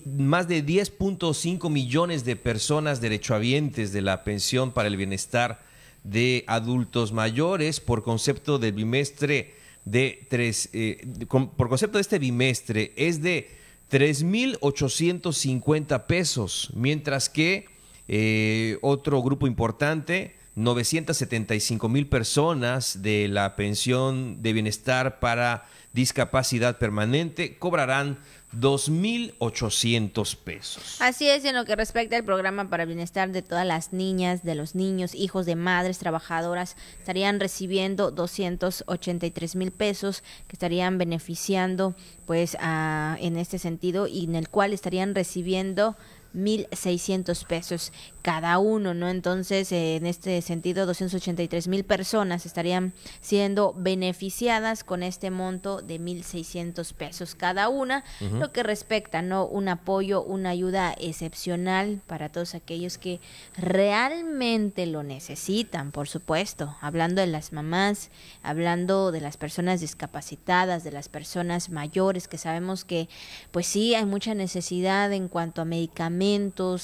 más 0.05 0.47
de 0.47 0.65
10.5 0.65 1.69
millones 1.69 2.23
de 2.23 2.37
personas 2.37 3.01
derechohabientes 3.01 3.91
de 3.91 4.01
la 4.01 4.23
pensión 4.23 4.71
para 4.71 4.87
el 4.87 4.95
bienestar 4.95 5.61
de 6.05 6.45
adultos 6.47 7.11
mayores 7.11 7.81
por 7.81 8.01
concepto 8.01 8.59
del 8.59 8.71
bimestre 8.71 9.55
de 9.83 10.25
tres, 10.29 10.69
eh, 10.71 11.05
por 11.27 11.67
concepto 11.67 11.97
de 11.97 12.01
este 12.01 12.17
bimestre 12.17 12.93
es 12.95 13.21
de 13.21 13.49
3.850 13.91 16.05
pesos, 16.05 16.71
mientras 16.73 17.27
que 17.27 17.65
eh, 18.07 18.77
otro 18.81 19.21
grupo 19.21 19.47
importante, 19.47 20.37
975 20.55 21.89
mil 21.89 22.07
personas 22.07 23.01
de 23.01 23.27
la 23.27 23.55
pensión 23.55 24.41
de 24.41 24.53
bienestar 24.53 25.19
para 25.19 25.65
discapacidad 25.93 26.77
permanente 26.77 27.57
cobrarán 27.57 28.17
2.800 28.59 30.35
pesos. 30.37 30.97
Así 30.99 31.27
es, 31.27 31.43
en 31.45 31.55
lo 31.55 31.65
que 31.65 31.75
respecta 31.75 32.15
al 32.15 32.23
programa 32.23 32.69
para 32.69 32.83
el 32.83 32.87
bienestar 32.87 33.31
de 33.31 33.41
todas 33.41 33.65
las 33.65 33.93
niñas, 33.93 34.43
de 34.43 34.55
los 34.55 34.75
niños, 34.75 35.15
hijos 35.15 35.45
de 35.45 35.55
madres 35.55 35.97
trabajadoras, 35.97 36.75
estarían 36.99 37.39
recibiendo 37.39 38.11
283 38.11 39.55
mil 39.55 39.71
pesos 39.71 40.23
que 40.47 40.55
estarían 40.55 40.97
beneficiando 40.97 41.95
pues 42.25 42.55
en 42.59 43.37
este 43.37 43.57
sentido 43.57 44.07
y 44.07 44.25
en 44.25 44.35
el 44.35 44.49
cual 44.49 44.73
estarían 44.73 45.15
recibiendo 45.15 45.95
1.600 46.33 47.45
pesos 47.45 47.91
cada 48.21 48.57
uno, 48.57 48.93
¿no? 48.93 49.09
Entonces, 49.09 49.71
en 49.71 50.05
este 50.05 50.41
sentido, 50.41 50.85
283 50.85 51.67
mil 51.67 51.83
personas 51.83 52.45
estarían 52.45 52.93
siendo 53.19 53.73
beneficiadas 53.77 54.83
con 54.83 55.03
este 55.03 55.29
monto 55.29 55.81
de 55.81 55.99
1.600 55.99 56.93
pesos 56.93 57.35
cada 57.35 57.67
una, 57.67 58.03
lo 58.39 58.51
que 58.53 58.63
respecta, 58.63 59.21
¿no? 59.21 59.45
Un 59.45 59.67
apoyo, 59.67 60.23
una 60.23 60.49
ayuda 60.49 60.95
excepcional 60.99 62.01
para 62.07 62.29
todos 62.29 62.55
aquellos 62.55 62.97
que 62.97 63.19
realmente 63.57 64.85
lo 64.85 65.03
necesitan, 65.03 65.91
por 65.91 66.07
supuesto, 66.07 66.77
hablando 66.79 67.19
de 67.19 67.27
las 67.27 67.51
mamás, 67.51 68.09
hablando 68.41 69.11
de 69.11 69.19
las 69.19 69.35
personas 69.35 69.81
discapacitadas, 69.81 70.83
de 70.85 70.91
las 70.91 71.09
personas 71.09 71.69
mayores, 71.69 72.29
que 72.29 72.37
sabemos 72.37 72.85
que, 72.85 73.09
pues 73.51 73.67
sí, 73.67 73.95
hay 73.95 74.05
mucha 74.05 74.33
necesidad 74.33 75.11
en 75.11 75.27
cuanto 75.27 75.61
a 75.61 75.65
medicamentos, 75.65 76.22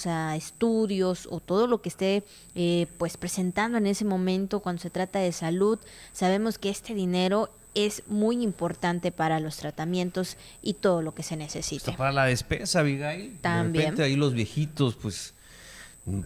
a 0.06 0.36
estudios, 0.36 1.28
o 1.32 1.40
todo 1.40 1.68
lo 1.68 1.82
que 1.82 1.90
esté 1.90 2.24
eh, 2.56 2.88
pues 2.98 3.18
presentando 3.18 3.78
en 3.78 3.88
ese 3.88 4.06
momento 4.06 4.60
cuando 4.60 4.82
se 4.82 4.90
trata 4.90 5.20
de 5.20 5.32
salud, 5.32 5.80
sabemos 6.12 6.58
que 6.58 6.70
este 6.70 6.94
dinero 6.94 7.50
es 7.76 8.04
muy 8.08 8.44
importante 8.44 9.12
para 9.12 9.40
los 9.40 9.58
tratamientos 9.58 10.38
y 10.62 10.74
todo 10.74 11.02
lo 11.02 11.14
que 11.14 11.24
se 11.24 11.38
necesite. 11.38 11.94
para 11.94 12.12
la 12.12 12.26
despensa, 12.26 12.80
Abigail. 12.80 13.38
También. 13.42 13.74
De 13.74 13.80
repente 13.80 14.04
ahí 14.04 14.16
los 14.16 14.34
viejitos, 14.34 14.96
pues, 14.96 15.34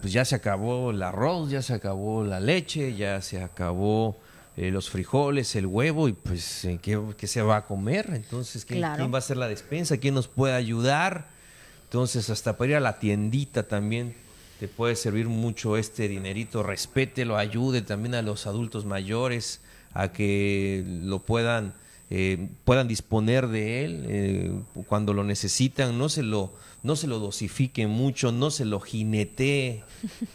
pues 0.00 0.12
ya 0.12 0.24
se 0.24 0.34
acabó 0.34 0.90
el 0.90 1.02
arroz, 1.02 1.50
ya 1.50 1.62
se 1.62 1.74
acabó 1.74 2.24
la 2.24 2.40
leche, 2.40 2.96
ya 2.96 3.20
se 3.20 3.42
acabó 3.42 4.16
eh, 4.56 4.70
los 4.70 4.90
frijoles, 4.90 5.54
el 5.54 5.66
huevo, 5.66 6.08
y 6.08 6.14
pues, 6.14 6.64
eh, 6.64 6.78
¿qué, 6.82 7.26
se 7.26 7.42
va 7.42 7.58
a 7.58 7.66
comer? 7.66 8.10
Entonces, 8.12 8.64
¿quién, 8.64 8.82
¿quién 8.96 9.12
va 9.12 9.16
a 9.16 9.18
hacer 9.18 9.36
la 9.36 9.48
despensa? 9.48 9.98
¿Quién 9.98 10.14
nos 10.14 10.28
puede 10.28 10.54
ayudar? 10.54 11.33
Entonces, 11.94 12.28
hasta 12.28 12.56
para 12.56 12.70
ir 12.70 12.76
a 12.78 12.80
la 12.80 12.98
tiendita 12.98 13.68
también 13.68 14.16
te 14.58 14.66
puede 14.66 14.96
servir 14.96 15.28
mucho 15.28 15.76
este 15.76 16.08
dinerito, 16.08 16.64
respételo, 16.64 17.36
ayude 17.36 17.82
también 17.82 18.16
a 18.16 18.22
los 18.22 18.48
adultos 18.48 18.84
mayores 18.84 19.60
a 19.92 20.08
que 20.10 20.82
lo 20.84 21.20
puedan, 21.20 21.72
eh, 22.10 22.48
puedan 22.64 22.88
disponer 22.88 23.46
de 23.46 23.84
él 23.84 24.06
eh, 24.08 24.52
cuando 24.88 25.14
lo 25.14 25.22
necesitan, 25.22 25.96
no 25.96 26.08
se 26.08 26.24
lo, 26.24 26.52
no 26.82 26.96
se 26.96 27.06
lo 27.06 27.20
dosifique 27.20 27.86
mucho, 27.86 28.32
no 28.32 28.50
se 28.50 28.64
lo 28.64 28.80
jinete, 28.80 29.84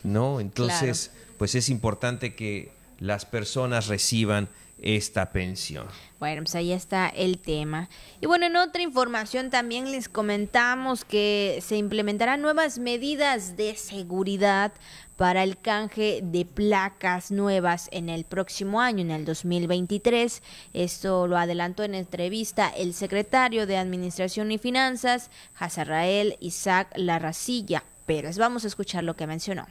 ¿no? 0.05 0.39
Entonces, 0.39 1.11
pues 1.37 1.55
es 1.55 1.67
importante 1.67 2.35
que 2.35 2.71
las 2.99 3.25
personas 3.25 3.87
reciban 3.87 4.47
esta 4.81 5.31
pensión. 5.31 5.87
Bueno, 6.19 6.43
pues 6.43 6.55
ahí 6.55 6.71
está 6.71 7.07
el 7.07 7.39
tema. 7.39 7.89
Y 8.21 8.25
bueno, 8.25 8.45
en 8.45 8.55
otra 8.55 8.81
información 8.81 9.49
también 9.49 9.91
les 9.91 10.09
comentamos 10.09 11.05
que 11.05 11.59
se 11.61 11.77
implementarán 11.77 12.41
nuevas 12.41 12.79
medidas 12.79 13.55
de 13.55 13.75
seguridad 13.75 14.73
para 15.15 15.43
el 15.43 15.57
canje 15.57 16.21
de 16.23 16.45
placas 16.45 17.29
nuevas 17.29 17.89
en 17.91 18.07
el 18.07 18.23
próximo 18.23 18.79
año, 18.79 19.01
en 19.01 19.11
el 19.11 19.25
2023. 19.25 20.41
Esto 20.73 21.27
lo 21.27 21.37
adelantó 21.37 21.83
en 21.83 21.93
entrevista 21.93 22.69
el 22.69 22.93
secretario 22.93 23.67
de 23.67 23.77
Administración 23.77 24.51
y 24.51 24.57
Finanzas, 24.57 25.29
Hazarrael 25.57 26.37
Isaac 26.39 26.93
Larracilla 26.95 27.83
Pérez. 28.05 28.37
Vamos 28.37 28.63
a 28.63 28.67
escuchar 28.67 29.03
lo 29.03 29.15
que 29.15 29.27
mencionó 29.27 29.65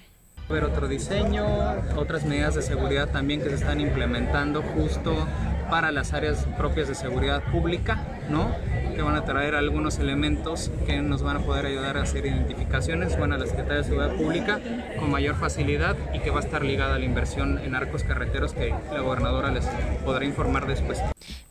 ver 0.48 0.64
otro 0.64 0.88
diseño, 0.88 1.44
otras 1.96 2.24
medidas 2.24 2.54
de 2.54 2.62
seguridad 2.62 3.08
también 3.08 3.42
que 3.42 3.50
se 3.50 3.56
están 3.56 3.80
implementando 3.80 4.62
justo 4.62 5.14
para 5.70 5.92
las 5.92 6.14
áreas 6.14 6.46
propias 6.56 6.88
de 6.88 6.94
seguridad 6.94 7.42
pública, 7.52 8.02
¿no? 8.30 8.54
que 8.98 9.02
van 9.02 9.14
a 9.14 9.24
traer 9.24 9.54
algunos 9.54 10.00
elementos 10.00 10.72
que 10.84 11.00
nos 11.02 11.22
van 11.22 11.36
a 11.36 11.40
poder 11.40 11.66
ayudar 11.66 11.96
a 11.98 12.02
hacer 12.02 12.26
identificaciones, 12.26 13.16
bueno, 13.16 13.36
a 13.36 13.38
la 13.38 13.46
Secretaría 13.46 13.76
de 13.76 13.84
Seguridad 13.84 14.16
Pública 14.16 14.60
con 14.98 15.08
mayor 15.10 15.36
facilidad 15.36 15.96
y 16.12 16.18
que 16.18 16.30
va 16.30 16.40
a 16.40 16.42
estar 16.42 16.64
ligada 16.64 16.96
a 16.96 16.98
la 16.98 17.04
inversión 17.04 17.58
en 17.58 17.76
arcos 17.76 18.02
carreteros 18.02 18.54
que 18.54 18.74
la 18.92 19.00
gobernadora 19.00 19.52
les 19.52 19.66
podrá 20.04 20.24
informar 20.24 20.66
después. 20.66 20.98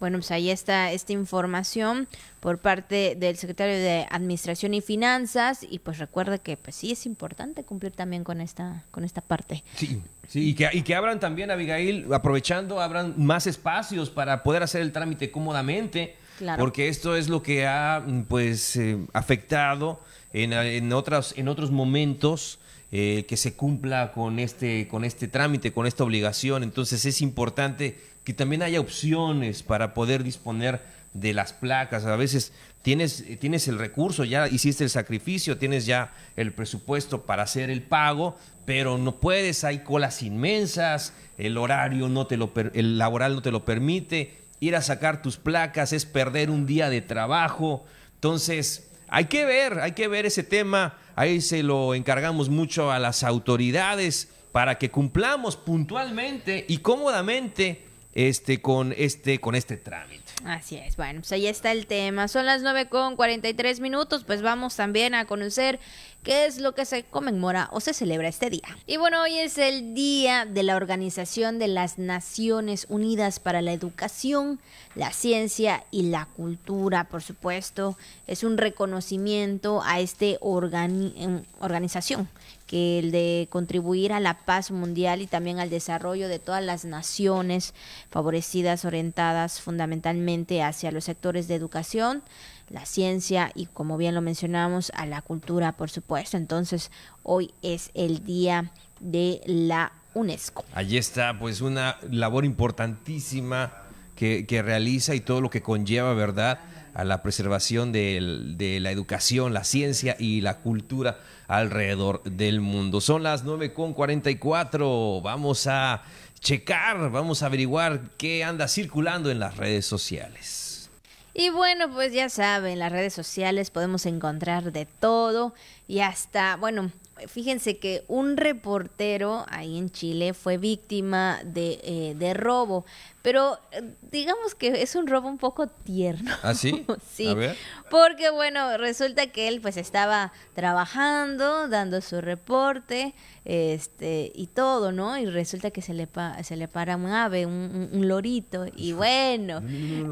Bueno, 0.02 0.18
pues 0.18 0.30
ahí 0.32 0.52
está 0.52 0.92
esta 0.92 1.14
información 1.14 2.10
por 2.40 2.60
parte 2.60 3.16
del 3.18 3.38
secretario 3.38 3.76
de 3.76 4.06
Administración 4.10 4.74
y 4.74 4.82
Finanzas 4.82 5.66
y 5.68 5.80
pues 5.80 5.98
recuerda 5.98 6.38
que 6.38 6.58
pues 6.58 6.76
sí 6.76 6.92
es 6.92 7.06
importante 7.06 7.64
cumplir 7.64 7.92
también 7.94 8.24
con 8.24 8.42
esta 8.42 8.86
con 8.92 9.04
esta 9.04 9.22
parte. 9.22 9.64
Sí, 9.76 10.02
sí 10.28 10.50
y 10.50 10.54
que 10.54 10.70
y 10.74 10.82
que 10.84 10.96
abran 10.96 11.20
también 11.20 11.52
Abigail 11.52 12.06
aprovechando 12.14 12.82
abran 12.82 13.16
más 13.18 13.48
espacios 13.48 14.10
para 14.10 14.44
poder 14.44 14.64
hacer 14.64 14.82
el 14.82 14.92
trámite 14.92 15.32
cómodamente, 15.32 16.16
porque 16.58 16.90
esto 16.90 17.16
es 17.16 17.30
lo 17.30 17.42
que 17.42 17.66
ha 17.66 18.06
pues 18.28 18.76
eh, 18.76 18.98
afectado 19.14 20.02
en, 20.34 20.54
en 20.54 20.94
otros 20.94 21.34
en 21.38 21.48
otros 21.48 21.72
momentos 21.72 22.60
eh, 22.92 23.26
que 23.28 23.36
se 23.36 23.54
cumpla 23.54 24.14
con 24.14 24.40
este 24.40 24.88
con 24.88 25.04
este 25.04 25.28
trámite, 25.28 25.74
con 25.74 25.88
esta 25.88 26.04
obligación. 26.04 26.64
Entonces 26.64 27.04
es 27.06 27.22
importante 27.22 27.98
que 28.24 28.34
también 28.34 28.62
haya 28.62 28.80
opciones 28.80 29.64
para 29.64 29.94
poder 29.94 30.24
disponer 30.24 30.82
de 31.20 31.34
las 31.34 31.54
placas. 31.54 32.06
A 32.06 32.16
veces 32.16 32.54
tienes, 32.82 33.26
tienes 33.40 33.68
el 33.68 33.80
recurso, 33.80 34.24
ya 34.24 34.48
hiciste 34.48 34.84
el 34.84 34.90
sacrificio, 34.90 35.58
tienes 35.58 35.86
ya 35.86 36.14
el 36.36 36.54
presupuesto 36.54 37.24
para 37.24 37.44
hacer 37.44 37.70
el 37.70 37.82
pago, 37.82 38.38
pero 38.66 38.98
no 38.98 39.20
puedes, 39.20 39.64
hay 39.64 39.80
colas 39.80 40.22
inmensas, 40.22 41.14
el 41.38 41.58
horario 41.58 42.08
no 42.10 42.28
te 42.28 42.38
lo 42.38 42.52
el 42.74 42.98
laboral 42.98 43.36
no 43.36 43.42
te 43.42 43.52
lo 43.52 43.66
permite, 43.66 44.38
ir 44.60 44.76
a 44.76 44.82
sacar 44.82 45.22
tus 45.22 45.38
placas 45.38 45.94
es 45.94 46.06
perder 46.06 46.50
un 46.50 46.66
día 46.66 46.90
de 46.90 47.02
trabajo. 47.02 47.86
Entonces, 48.16 48.90
hay 49.08 49.26
que 49.26 49.46
ver, 49.46 49.80
hay 49.80 49.94
que 49.94 50.08
ver 50.08 50.26
ese 50.26 50.44
tema, 50.44 50.98
ahí 51.16 51.42
se 51.42 51.64
lo 51.64 51.96
encargamos 51.96 52.50
mucho 52.50 52.92
a 52.92 53.00
las 53.00 53.24
autoridades 53.24 54.30
para 54.52 54.78
que 54.78 54.90
cumplamos 54.90 55.56
puntualmente 55.56 56.66
y 56.68 56.80
cómodamente 56.80 57.86
este, 58.14 58.62
con, 58.62 58.94
este, 58.98 59.40
con 59.40 59.56
este 59.56 59.78
trámite. 59.78 60.27
Así 60.46 60.78
es, 60.78 60.96
bueno, 60.96 61.22
pues 61.22 61.32
ahí 61.32 61.48
está 61.48 61.72
el 61.72 61.88
tema. 61.88 62.28
Son 62.28 62.46
las 62.46 62.62
9 62.62 62.90
con 62.90 63.16
43 63.16 63.80
minutos, 63.80 64.24
pues 64.24 64.42
vamos 64.42 64.76
también 64.76 65.16
a 65.16 65.26
conocer 65.26 65.80
qué 66.24 66.46
es 66.46 66.60
lo 66.60 66.76
que 66.76 66.86
se 66.86 67.04
conmemora 67.04 67.70
o 67.72 67.80
se 67.80 67.94
celebra 67.94 68.28
este 68.28 68.50
día. 68.50 68.68
Y 68.86 68.98
bueno, 68.98 69.22
hoy 69.24 69.38
es 69.38 69.58
el 69.58 69.94
día 69.94 70.46
de 70.46 70.64
la 70.64 70.76
Organización 70.76 71.58
de 71.58 71.68
las 71.68 71.98
Naciones 71.98 72.86
Unidas 72.90 73.40
para 73.40 73.62
la 73.62 73.74
Educación, 73.74 74.60
la 74.96 75.12
Ciencia 75.12 75.86
y 75.90 76.04
la 76.04 76.28
Cultura, 76.28 77.06
por 77.06 77.24
supuesto. 77.24 77.98
Es 78.28 78.44
un 78.44 78.58
reconocimiento 78.58 79.82
a 79.84 80.00
esta 80.00 80.26
em, 80.26 81.44
organización 81.60 82.30
que 82.68 83.00
el 83.00 83.12
de 83.12 83.48
contribuir 83.50 84.12
a 84.12 84.20
la 84.20 84.38
paz 84.40 84.72
mundial 84.72 85.22
y 85.22 85.28
también 85.28 85.60
al 85.60 85.70
desarrollo 85.70 86.28
de 86.28 86.38
todas 86.38 86.64
las 86.64 86.86
naciones 86.86 87.74
favorecidas, 88.12 88.86
orientadas 88.86 89.62
fundamentalmente 89.62 90.62
hacia 90.62 90.92
los 90.92 91.06
sectores 91.06 91.48
de 91.48 91.56
educación, 91.56 92.22
la 92.70 92.86
ciencia 92.86 93.52
y, 93.56 93.68
como 93.68 93.98
bien 93.98 94.14
lo 94.14 94.22
mencionamos, 94.22 94.92
a 94.96 95.06
la 95.06 95.22
cultura, 95.22 95.72
por 95.72 95.90
supuesto. 95.90 96.36
Entonces, 96.36 96.92
hoy 97.24 97.54
es 97.62 97.90
el 97.94 98.26
día 98.26 98.72
de 99.00 99.42
la 99.46 99.94
UNESCO. 100.14 100.66
Allí 100.74 100.98
está, 100.98 101.40
pues, 101.40 101.62
una 101.62 101.98
labor 102.12 102.44
importantísima 102.44 103.72
que, 104.16 104.46
realiza 104.62 105.16
y 105.16 105.22
todo 105.22 105.40
lo 105.40 105.50
que 105.50 105.62
conlleva, 105.62 106.14
¿verdad? 106.14 106.60
a 106.98 107.04
la 107.04 107.22
preservación 107.22 107.92
de, 107.92 108.80
la 108.82 108.92
educación, 108.92 109.54
la 109.54 109.64
ciencia 109.64 110.16
y 110.18 110.42
la 110.42 110.58
cultura 110.58 111.20
alrededor 111.48 112.24
del 112.24 112.62
mundo. 112.62 113.02
Son 113.02 113.24
las 113.24 113.46
9.44. 113.46 115.22
Vamos 115.22 115.68
a 115.68 116.04
checar, 116.40 117.10
vamos 117.12 117.44
a 117.44 117.48
averiguar 117.48 118.02
qué 118.18 118.44
anda 118.44 118.68
circulando 118.68 119.32
en 119.32 119.40
las 119.40 119.58
redes 119.58 119.86
sociales. 119.86 120.90
Y 121.34 121.50
bueno, 121.50 121.92
pues 121.92 122.14
ya 122.14 122.30
saben, 122.30 122.74
en 122.74 122.80
las 122.80 122.92
redes 122.92 123.14
sociales 123.14 123.70
podemos 123.70 124.06
encontrar 124.08 124.72
de 124.72 124.86
todo 124.86 125.54
y 125.88 126.00
hasta, 126.00 126.56
bueno, 126.56 126.92
fíjense 127.28 127.78
que 127.80 128.04
un 128.08 128.38
reportero 128.38 129.46
ahí 129.50 129.78
en 129.78 129.90
Chile 129.90 130.34
fue 130.34 130.58
víctima 130.58 131.40
de, 131.44 131.80
eh, 131.84 132.14
de 132.18 132.34
robo, 132.34 132.86
pero 133.22 133.58
eh, 133.72 133.94
digamos 134.12 134.56
que 134.56 134.82
es 134.82 134.96
un 134.96 135.08
robo 135.08 135.28
un 135.28 135.38
poco 135.38 135.68
tierno. 135.68 136.32
¿Ah, 136.44 136.54
sí? 136.54 136.86
sí, 137.14 137.28
A 137.28 137.34
ver. 137.34 137.58
porque 137.90 138.30
bueno, 138.30 138.78
resulta 138.78 139.28
que 139.28 139.48
él 139.48 139.60
pues 139.62 139.78
estaba 139.78 140.32
trabajando, 140.54 141.68
dando 141.68 142.02
su 142.02 142.22
reporte, 142.22 143.14
este, 143.46 144.32
y 144.36 144.48
todo, 144.48 144.92
¿no? 144.92 145.18
Y 145.18 145.26
resulta 145.26 145.72
que 145.72 145.82
se 145.82 145.94
le, 145.94 146.08
pa- 146.08 146.44
se 146.44 146.56
le 146.56 146.68
para 146.68 146.96
un 146.98 147.08
ave, 147.08 147.46
un, 147.46 147.90
lorito, 148.08 148.66
y 148.76 148.94
bueno, 148.94 149.62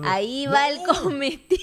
ahí 0.03 0.47
va 0.47 0.70
el 0.70 0.80
cometido, 0.84 1.62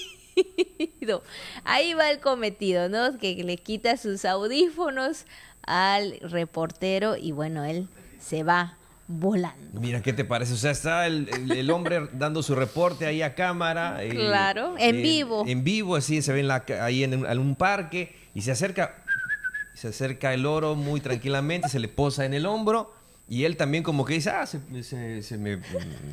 ahí 1.63 1.93
va 1.93 2.09
el 2.11 2.19
cometido, 2.19 2.89
¿no? 2.89 3.17
Que 3.17 3.43
le 3.43 3.57
quita 3.57 3.97
sus 3.97 4.25
audífonos 4.25 5.25
al 5.65 6.19
reportero 6.21 7.15
y 7.17 7.31
bueno, 7.31 7.63
él 7.63 7.87
se 8.19 8.43
va 8.43 8.77
volando. 9.07 9.79
Mira, 9.79 10.01
¿qué 10.01 10.13
te 10.13 10.23
parece? 10.25 10.53
O 10.53 10.57
sea, 10.57 10.71
está 10.71 11.05
el, 11.07 11.29
el- 11.33 11.51
el 11.51 11.69
hombre 11.71 12.07
dando 12.13 12.41
su 12.41 12.55
reporte 12.55 13.05
ahí 13.05 13.21
a 13.21 13.35
cámara. 13.35 14.03
eh, 14.03 14.09
Claro, 14.09 14.75
en 14.77 15.01
vivo. 15.01 15.43
En 15.47 15.63
vivo, 15.63 15.95
así 15.95 16.21
se 16.21 16.31
ve 16.33 16.39
en 16.39 16.47
la 16.47 16.63
ahí 16.81 17.03
en, 17.03 17.19
un- 17.19 17.25
en 17.25 17.39
un 17.39 17.55
parque 17.55 18.15
y 18.33 18.41
se 18.41 18.51
acerca, 18.51 19.03
se 19.73 19.89
acerca 19.89 20.33
el 20.33 20.45
oro 20.45 20.75
muy 20.75 21.01
tranquilamente, 21.01 21.69
se 21.69 21.79
le 21.79 21.87
posa 21.89 22.25
en 22.25 22.33
el 22.33 22.45
hombro 22.45 22.93
y 23.29 23.43
él 23.45 23.55
también 23.57 23.83
como 23.83 24.05
que 24.05 24.13
dice, 24.15 24.29
ah, 24.31 24.45
se, 24.45 24.59
se- 24.83 25.21
se 25.21 25.37
me, 25.37 25.59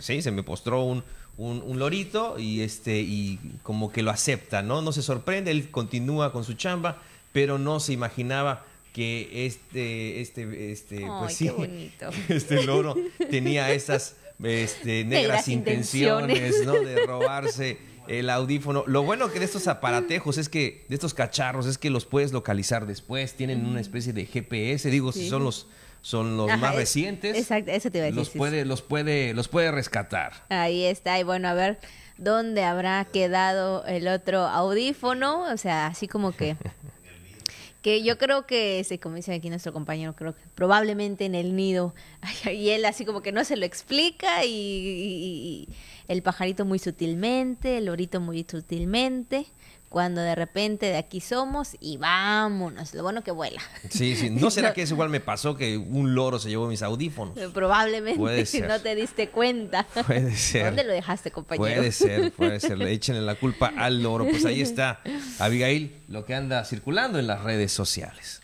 sí, 0.00 0.22
se 0.22 0.30
me 0.30 0.42
postró 0.42 0.82
un, 0.84 1.02
un- 1.40 1.62
un 1.64 1.78
lorito 1.78 2.38
y, 2.38 2.60
este, 2.60 3.00
y 3.00 3.38
como 3.62 3.90
que 3.90 4.02
lo 4.02 4.10
acepta, 4.10 4.60
¿no? 4.62 4.82
No 4.82 4.92
se 4.92 5.00
sorprende, 5.00 5.50
él 5.50 5.70
continúa 5.70 6.32
con 6.32 6.44
su 6.44 6.52
chamba, 6.54 7.00
pero 7.32 7.58
no 7.58 7.80
se 7.80 7.92
imaginaba 7.94 8.66
que 8.92 9.46
este, 9.46 10.20
este, 10.20 10.70
este, 10.72 10.96
Ay, 11.04 11.10
pues 11.20 11.34
sí, 11.36 11.48
este 12.28 12.62
loro 12.64 12.94
tenía 13.30 13.72
esas 13.72 14.16
este, 14.42 15.04
negras, 15.04 15.48
intenciones, 15.48 16.36
intenciones. 16.38 16.66
¿no? 16.66 16.74
De 16.74 17.06
robarse 17.06 17.78
el 18.08 18.28
audífono. 18.28 18.82
Lo 18.86 19.02
bueno 19.04 19.30
que 19.32 19.38
de 19.38 19.44
estos 19.44 19.68
aparatejos 19.68 20.36
es 20.38 20.48
que, 20.48 20.84
de 20.88 20.94
estos 20.94 21.14
cacharros, 21.14 21.66
es 21.66 21.78
que 21.78 21.88
los 21.90 22.04
puedes 22.04 22.32
localizar 22.32 22.86
después. 22.86 23.34
Tienen 23.34 23.64
una 23.64 23.80
especie 23.80 24.12
de 24.12 24.26
GPS, 24.26 24.90
digo, 24.90 25.12
si 25.12 25.28
son 25.28 25.44
los, 25.44 25.68
son 26.02 26.36
los 26.36 26.48
Ajá, 26.48 26.56
más 26.58 26.70
es- 26.72 26.76
recientes. 26.78 27.36
Exacto, 27.36 27.70
eso 27.70 27.90
te 27.90 27.98
iba 27.98 28.04
a 28.06 28.10
decir. 28.10 28.18
Los 28.18 28.30
puede, 28.30 28.64
los 28.64 28.82
puede, 28.82 29.34
los 29.34 29.48
puede 29.48 29.70
rescatar. 29.70 30.32
Ahí 30.48 30.84
está, 30.84 31.18
y 31.18 31.22
bueno, 31.22 31.48
a 31.48 31.54
ver 31.54 31.78
dónde 32.16 32.64
habrá 32.64 33.04
quedado 33.06 33.84
el 33.86 34.08
otro 34.08 34.40
audífono, 34.46 35.42
o 35.52 35.56
sea, 35.56 35.86
así 35.86 36.06
como 36.08 36.32
que 36.32 36.56
que 37.82 38.02
yo 38.02 38.18
creo 38.18 38.46
que, 38.46 38.78
este, 38.80 38.98
como 39.00 39.14
dice 39.16 39.32
aquí 39.32 39.48
nuestro 39.48 39.72
compañero, 39.72 40.14
creo 40.14 40.34
que 40.34 40.42
probablemente 40.54 41.24
en 41.24 41.34
el 41.34 41.56
nido, 41.56 41.94
y 42.52 42.70
él 42.70 42.84
así 42.84 43.04
como 43.06 43.22
que 43.22 43.32
no 43.32 43.44
se 43.44 43.56
lo 43.56 43.64
explica, 43.64 44.44
y, 44.44 44.50
y- 44.50 45.68
y 45.68 45.68
el 46.08 46.22
pajarito 46.22 46.64
muy 46.64 46.78
sutilmente, 46.78 47.78
el 47.78 47.86
lorito 47.86 48.20
muy 48.20 48.44
sutilmente, 48.48 49.46
cuando 49.90 50.20
de 50.20 50.36
repente 50.36 50.86
de 50.86 50.96
aquí 50.96 51.20
somos 51.20 51.76
y 51.80 51.96
vámonos, 51.96 52.94
lo 52.94 53.02
bueno 53.02 53.24
que 53.24 53.32
vuela. 53.32 53.60
Sí, 53.90 54.14
sí. 54.14 54.30
¿No 54.30 54.48
será 54.50 54.72
que 54.72 54.82
eso 54.82 54.94
igual 54.94 55.10
me 55.10 55.18
pasó 55.18 55.56
que 55.56 55.76
un 55.76 56.14
loro 56.14 56.38
se 56.38 56.48
llevó 56.48 56.68
mis 56.68 56.80
audífonos? 56.82 57.36
Probablemente 57.52 58.16
Puede 58.18 58.46
ser. 58.46 58.68
no 58.68 58.80
te 58.80 58.94
diste 58.94 59.30
cuenta. 59.30 59.82
Puede 60.06 60.36
ser. 60.36 60.66
¿Dónde 60.66 60.84
lo 60.84 60.92
dejaste, 60.92 61.32
compañero? 61.32 61.74
Puede 61.74 61.90
ser, 61.90 62.30
puede 62.32 62.60
ser. 62.60 62.78
Le 62.78 62.92
echen 62.92 63.26
la 63.26 63.34
culpa 63.34 63.72
al 63.76 64.00
loro. 64.00 64.26
Pues 64.28 64.44
ahí 64.44 64.60
está, 64.62 65.00
Abigail, 65.40 65.92
lo 66.06 66.24
que 66.24 66.36
anda 66.36 66.64
circulando 66.64 67.18
en 67.18 67.26
las 67.26 67.42
redes 67.42 67.72
sociales. 67.72 68.40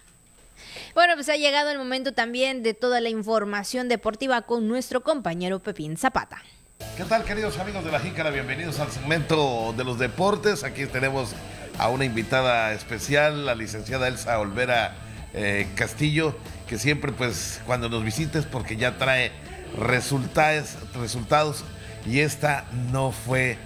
Bueno, 0.94 1.14
pues 1.14 1.28
ha 1.28 1.36
llegado 1.36 1.70
el 1.70 1.78
momento 1.78 2.12
también 2.12 2.64
de 2.64 2.74
toda 2.74 3.00
la 3.00 3.08
información 3.08 3.88
deportiva 3.88 4.42
con 4.42 4.66
nuestro 4.66 5.02
compañero 5.04 5.60
Pepín 5.60 5.96
Zapata. 5.96 6.42
¿Qué 6.78 7.04
tal, 7.08 7.24
queridos 7.24 7.58
amigos 7.58 7.84
de 7.84 7.90
la 7.90 8.00
Jícara? 8.00 8.30
Bienvenidos 8.30 8.80
al 8.80 8.90
segmento 8.90 9.74
de 9.76 9.84
los 9.84 9.98
deportes. 9.98 10.62
Aquí 10.62 10.86
tenemos 10.86 11.30
a 11.78 11.88
una 11.88 12.04
invitada 12.04 12.72
especial, 12.74 13.46
la 13.46 13.54
licenciada 13.54 14.08
Elsa 14.08 14.38
Olvera 14.38 14.94
eh, 15.32 15.66
Castillo, 15.74 16.36
que 16.68 16.78
siempre, 16.78 17.12
pues, 17.12 17.60
cuando 17.66 17.88
nos 17.88 18.04
visites, 18.04 18.44
porque 18.44 18.76
ya 18.76 18.98
trae 18.98 19.32
resultados, 19.78 20.76
resultados 20.94 21.64
y 22.04 22.20
esta 22.20 22.64
no 22.92 23.10
fue 23.10 23.56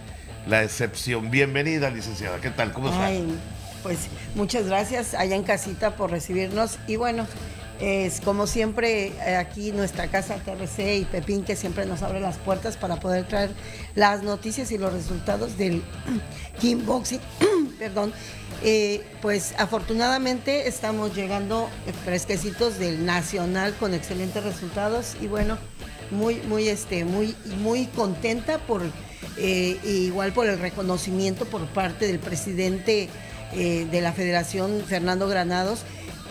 la 0.46 0.62
excepción. 0.62 1.30
Bienvenida, 1.30 1.90
licenciada. 1.90 2.40
¿Qué 2.40 2.50
tal? 2.50 2.72
¿Cómo 2.72 2.90
está? 2.90 3.10
Pues 3.82 4.08
muchas 4.34 4.66
gracias 4.66 5.14
allá 5.14 5.36
en 5.36 5.42
casita 5.42 5.96
por 5.96 6.10
recibirnos 6.10 6.78
y 6.86 6.96
bueno, 6.96 7.26
es 7.80 8.20
como 8.20 8.46
siempre 8.46 9.06
eh, 9.26 9.36
aquí 9.36 9.72
nuestra 9.72 10.08
casa 10.08 10.36
TRC 10.36 10.98
y 10.98 11.04
Pepín 11.06 11.44
que 11.44 11.56
siempre 11.56 11.86
nos 11.86 12.02
abre 12.02 12.20
las 12.20 12.36
puertas 12.36 12.76
para 12.76 13.00
poder 13.00 13.26
traer 13.26 13.50
las 13.94 14.22
noticias 14.22 14.70
y 14.70 14.76
los 14.76 14.92
resultados 14.92 15.56
del 15.56 15.82
Kickboxing, 16.60 17.20
perdón. 17.78 18.12
Eh, 18.62 19.02
pues 19.22 19.54
afortunadamente 19.56 20.68
estamos 20.68 21.16
llegando 21.16 21.70
fresquecitos 22.04 22.78
del 22.78 23.06
nacional 23.06 23.74
con 23.80 23.94
excelentes 23.94 24.44
resultados 24.44 25.16
y 25.22 25.28
bueno, 25.28 25.56
muy, 26.10 26.36
muy, 26.42 26.68
este, 26.68 27.06
muy, 27.06 27.34
muy 27.62 27.86
contenta 27.86 28.58
por 28.58 28.82
eh, 29.38 29.78
igual 29.84 30.34
por 30.34 30.46
el 30.46 30.58
reconocimiento 30.58 31.46
por 31.46 31.66
parte 31.68 32.06
del 32.06 32.18
presidente 32.18 33.08
de 33.52 34.00
la 34.00 34.12
Federación, 34.12 34.84
Fernando 34.86 35.26
Granados, 35.26 35.80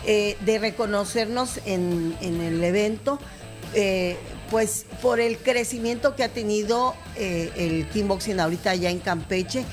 eh, 0.06 0.38
de 0.46 0.60
reconocernos 0.60 1.60
en, 1.66 2.16
en 2.22 2.42
el 2.42 2.64
evento, 2.64 3.20
eh, 3.74 4.18
pues 4.50 4.86
por 5.02 5.20
el 5.20 5.38
crecimiento 5.38 6.16
que 6.16 6.24
ha 6.24 6.30
tenido 6.30 6.96
eh, 7.16 7.52
el 7.56 7.88
kickboxing 7.90 8.40
ahorita 8.40 8.72
allá 8.72 8.90
en 8.90 9.00
Campeche, 9.00 9.64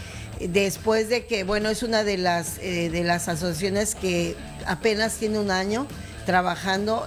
después 0.40 1.08
de 1.08 1.24
que, 1.26 1.44
bueno, 1.44 1.70
es 1.70 1.82
una 1.82 2.04
de 2.04 2.18
las, 2.18 2.58
eh, 2.58 2.90
de 2.90 3.04
las 3.04 3.28
asociaciones 3.28 3.94
que 3.94 4.36
apenas 4.66 5.14
tiene 5.14 5.38
un 5.38 5.50
año 5.50 5.86
trabajando 6.26 7.06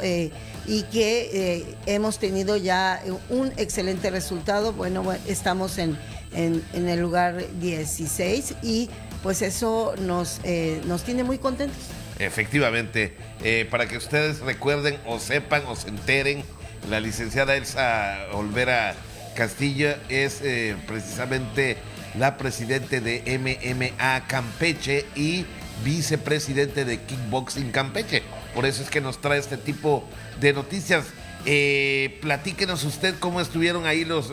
y 0.66 0.84
que 0.84 1.76
hemos 1.86 2.20
tenido 2.20 2.56
ya 2.58 3.04
un 3.30 3.52
excelente 3.58 4.10
resultado. 4.10 4.72
Bueno, 4.74 5.04
estamos 5.28 5.78
en, 5.78 5.98
en- 6.34 6.64
en 6.74 6.88
el 6.88 7.00
lugar 7.02 7.44
16 7.60 8.56
y 8.64 8.90
pues 9.22 9.42
eso 9.42 9.94
nos, 10.00 10.40
nos 10.86 11.04
tiene 11.04 11.24
muy 11.26 11.38
contentos. 11.38 11.78
Efectivamente, 12.20 13.16
eh, 13.44 13.66
para 13.70 13.88
que 13.88 13.98
ustedes 13.98 14.42
recuerden 14.42 14.98
o 15.06 15.20
sepan 15.20 15.64
o 15.68 15.76
se 15.76 15.88
enteren, 15.88 16.44
la 16.90 17.00
licenciada 17.00 17.56
Elsa 17.56 18.18
Olvera 18.34 18.94
Castillo 19.36 19.96
es 20.10 20.42
eh, 20.42 20.76
precisamente 20.86 21.78
la 22.18 22.38
presidente 22.38 23.00
de 23.00 23.24
MMA 23.40 24.28
Campeche 24.28 25.06
y 25.16 25.46
vicepresidente 25.84 26.86
de 26.86 27.00
Kickboxing 27.00 27.72
Campeche. 27.72 28.24
Por 28.54 28.66
eso 28.66 28.84
es 28.84 28.90
que 28.90 29.02
nos 29.02 29.22
trae 29.22 29.40
este 29.40 29.58
tipo 29.58 30.04
de 30.40 30.54
noticias. 30.54 31.06
Eh, 31.46 32.20
platíquenos 32.22 32.84
usted 32.84 33.16
cómo 33.20 33.40
estuvieron 33.40 33.86
ahí 33.86 34.04
los, 34.04 34.30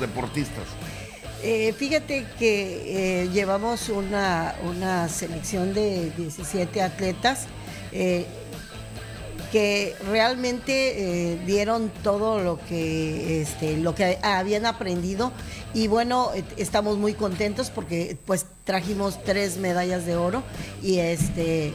deportistas. 0.00 0.64
Eh, 1.42 1.74
fíjate 1.76 2.24
que 2.38 3.22
eh, 3.24 3.28
llevamos 3.32 3.88
una, 3.88 4.54
una 4.64 5.08
selección 5.08 5.74
de 5.74 6.12
17 6.16 6.80
atletas 6.82 7.46
eh, 7.90 8.26
que 9.50 9.94
realmente 10.08 11.38
dieron 11.44 11.90
todo 12.02 12.38
lo 12.42 12.58
que, 12.68 13.42
este, 13.42 13.76
lo 13.76 13.94
que 13.94 14.18
habían 14.22 14.64
aprendido. 14.64 15.30
Y 15.74 15.88
bueno, 15.88 16.30
estamos 16.56 16.96
muy 16.96 17.12
contentos 17.12 17.68
porque 17.70 18.16
pues 18.24 18.46
trajimos 18.64 19.22
tres 19.24 19.56
medallas 19.58 20.06
de 20.06 20.16
oro 20.16 20.42
y 20.82 20.98
este... 20.98 21.74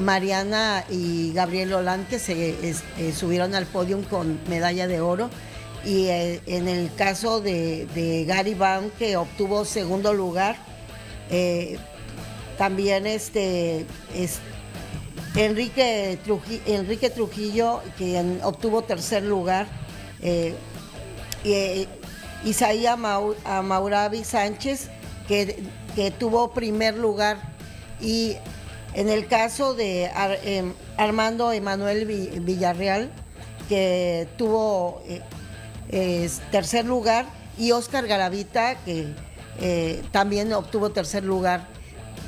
Mariana 0.00 0.84
y 0.90 1.32
Gabriel 1.34 1.72
Olante 1.72 2.18
se 2.18 2.68
es- 2.68 2.82
eh, 2.98 3.12
subieron 3.16 3.54
al 3.54 3.64
podio 3.66 4.00
con 4.10 4.40
medalla 4.48 4.88
de 4.88 5.00
oro 5.00 5.30
y 5.84 6.06
eh, 6.06 6.40
en 6.46 6.68
el 6.68 6.92
caso 6.94 7.40
de, 7.40 7.86
Gary 8.26 8.54
Baum 8.54 8.90
que 8.98 9.16
obtuvo 9.16 9.64
segundo 9.64 10.12
lugar 10.12 10.56
eh, 11.30 11.78
también 12.56 13.06
este 13.06 13.86
es 14.14 14.40
Enrique, 15.36 16.18
Truji- 16.26 16.60
Enrique 16.66 17.10
Trujillo 17.10 17.80
quien 17.96 18.40
obtuvo 18.42 18.82
tercer 18.82 19.22
lugar 19.22 19.66
eh, 20.20 20.54
eh, 21.44 21.86
Isaías 22.44 22.98
Mau- 22.98 23.36
Amaurabi 23.44 24.24
Sánchez 24.24 24.88
que, 25.28 25.62
que 25.94 26.10
tuvo 26.10 26.52
primer 26.52 26.96
lugar. 26.96 27.36
Y 28.00 28.36
en 28.94 29.08
el 29.10 29.26
caso 29.26 29.74
de 29.74 30.10
em, 30.44 30.72
Armando 30.96 31.52
Emanuel 31.52 32.06
Villarreal, 32.06 33.10
que 33.68 34.26
tuvo 34.38 35.02
eh, 35.90 36.28
tercer 36.50 36.84
lugar, 36.84 37.26
y 37.58 37.72
Oscar 37.72 38.06
Garavita, 38.06 38.76
que 38.84 39.08
eh, 39.60 40.02
también 40.12 40.52
obtuvo 40.52 40.90
tercer 40.90 41.24
lugar. 41.24 41.66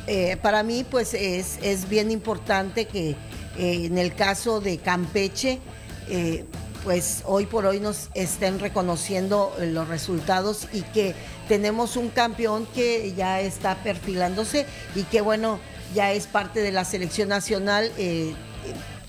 Eh, 0.07 0.37
para 0.43 0.63
mí, 0.63 0.85
pues 0.89 1.15
es, 1.15 1.59
es 1.63 1.89
bien 1.89 2.11
importante 2.11 2.87
que 2.87 3.17
en 3.57 3.99
el 3.99 4.15
caso 4.15 4.61
de 4.61 4.79
Campeche, 4.79 5.61
pues 6.83 7.23
hoy 7.27 7.47
por 7.47 7.67
hoy 7.67 7.81
nos 7.81 8.09
estén 8.15 8.59
reconociendo 8.59 9.55
los 9.61 9.89
resultados 9.89 10.67
y 10.73 10.83
que 10.83 11.15
tenemos 11.49 11.97
un 11.97 12.09
campeón 12.09 12.67
que 12.75 13.13
ya 13.15 13.41
está 13.41 13.83
perfilándose 13.83 14.67
y 14.95 15.03
que 15.03 15.21
bueno, 15.21 15.59
ya 15.95 16.13
es 16.13 16.27
parte 16.27 16.61
de 16.61 16.73
la 16.73 16.85
selección 16.85 17.29
nacional. 17.29 17.91
Eh, 17.99 18.35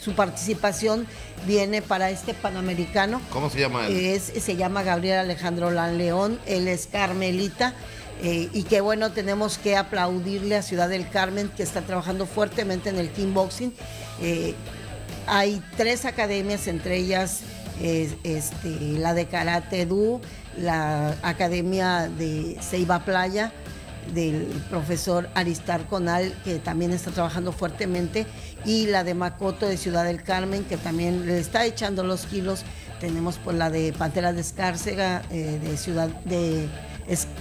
su 0.02 0.14
participación 0.16 1.06
viene 1.46 1.82
para 1.82 2.10
este 2.10 2.34
Panamericano. 2.34 3.22
¿Cómo 3.30 3.50
se 3.50 3.60
llama 3.60 3.88
él? 3.88 3.96
Es, 3.96 4.24
se 4.24 4.56
llama 4.56 4.84
Gabriel 4.84 5.20
Alejandro 5.20 5.70
Lan 5.70 5.98
León, 5.98 6.40
él 6.46 6.68
es 6.68 6.88
Carmelita. 6.88 7.74
Eh, 8.24 8.50
y 8.54 8.64
que 8.64 8.82
bueno, 8.82 9.12
tenemos 9.12 9.58
que 9.58 9.76
aplaudirle 9.76 10.56
a 10.56 10.62
Ciudad 10.62 10.90
del 10.90 11.10
Carmen, 11.10 11.50
que 11.50 11.64
está 11.64 11.82
trabajando 11.82 12.28
fuertemente 12.28 12.90
en 12.90 12.98
el 12.98 13.10
kickboxing. 13.10 13.74
Eh, 14.22 14.54
hay 15.26 15.62
tres 15.76 16.06
academias, 16.06 16.68
entre 16.68 16.98
ellas 16.98 17.42
este, 17.82 18.70
la 19.00 19.16
de 19.16 19.26
Karate 19.26 19.88
Du, 19.88 20.22
la 20.58 21.16
Academia 21.24 22.10
de 22.10 22.58
Ceiba 22.62 23.00
Playa, 23.06 23.52
del 24.14 24.46
profesor 24.70 25.30
Aristar 25.36 25.88
Conal, 25.88 26.34
que 26.44 26.60
también 26.60 26.92
está 26.92 27.12
trabajando 27.12 27.52
fuertemente, 27.52 28.26
y 28.66 28.88
la 28.88 29.04
de 29.04 29.14
Macoto 29.14 29.68
de 29.68 29.78
Ciudad 29.78 30.04
del 30.04 30.24
Carmen, 30.24 30.64
que 30.66 30.78
también 30.78 31.26
le 31.26 31.40
está 31.40 31.66
echando 31.66 32.04
los 32.04 32.26
kilos. 32.26 32.64
Tenemos 33.00 33.40
pues 33.44 33.58
la 33.58 33.70
de 33.70 33.94
Pantera 33.94 34.34
de 34.34 34.42
Escárcega, 34.42 35.24
eh, 35.32 35.60
de 35.64 35.78
Ciudad 35.78 36.10
de, 36.26 36.68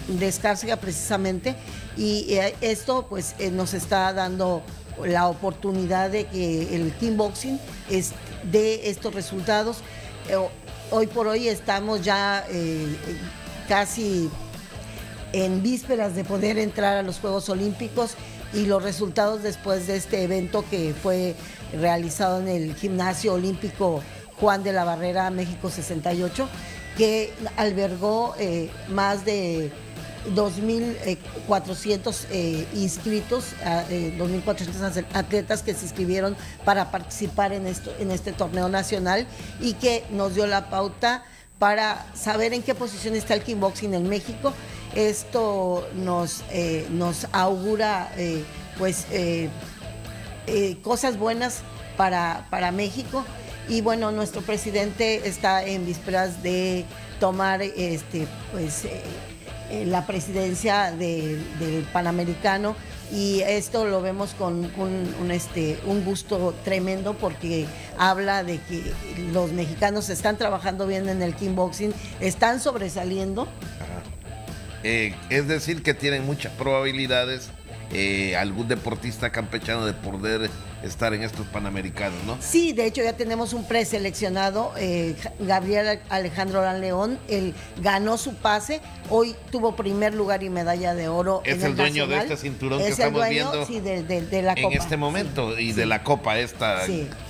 de 0.09 0.29
Escárcega 0.29 0.77
precisamente, 0.77 1.57
y 1.97 2.35
eh, 2.35 2.55
esto 2.61 3.07
pues 3.09 3.35
eh, 3.39 3.51
nos 3.51 3.75
está 3.75 4.13
dando 4.13 4.63
la 5.05 5.29
oportunidad 5.29 6.11
de 6.11 6.27
que 6.27 6.75
el 6.75 6.93
kickboxing 6.93 7.59
es, 7.89 8.13
dé 8.51 8.89
estos 8.91 9.15
resultados. 9.15 9.79
hoy 10.91 11.07
por 11.07 11.27
hoy 11.27 11.49
estamos 11.49 12.03
ya 12.03 12.45
casi 13.67 14.29
en 15.33 15.63
vísperas 15.63 16.15
de 16.15 16.25
poder 16.25 16.59
entrar 16.59 16.97
a 16.97 17.03
los 17.03 17.19
Juegos 17.19 17.49
Olímpicos 17.49 18.15
y 18.53 18.67
los 18.67 18.83
resultados 18.83 19.43
después 19.43 19.87
de 19.87 19.97
este 19.97 20.25
evento 20.25 20.65
que 20.69 20.95
fue 21.01 21.35
realizado 21.73 22.41
en 22.41 22.49
el 22.49 22.75
Gimnasio 22.75 23.35
Olímpico 23.35 24.03
Juan 24.41 24.63
de 24.63 24.73
la 24.73 24.85
Barrera 24.85 25.31
México 25.31 25.71
68, 25.71 26.49
que 26.97 27.33
albergó 27.57 28.35
eh, 28.39 28.71
más 28.89 29.25
de 29.25 29.71
2.400 30.35 32.27
eh, 32.31 32.67
inscritos, 32.75 33.55
2.400 33.63 34.97
eh, 34.97 35.07
atletas 35.15 35.63
que 35.63 35.75
se 35.75 35.85
inscribieron 35.85 36.37
para 36.65 36.91
participar 36.91 37.53
en, 37.53 37.67
esto, 37.67 37.93
en 37.99 38.11
este 38.11 38.33
torneo 38.33 38.69
nacional 38.69 39.27
y 39.61 39.75
que 39.75 40.05
nos 40.11 40.35
dio 40.35 40.47
la 40.47 40.69
pauta 40.71 41.25
para 41.61 42.05
saber 42.15 42.55
en 42.55 42.65
qué 42.65 42.75
posición 42.75 43.15
está 43.15 43.35
el 43.35 43.43
kickboxing 43.43 43.95
en 43.95 44.09
México 44.09 44.53
esto 44.95 45.89
nos, 45.95 46.43
eh, 46.51 46.87
nos 46.91 47.27
augura 47.33 48.13
eh, 48.17 48.45
pues 48.79 49.07
eh, 49.11 49.49
cosas 50.83 51.17
buenas 51.17 51.63
para, 51.97 52.47
para 52.51 52.73
México. 52.73 53.25
Y 53.69 53.83
bueno, 53.83 54.11
nuestro 54.11 54.43
presidente 54.43 55.29
está 55.29 55.65
en 55.65 55.87
vísperas 55.87 56.43
de 56.43 56.85
tomar 57.21 57.63
este, 57.63 58.27
pues, 58.51 58.85
la 59.71 60.07
presidencia 60.07 60.91
del 60.91 61.87
Panamericano 61.93 62.75
y 63.13 63.41
esto 63.41 63.87
lo 63.87 64.01
vemos 64.01 64.35
con 64.35 64.71
un, 64.77 65.31
este, 65.31 65.79
un 65.85 66.05
gusto 66.05 66.55
tremendo 66.65 67.15
porque 67.15 67.67
habla 67.99 68.45
de 68.45 68.59
que 68.59 68.83
los 69.33 69.53
mexicanos 69.53 70.09
están 70.11 70.37
trabajando 70.37 70.87
bien 70.87 71.09
en 71.09 71.23
el 71.23 71.35
kickboxing, 71.35 71.93
están 72.21 72.61
sobresaliendo. 72.61 73.49
Eh, 74.83 75.15
es 75.29 75.47
decir, 75.47 75.83
que 75.83 75.93
tienen 75.93 76.25
muchas 76.25 76.53
probabilidades 76.55 77.51
eh, 77.93 78.37
algún 78.37 78.69
deportista 78.69 79.31
campechano 79.31 79.85
de 79.85 79.93
poder 79.93 80.49
estar 80.83 81.13
en 81.13 81.23
estos 81.23 81.47
panamericanos, 81.47 82.23
¿no? 82.25 82.39
Sí, 82.41 82.73
de 82.73 82.87
hecho 82.87 83.03
ya 83.03 83.15
tenemos 83.17 83.53
un 83.53 83.67
preseleccionado, 83.67 84.73
eh, 84.79 85.17
Gabriel 85.41 86.01
Alejandro 86.09 86.63
Lan 86.63 86.81
León, 86.81 87.19
él 87.29 87.55
ganó 87.83 88.17
su 88.17 88.35
pase, 88.35 88.81
hoy 89.09 89.35
tuvo 89.51 89.77
primer 89.77 90.15
lugar 90.15 90.43
y 90.43 90.51
medalla 90.51 90.95
de 90.95 91.09
oro. 91.09 91.43
Es 91.45 91.63
el, 91.63 91.77
dueño 91.77 92.07
de 92.07 92.19
este 92.19 92.37
cinturón 92.37 92.79
que 92.79 92.89
estamos 92.89 93.29
viendo 93.29 93.67
en 93.69 94.73
este 94.73 94.97
momento 94.97 95.59
y 95.59 95.73
de 95.73 95.87
la 95.87 96.03
copa 96.05 96.39
esta 96.39 96.83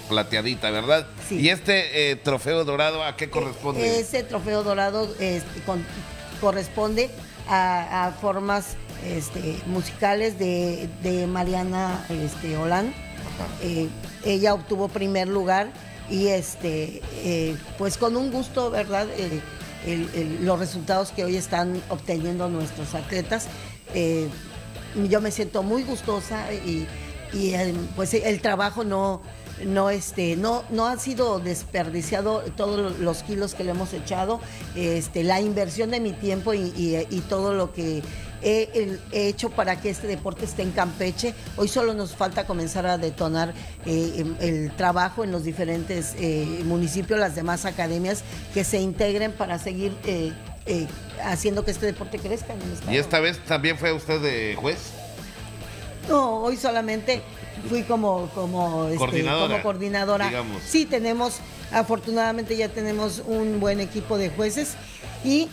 plateadita, 0.08 0.70
¿verdad? 0.70 1.06
Y 1.30 1.48
este 1.48 2.16
trofeo 2.22 2.64
dorado, 2.64 3.02
¿a 3.02 3.16
qué 3.16 3.30
corresponde? 3.30 3.98
Ese 3.98 4.22
trofeo 4.22 4.62
dorado 4.62 5.12
este, 5.18 5.62
corresponde 6.40 7.10
a, 7.48 8.12
formas 8.20 8.76
este, 9.04 9.56
musicales 9.66 10.38
de, 10.38 11.26
Mariana 11.28 12.04
este, 12.08 12.56
Olan. 12.56 12.92
Eh, 13.62 13.88
ella 14.24 14.54
obtuvo 14.54 14.88
primer 14.88 15.28
lugar 15.28 15.70
y 16.10 16.28
este, 16.28 17.00
eh, 17.24 17.56
pues 17.78 17.96
con 17.96 18.16
un 18.16 18.30
gusto, 18.30 18.70
¿verdad? 18.70 19.06
los 20.42 20.58
resultados 20.58 21.10
que 21.10 21.24
hoy 21.24 21.36
están 21.36 21.80
obteniendo 21.88 22.48
nuestros 22.48 22.94
atletas. 22.94 23.46
Eh, 23.94 24.28
yo 25.08 25.20
me 25.20 25.30
siento 25.30 25.62
muy 25.62 25.84
gustosa 25.84 26.52
y, 26.52 26.86
y 27.32 27.54
pues 27.96 28.12
el 28.12 28.40
trabajo 28.42 28.84
no, 28.84 29.22
no 29.64 29.90
este 29.90 30.36
no 30.36 30.64
no 30.70 30.86
ha 30.86 30.98
sido 30.98 31.38
desperdiciado 31.38 32.40
todos 32.56 32.98
los 32.98 33.22
kilos 33.22 33.54
que 33.54 33.64
le 33.64 33.70
hemos 33.70 33.92
echado 33.92 34.40
este 34.74 35.24
la 35.24 35.40
inversión 35.40 35.90
de 35.90 36.00
mi 36.00 36.12
tiempo 36.12 36.54
y, 36.54 37.22
todo 37.28 37.54
lo 37.54 37.72
que 37.72 38.02
he, 38.42 38.98
hecho 39.12 39.50
para 39.50 39.80
que 39.80 39.90
este 39.90 40.06
deporte 40.06 40.44
esté 40.44 40.62
en 40.62 40.72
Campeche 40.72 41.34
hoy 41.56 41.68
solo 41.68 41.94
nos 41.94 42.14
falta 42.14 42.46
comenzar 42.46 42.86
a 42.86 42.98
detonar 42.98 43.54
eh, 43.86 44.12
em, 44.16 44.36
el 44.40 44.70
trabajo 44.76 45.24
en 45.24 45.32
los 45.32 45.44
diferentes 45.44 46.14
eh, 46.18 46.62
municipios 46.64 47.18
las 47.18 47.34
demás 47.34 47.64
academias 47.64 48.22
que 48.54 48.64
se 48.64 48.80
integren 48.80 49.32
para 49.32 49.58
seguir 49.58 49.94
eh, 50.04 50.32
haciendo 51.24 51.64
que 51.64 51.70
este 51.72 51.86
deporte 51.86 52.18
crezca 52.18 52.52
en 52.54 52.62
el 52.62 52.72
estado. 52.72 52.92
y 52.92 52.96
esta 52.96 53.20
vez 53.20 53.38
también 53.44 53.76
fue 53.76 53.92
usted 53.92 54.20
de 54.20 54.54
juez 54.56 54.78
no 56.08 56.42
hoy 56.42 56.56
solamente 56.56 57.22
fui 57.68 57.82
como, 57.82 58.28
como, 58.34 58.86
este, 58.86 58.98
coordinadora, 58.98 59.62
coordinadora. 59.62 60.30
Sí, 60.66 60.86
tenemos, 60.86 61.38
afortunadamente 61.72 62.56
ya 62.56 62.68
tenemos 62.68 63.22
un 63.26 63.60
buen 63.60 63.80
equipo 63.80 64.16
de 64.18 64.30
jueces 64.30 64.76
y 65.24 65.48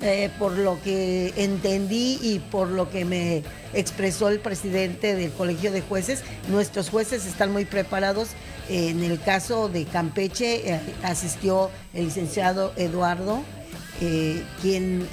eh, 0.00 0.30
por 0.38 0.52
lo 0.52 0.80
que 0.82 1.32
entendí 1.36 2.18
y 2.22 2.38
por 2.38 2.68
lo 2.68 2.90
que 2.90 3.04
me 3.04 3.42
expresó 3.72 4.28
el 4.28 4.40
presidente 4.40 5.14
del 5.14 5.32
Colegio 5.32 5.72
de 5.72 5.80
Jueces, 5.80 6.22
nuestros 6.48 6.90
jueces 6.90 7.26
están 7.26 7.52
muy 7.52 7.64
preparados. 7.64 8.30
En 8.68 9.04
el 9.04 9.20
caso 9.20 9.68
de 9.68 9.84
Campeche 9.84 10.74
eh, 10.74 10.80
asistió 11.02 11.70
el 11.94 12.06
licenciado 12.06 12.72
Eduardo, 12.76 13.42
eh, 14.00 14.42
quien 14.60 15.08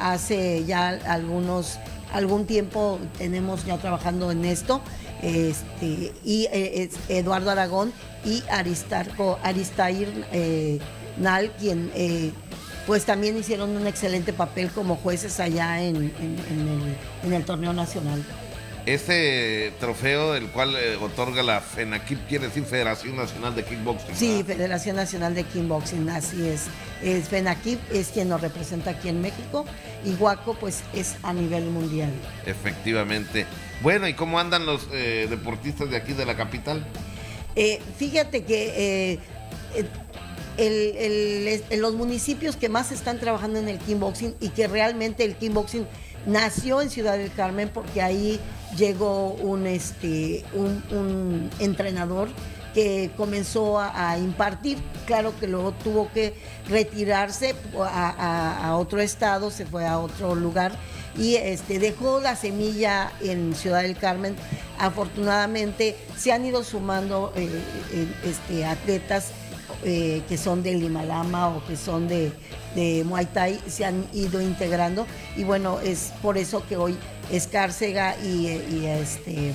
hace 0.00 0.64
ya 0.64 0.88
algunos 0.88 1.78
algún 2.12 2.46
tiempo 2.46 3.00
tenemos 3.18 3.66
ya 3.66 3.76
trabajando 3.78 4.30
en 4.30 4.44
esto 4.44 4.80
este, 5.24 6.12
y 6.22 6.46
eh, 6.52 6.90
Eduardo 7.08 7.50
Aragón 7.50 7.92
y 8.24 8.42
Aristarco, 8.50 9.38
Aristair 9.42 10.26
eh, 10.32 10.78
Nal, 11.16 11.50
quien 11.58 11.90
eh, 11.94 12.30
pues 12.86 13.04
también 13.04 13.36
hicieron 13.36 13.70
un 13.70 13.86
excelente 13.86 14.32
papel 14.32 14.70
como 14.70 14.96
jueces 14.96 15.40
allá 15.40 15.82
en, 15.82 15.96
el, 15.96 16.12
en 17.22 17.32
el 17.32 17.44
torneo 17.44 17.72
nacional. 17.72 18.24
Este 18.86 19.72
trofeo, 19.80 20.34
el 20.34 20.48
cual 20.48 20.76
eh, 20.76 20.96
otorga 20.96 21.42
la 21.42 21.62
FENAKIP, 21.62 22.26
quiere 22.28 22.48
decir 22.48 22.64
Federación 22.64 23.16
Nacional 23.16 23.54
de 23.54 23.64
Kickboxing. 23.64 24.14
Sí, 24.14 24.44
Federación 24.46 24.96
Nacional 24.96 25.34
de 25.34 25.44
Kickboxing, 25.44 26.10
así 26.10 26.46
es. 26.46 26.64
es. 27.02 27.28
FENAKIP 27.28 27.80
es 27.90 28.08
quien 28.08 28.28
nos 28.28 28.42
representa 28.42 28.90
aquí 28.90 29.08
en 29.08 29.22
México 29.22 29.64
y 30.04 30.14
Guaco 30.16 30.54
pues 30.60 30.82
es 30.92 31.16
a 31.22 31.32
nivel 31.32 31.64
mundial. 31.64 32.10
Efectivamente. 32.44 33.46
Bueno, 33.80 34.06
¿y 34.06 34.12
cómo 34.12 34.38
andan 34.38 34.66
los 34.66 34.86
eh, 34.92 35.28
deportistas 35.30 35.88
de 35.88 35.96
aquí 35.96 36.12
de 36.12 36.26
la 36.26 36.36
capital? 36.36 36.86
Eh, 37.56 37.80
fíjate 37.96 38.44
que 38.44 39.18
los 40.56 41.94
municipios 41.94 42.56
que 42.56 42.68
más 42.68 42.92
están 42.92 43.18
trabajando 43.18 43.58
en 43.58 43.68
el 43.68 43.78
kickboxing 43.78 44.34
y 44.40 44.50
que 44.50 44.68
realmente 44.68 45.24
el 45.24 45.36
kickboxing 45.36 45.86
nació 46.26 46.80
en 46.80 46.90
Ciudad 46.90 47.18
del 47.18 47.32
Carmen 47.32 47.70
porque 47.72 48.02
ahí 48.02 48.40
llegó 48.76 49.32
un, 49.34 49.66
este, 49.66 50.44
un, 50.54 51.50
entrenador 51.58 52.28
que 52.72 53.10
comenzó 53.16 53.78
a, 53.78 54.18
impartir. 54.18 54.78
Claro 55.06 55.32
que 55.38 55.46
luego 55.46 55.72
tuvo 55.72 56.10
que 56.12 56.34
retirarse 56.68 57.54
a, 57.78 58.76
otro 58.76 59.00
estado, 59.00 59.50
se 59.50 59.64
fue 59.64 59.86
a 59.86 59.98
otro 59.98 60.34
lugar 60.34 60.72
y 61.16 61.36
este, 61.36 61.78
dejó 61.78 62.20
la 62.20 62.34
semilla 62.34 63.12
en 63.20 63.54
Ciudad 63.54 63.82
del 63.82 63.96
Carmen. 63.96 64.34
Afortunadamente 64.78 65.96
se 66.16 66.32
han 66.32 66.44
ido 66.44 66.64
sumando 66.64 67.32
eh, 67.36 67.48
eh, 67.92 68.08
este, 68.24 68.64
atletas 68.64 69.30
eh, 69.84 70.22
que 70.28 70.38
son 70.38 70.62
del 70.62 70.80
Limalama 70.80 71.48
o 71.48 71.64
que 71.66 71.76
son 71.76 72.08
de, 72.08 72.32
de, 72.74 73.04
Muay 73.04 73.26
Thai, 73.26 73.60
se 73.66 73.84
han 73.84 74.06
ido 74.14 74.40
integrando 74.40 75.06
y 75.36 75.44
bueno, 75.44 75.78
es 75.80 76.12
por 76.22 76.38
eso 76.38 76.66
que 76.66 76.76
hoy 76.76 76.96
Escárcega 77.30 78.16
y, 78.22 78.46
este 78.86 79.52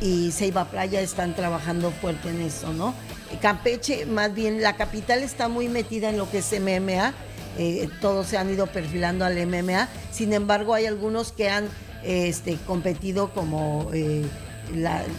y 0.00 0.32
Ceiba 0.32 0.64
Playa 0.64 1.00
están 1.00 1.34
trabajando 1.34 1.90
fuerte 1.90 2.30
en 2.30 2.40
eso, 2.40 2.72
¿no? 2.72 2.94
Campeche, 3.40 4.06
más 4.06 4.34
bien, 4.34 4.60
la 4.60 4.74
capital 4.74 5.22
está 5.22 5.48
muy 5.48 5.68
metida 5.68 6.08
en 6.08 6.16
lo 6.16 6.28
que 6.28 6.38
es 6.38 6.52
MMA, 6.60 7.14
eh, 7.58 7.88
todos 8.00 8.26
se 8.26 8.38
han 8.38 8.50
ido 8.50 8.66
perfilando 8.66 9.24
al 9.24 9.36
MMA, 9.46 9.88
sin 10.10 10.32
embargo 10.32 10.74
hay 10.74 10.86
algunos 10.86 11.32
que 11.32 11.48
han 11.48 11.68
este, 12.02 12.56
competido 12.66 13.32
como 13.32 13.90
eh, 13.92 14.24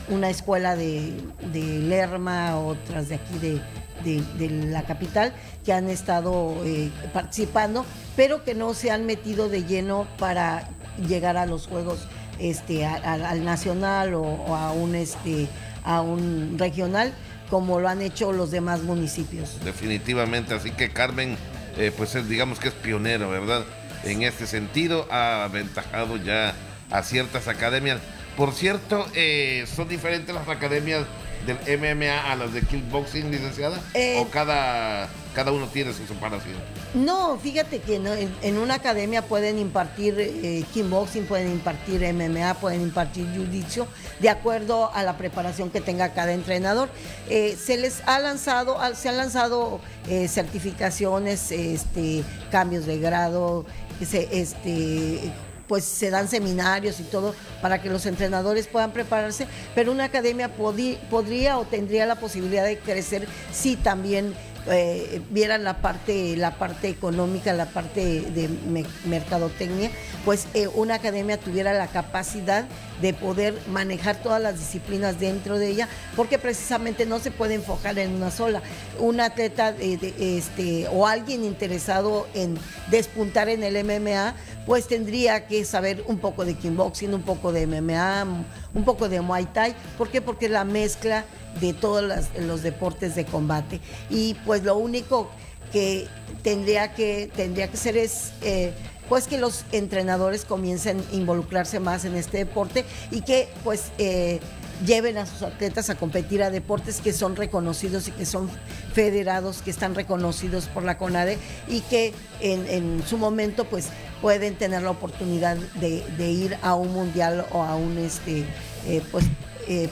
una 0.09 0.29
escuela 0.29 0.75
de, 0.75 1.13
de, 1.53 1.61
Lerma, 1.61 2.57
otras 2.57 3.09
de 3.09 3.15
aquí 3.15 3.37
de, 3.39 3.61
de, 4.03 4.49
la 4.49 4.83
capital, 4.83 5.33
que 5.65 5.73
han 5.73 5.89
estado 5.89 6.55
eh, 6.65 6.89
participando, 7.13 7.85
pero 8.15 8.43
que 8.43 8.53
no 8.53 8.73
se 8.73 8.91
han 8.91 9.05
metido 9.05 9.49
de 9.49 9.63
lleno 9.63 10.07
para 10.17 10.69
llegar 11.07 11.37
a 11.37 11.45
los 11.45 11.67
Juegos 11.67 12.07
este, 12.39 12.85
al 12.85 13.45
nacional 13.45 14.13
o, 14.15 14.55
a, 14.55 14.71
un, 14.71 14.95
este, 14.95 15.47
a 15.83 16.01
un 16.01 16.57
regional 16.57 17.13
como 17.51 17.81
lo 17.81 17.89
han 17.89 18.01
hecho 18.01 18.31
los 18.31 18.49
demás 18.49 18.81
municipios. 18.81 19.57
Definitivamente, 19.63 20.53
así 20.53 20.71
que 20.71 20.91
Carmen, 20.91 21.37
eh, 21.77 21.91
pues 21.95 22.15
es, 22.15 22.29
digamos 22.29 22.59
que 22.59 22.69
es 22.69 22.73
pionero, 22.73 23.29
¿verdad? 23.29 23.65
En 24.05 24.23
este 24.23 24.47
sentido, 24.47 25.05
ha 25.11 25.43
aventajado 25.43 26.15
ya 26.15 26.55
a 26.89 27.03
ciertas 27.03 27.49
academias. 27.49 27.99
Por 28.37 28.53
cierto, 28.53 29.05
eh, 29.13 29.65
¿son 29.67 29.89
diferentes 29.89 30.33
las 30.33 30.47
academias 30.47 31.05
del 31.45 31.57
MMA 31.79 32.31
a 32.31 32.35
las 32.35 32.53
de 32.53 32.61
kickboxing, 32.61 33.31
licenciada? 33.31 33.79
Eh, 33.93 34.19
¿O 34.19 34.29
cada, 34.29 35.09
cada 35.33 35.51
uno 35.51 35.67
tiene 35.67 35.93
su 35.93 36.05
separación? 36.05 36.55
No, 36.93 37.37
fíjate 37.37 37.79
que 37.79 37.99
no, 37.99 38.13
en, 38.13 38.33
en, 38.41 38.57
una 38.57 38.75
academia 38.75 39.21
pueden 39.21 39.57
impartir 39.59 40.15
eh, 40.19 40.65
kickboxing, 40.73 41.25
pueden 41.25 41.51
impartir 41.51 42.01
MMA, 42.13 42.55
pueden 42.55 42.81
impartir 42.81 43.25
jiu-jitsu, 43.27 43.85
de 44.19 44.29
acuerdo 44.29 44.91
a 44.93 45.03
la 45.03 45.17
preparación 45.17 45.69
que 45.69 45.81
tenga 45.81 46.13
cada 46.13 46.33
entrenador. 46.33 46.89
Eh, 47.29 47.57
se 47.61 47.77
les 47.77 48.01
ha 48.07 48.19
lanzado, 48.19 48.77
se 48.95 49.09
han 49.09 49.17
lanzado 49.17 49.79
eh, 50.07 50.27
certificaciones, 50.27 51.51
este, 51.51 52.23
cambios 52.51 52.85
de 52.85 52.99
grado, 52.99 53.65
este, 54.01 55.31
pues 55.71 55.85
se 55.85 56.09
dan 56.09 56.27
seminarios 56.27 56.99
y 56.99 57.03
todo 57.03 57.33
para 57.61 57.81
que 57.81 57.89
los 57.89 58.05
entrenadores 58.05 58.67
puedan 58.67 58.91
prepararse, 58.91 59.47
pero 59.73 59.93
una 59.93 60.03
academia 60.03 60.49
podría 60.49 61.57
o 61.57 61.63
tendría 61.63 62.05
la 62.05 62.15
posibilidad 62.19 62.65
de 62.65 62.77
crecer 62.77 63.25
si 63.53 63.77
también 63.77 64.33
eh, 64.67 65.21
vieran 65.31 65.63
la 65.63 65.77
parte, 65.81 66.35
la 66.37 66.55
parte 66.55 66.89
económica, 66.89 67.53
la 67.53 67.65
parte 67.65 68.21
de 68.21 68.47
me 68.47 68.85
mercadotecnia, 69.05 69.89
pues 70.23 70.47
eh, 70.53 70.67
una 70.67 70.95
academia 70.95 71.39
tuviera 71.39 71.73
la 71.73 71.87
capacidad 71.87 72.65
de 73.01 73.13
poder 73.13 73.57
manejar 73.67 74.17
todas 74.21 74.41
las 74.41 74.59
disciplinas 74.59 75.19
dentro 75.19 75.57
de 75.57 75.69
ella, 75.69 75.89
porque 76.15 76.37
precisamente 76.37 77.05
no 77.05 77.19
se 77.19 77.31
puede 77.31 77.55
enfocar 77.55 77.97
en 77.97 78.13
una 78.13 78.29
sola. 78.29 78.61
Un 78.99 79.19
atleta 79.19 79.71
de, 79.71 80.13
este, 80.37 80.87
o 80.89 81.07
alguien 81.07 81.43
interesado 81.43 82.27
en 82.33 82.57
despuntar 82.91 83.49
en 83.49 83.63
el 83.63 83.83
MMA, 83.83 84.35
pues 84.65 84.87
tendría 84.87 85.47
que 85.47 85.65
saber 85.65 86.03
un 86.07 86.19
poco 86.19 86.45
de 86.45 86.53
kickboxing, 86.53 87.13
un 87.13 87.23
poco 87.23 87.51
de 87.51 87.65
MMA, 87.65 88.25
un 88.73 88.85
poco 88.85 89.09
de 89.09 89.21
Muay 89.21 89.45
Thai. 89.45 89.75
¿Por 89.97 90.09
qué? 90.09 90.21
Porque 90.21 90.49
la 90.49 90.63
mezcla 90.63 91.25
de 91.59 91.73
todos 91.73 92.03
los, 92.39 92.63
deportes 92.63 93.15
de 93.15 93.25
combate. 93.25 93.79
Y 94.09 94.35
pues 94.45 94.63
lo 94.63 94.77
único 94.77 95.29
que 95.71 96.07
tendría 96.43 96.93
que, 96.93 97.29
tendría 97.35 97.69
que 97.69 97.77
ser 97.77 97.97
es... 97.97 98.31
Eh, 98.41 98.73
pues 99.09 99.27
que 99.27 99.37
los 99.37 99.65
entrenadores 99.73 100.45
comiencen 100.45 101.03
a 101.11 101.13
involucrarse 101.13 101.81
más 101.81 102.05
en 102.05 102.15
este 102.15 102.37
deporte 102.37 102.85
y 103.11 103.23
que 103.23 103.49
pues 103.61 103.91
eh, 103.97 104.39
lleven 104.85 105.17
a 105.17 105.25
sus 105.25 105.41
atletas 105.41 105.89
a 105.89 105.95
competir 105.95 106.41
a 106.43 106.49
deportes 106.49 107.01
que 107.01 107.11
son 107.11 107.35
reconocidos 107.35 108.07
y 108.07 108.11
que 108.11 108.25
son 108.25 108.49
federados, 108.93 109.61
que 109.63 109.69
están 109.69 109.95
reconocidos 109.95 110.67
por 110.67 110.83
la 110.83 110.97
CONADE 110.97 111.37
y 111.67 111.81
que 111.81 112.13
en, 112.39 113.03
su 113.05 113.17
momento 113.17 113.65
pues 113.65 113.87
pueden 114.21 114.55
tener 114.55 114.81
la 114.81 114.91
oportunidad 114.91 115.57
de, 115.57 116.31
ir 116.31 116.57
a 116.61 116.75
un 116.75 116.93
mundial 116.93 117.45
o 117.51 117.63
a 117.63 117.75
un 117.75 117.97
este 117.97 118.45
eh, 118.87 119.01
pues 119.11 119.25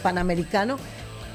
panamericano 0.02 0.78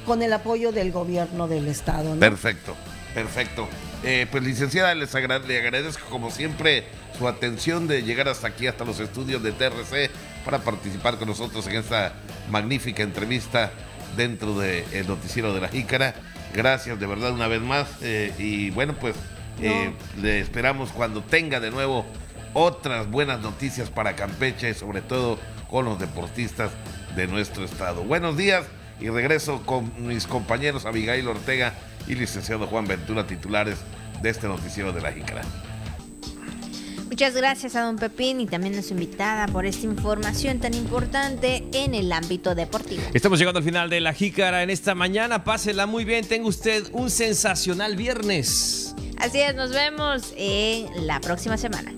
con 0.05 0.23
el 0.23 0.33
apoyo 0.33 0.73
del 0.73 0.93
gobierno 0.93 1.49
del 1.49 1.69
estado. 1.69 2.15
¿no? 2.15 2.21
Perfecto, 2.21 2.75
perfecto. 3.15 3.69
Eh, 4.03 4.27
pues 4.31 4.43
licenciada, 4.43 4.95
les 4.95 5.15
agra 5.15 5.39
le 5.39 5.59
agradezco 5.59 6.07
como 6.11 6.31
siempre 6.31 6.85
su 7.19 7.27
atención 7.27 7.87
de 7.87 8.03
llegar 8.03 8.29
hasta 8.29 8.49
aquí, 8.49 8.67
hasta 8.67 8.85
los 8.85 9.01
estudios 9.01 9.43
de 9.43 9.53
TRC, 9.53 10.11
para 10.45 10.59
participar 10.59 11.17
con 11.17 11.29
nosotros 11.29 11.67
en 11.67 11.77
esta 11.77 12.13
magnífica 12.51 13.03
entrevista 13.03 13.73
dentro 14.17 14.59
del 14.59 14.89
de 14.91 15.05
noticiero 15.05 15.55
de 15.55 15.61
la 15.61 15.69
Jícara. 15.69 16.15
Gracias 16.55 17.01
de 17.01 17.07
verdad 17.07 17.33
una 17.33 17.49
vez 17.49 17.61
más 17.61 17.89
eh, 18.03 18.33
y 18.39 18.71
bueno, 18.71 18.95
pues 19.01 19.17
eh, 19.61 19.93
no. 20.17 20.23
le 20.23 20.41
esperamos 20.41 20.91
cuando 20.91 21.23
tenga 21.23 21.61
de 21.61 21.71
nuevo 21.71 22.05
otras 22.53 23.11
buenas 23.11 23.41
noticias 23.41 23.91
para 23.91 24.15
Campeche, 24.15 24.75
sobre 24.75 25.01
todo 25.01 25.39
con 25.69 25.85
los 25.85 25.99
deportistas 25.99 26.71
de 27.17 27.27
nuestro 27.27 27.65
estado. 27.65 28.05
Buenos 28.05 28.37
días 28.37 28.65
y 29.01 29.09
regreso 29.09 29.63
con 29.67 29.93
mis 30.07 30.27
compañeros 30.27 30.87
Abigail 30.87 31.29
Ortega 31.29 31.75
y 32.07 32.15
licenciado 32.15 32.67
Juan 32.67 32.87
Ventura, 32.87 33.27
titulares 33.27 33.79
de 34.23 34.31
este 34.31 34.47
noticiero 34.47 34.93
de 34.93 35.01
la 35.01 35.13
Jícara. 35.13 35.43
Muchas 37.09 37.35
gracias 37.35 37.77
a 37.77 37.83
don 37.83 37.97
Pepín 37.97 38.41
y 38.41 38.47
también 38.47 38.77
a 38.77 38.83
su 38.83 38.93
invitada 38.95 39.47
por 39.47 39.67
esta 39.67 39.87
información 39.87 40.59
tan 40.59 40.75
importante 40.75 41.63
en 41.73 41.95
el 41.95 42.13
ámbito 42.13 42.57
deportivo. 42.57 43.03
Estamos 43.13 43.39
llegando 43.39 43.59
al 43.59 43.65
final 43.65 43.89
de 43.89 44.01
la 44.01 44.13
Jícara 44.13 44.65
en 44.65 44.71
esta 44.71 44.97
mañana. 44.97 45.45
Pásela 45.45 45.87
muy 45.87 46.05
bien, 46.05 46.27
tenga 46.27 46.49
usted 46.49 46.85
un 46.91 47.11
sensacional 47.11 47.95
viernes. 47.95 48.97
Así 49.19 49.41
es, 49.41 49.55
nos 49.55 49.71
vemos 49.71 50.35
en 50.37 51.07
la 51.07 51.21
próxima 51.21 51.57
semana. 51.57 51.93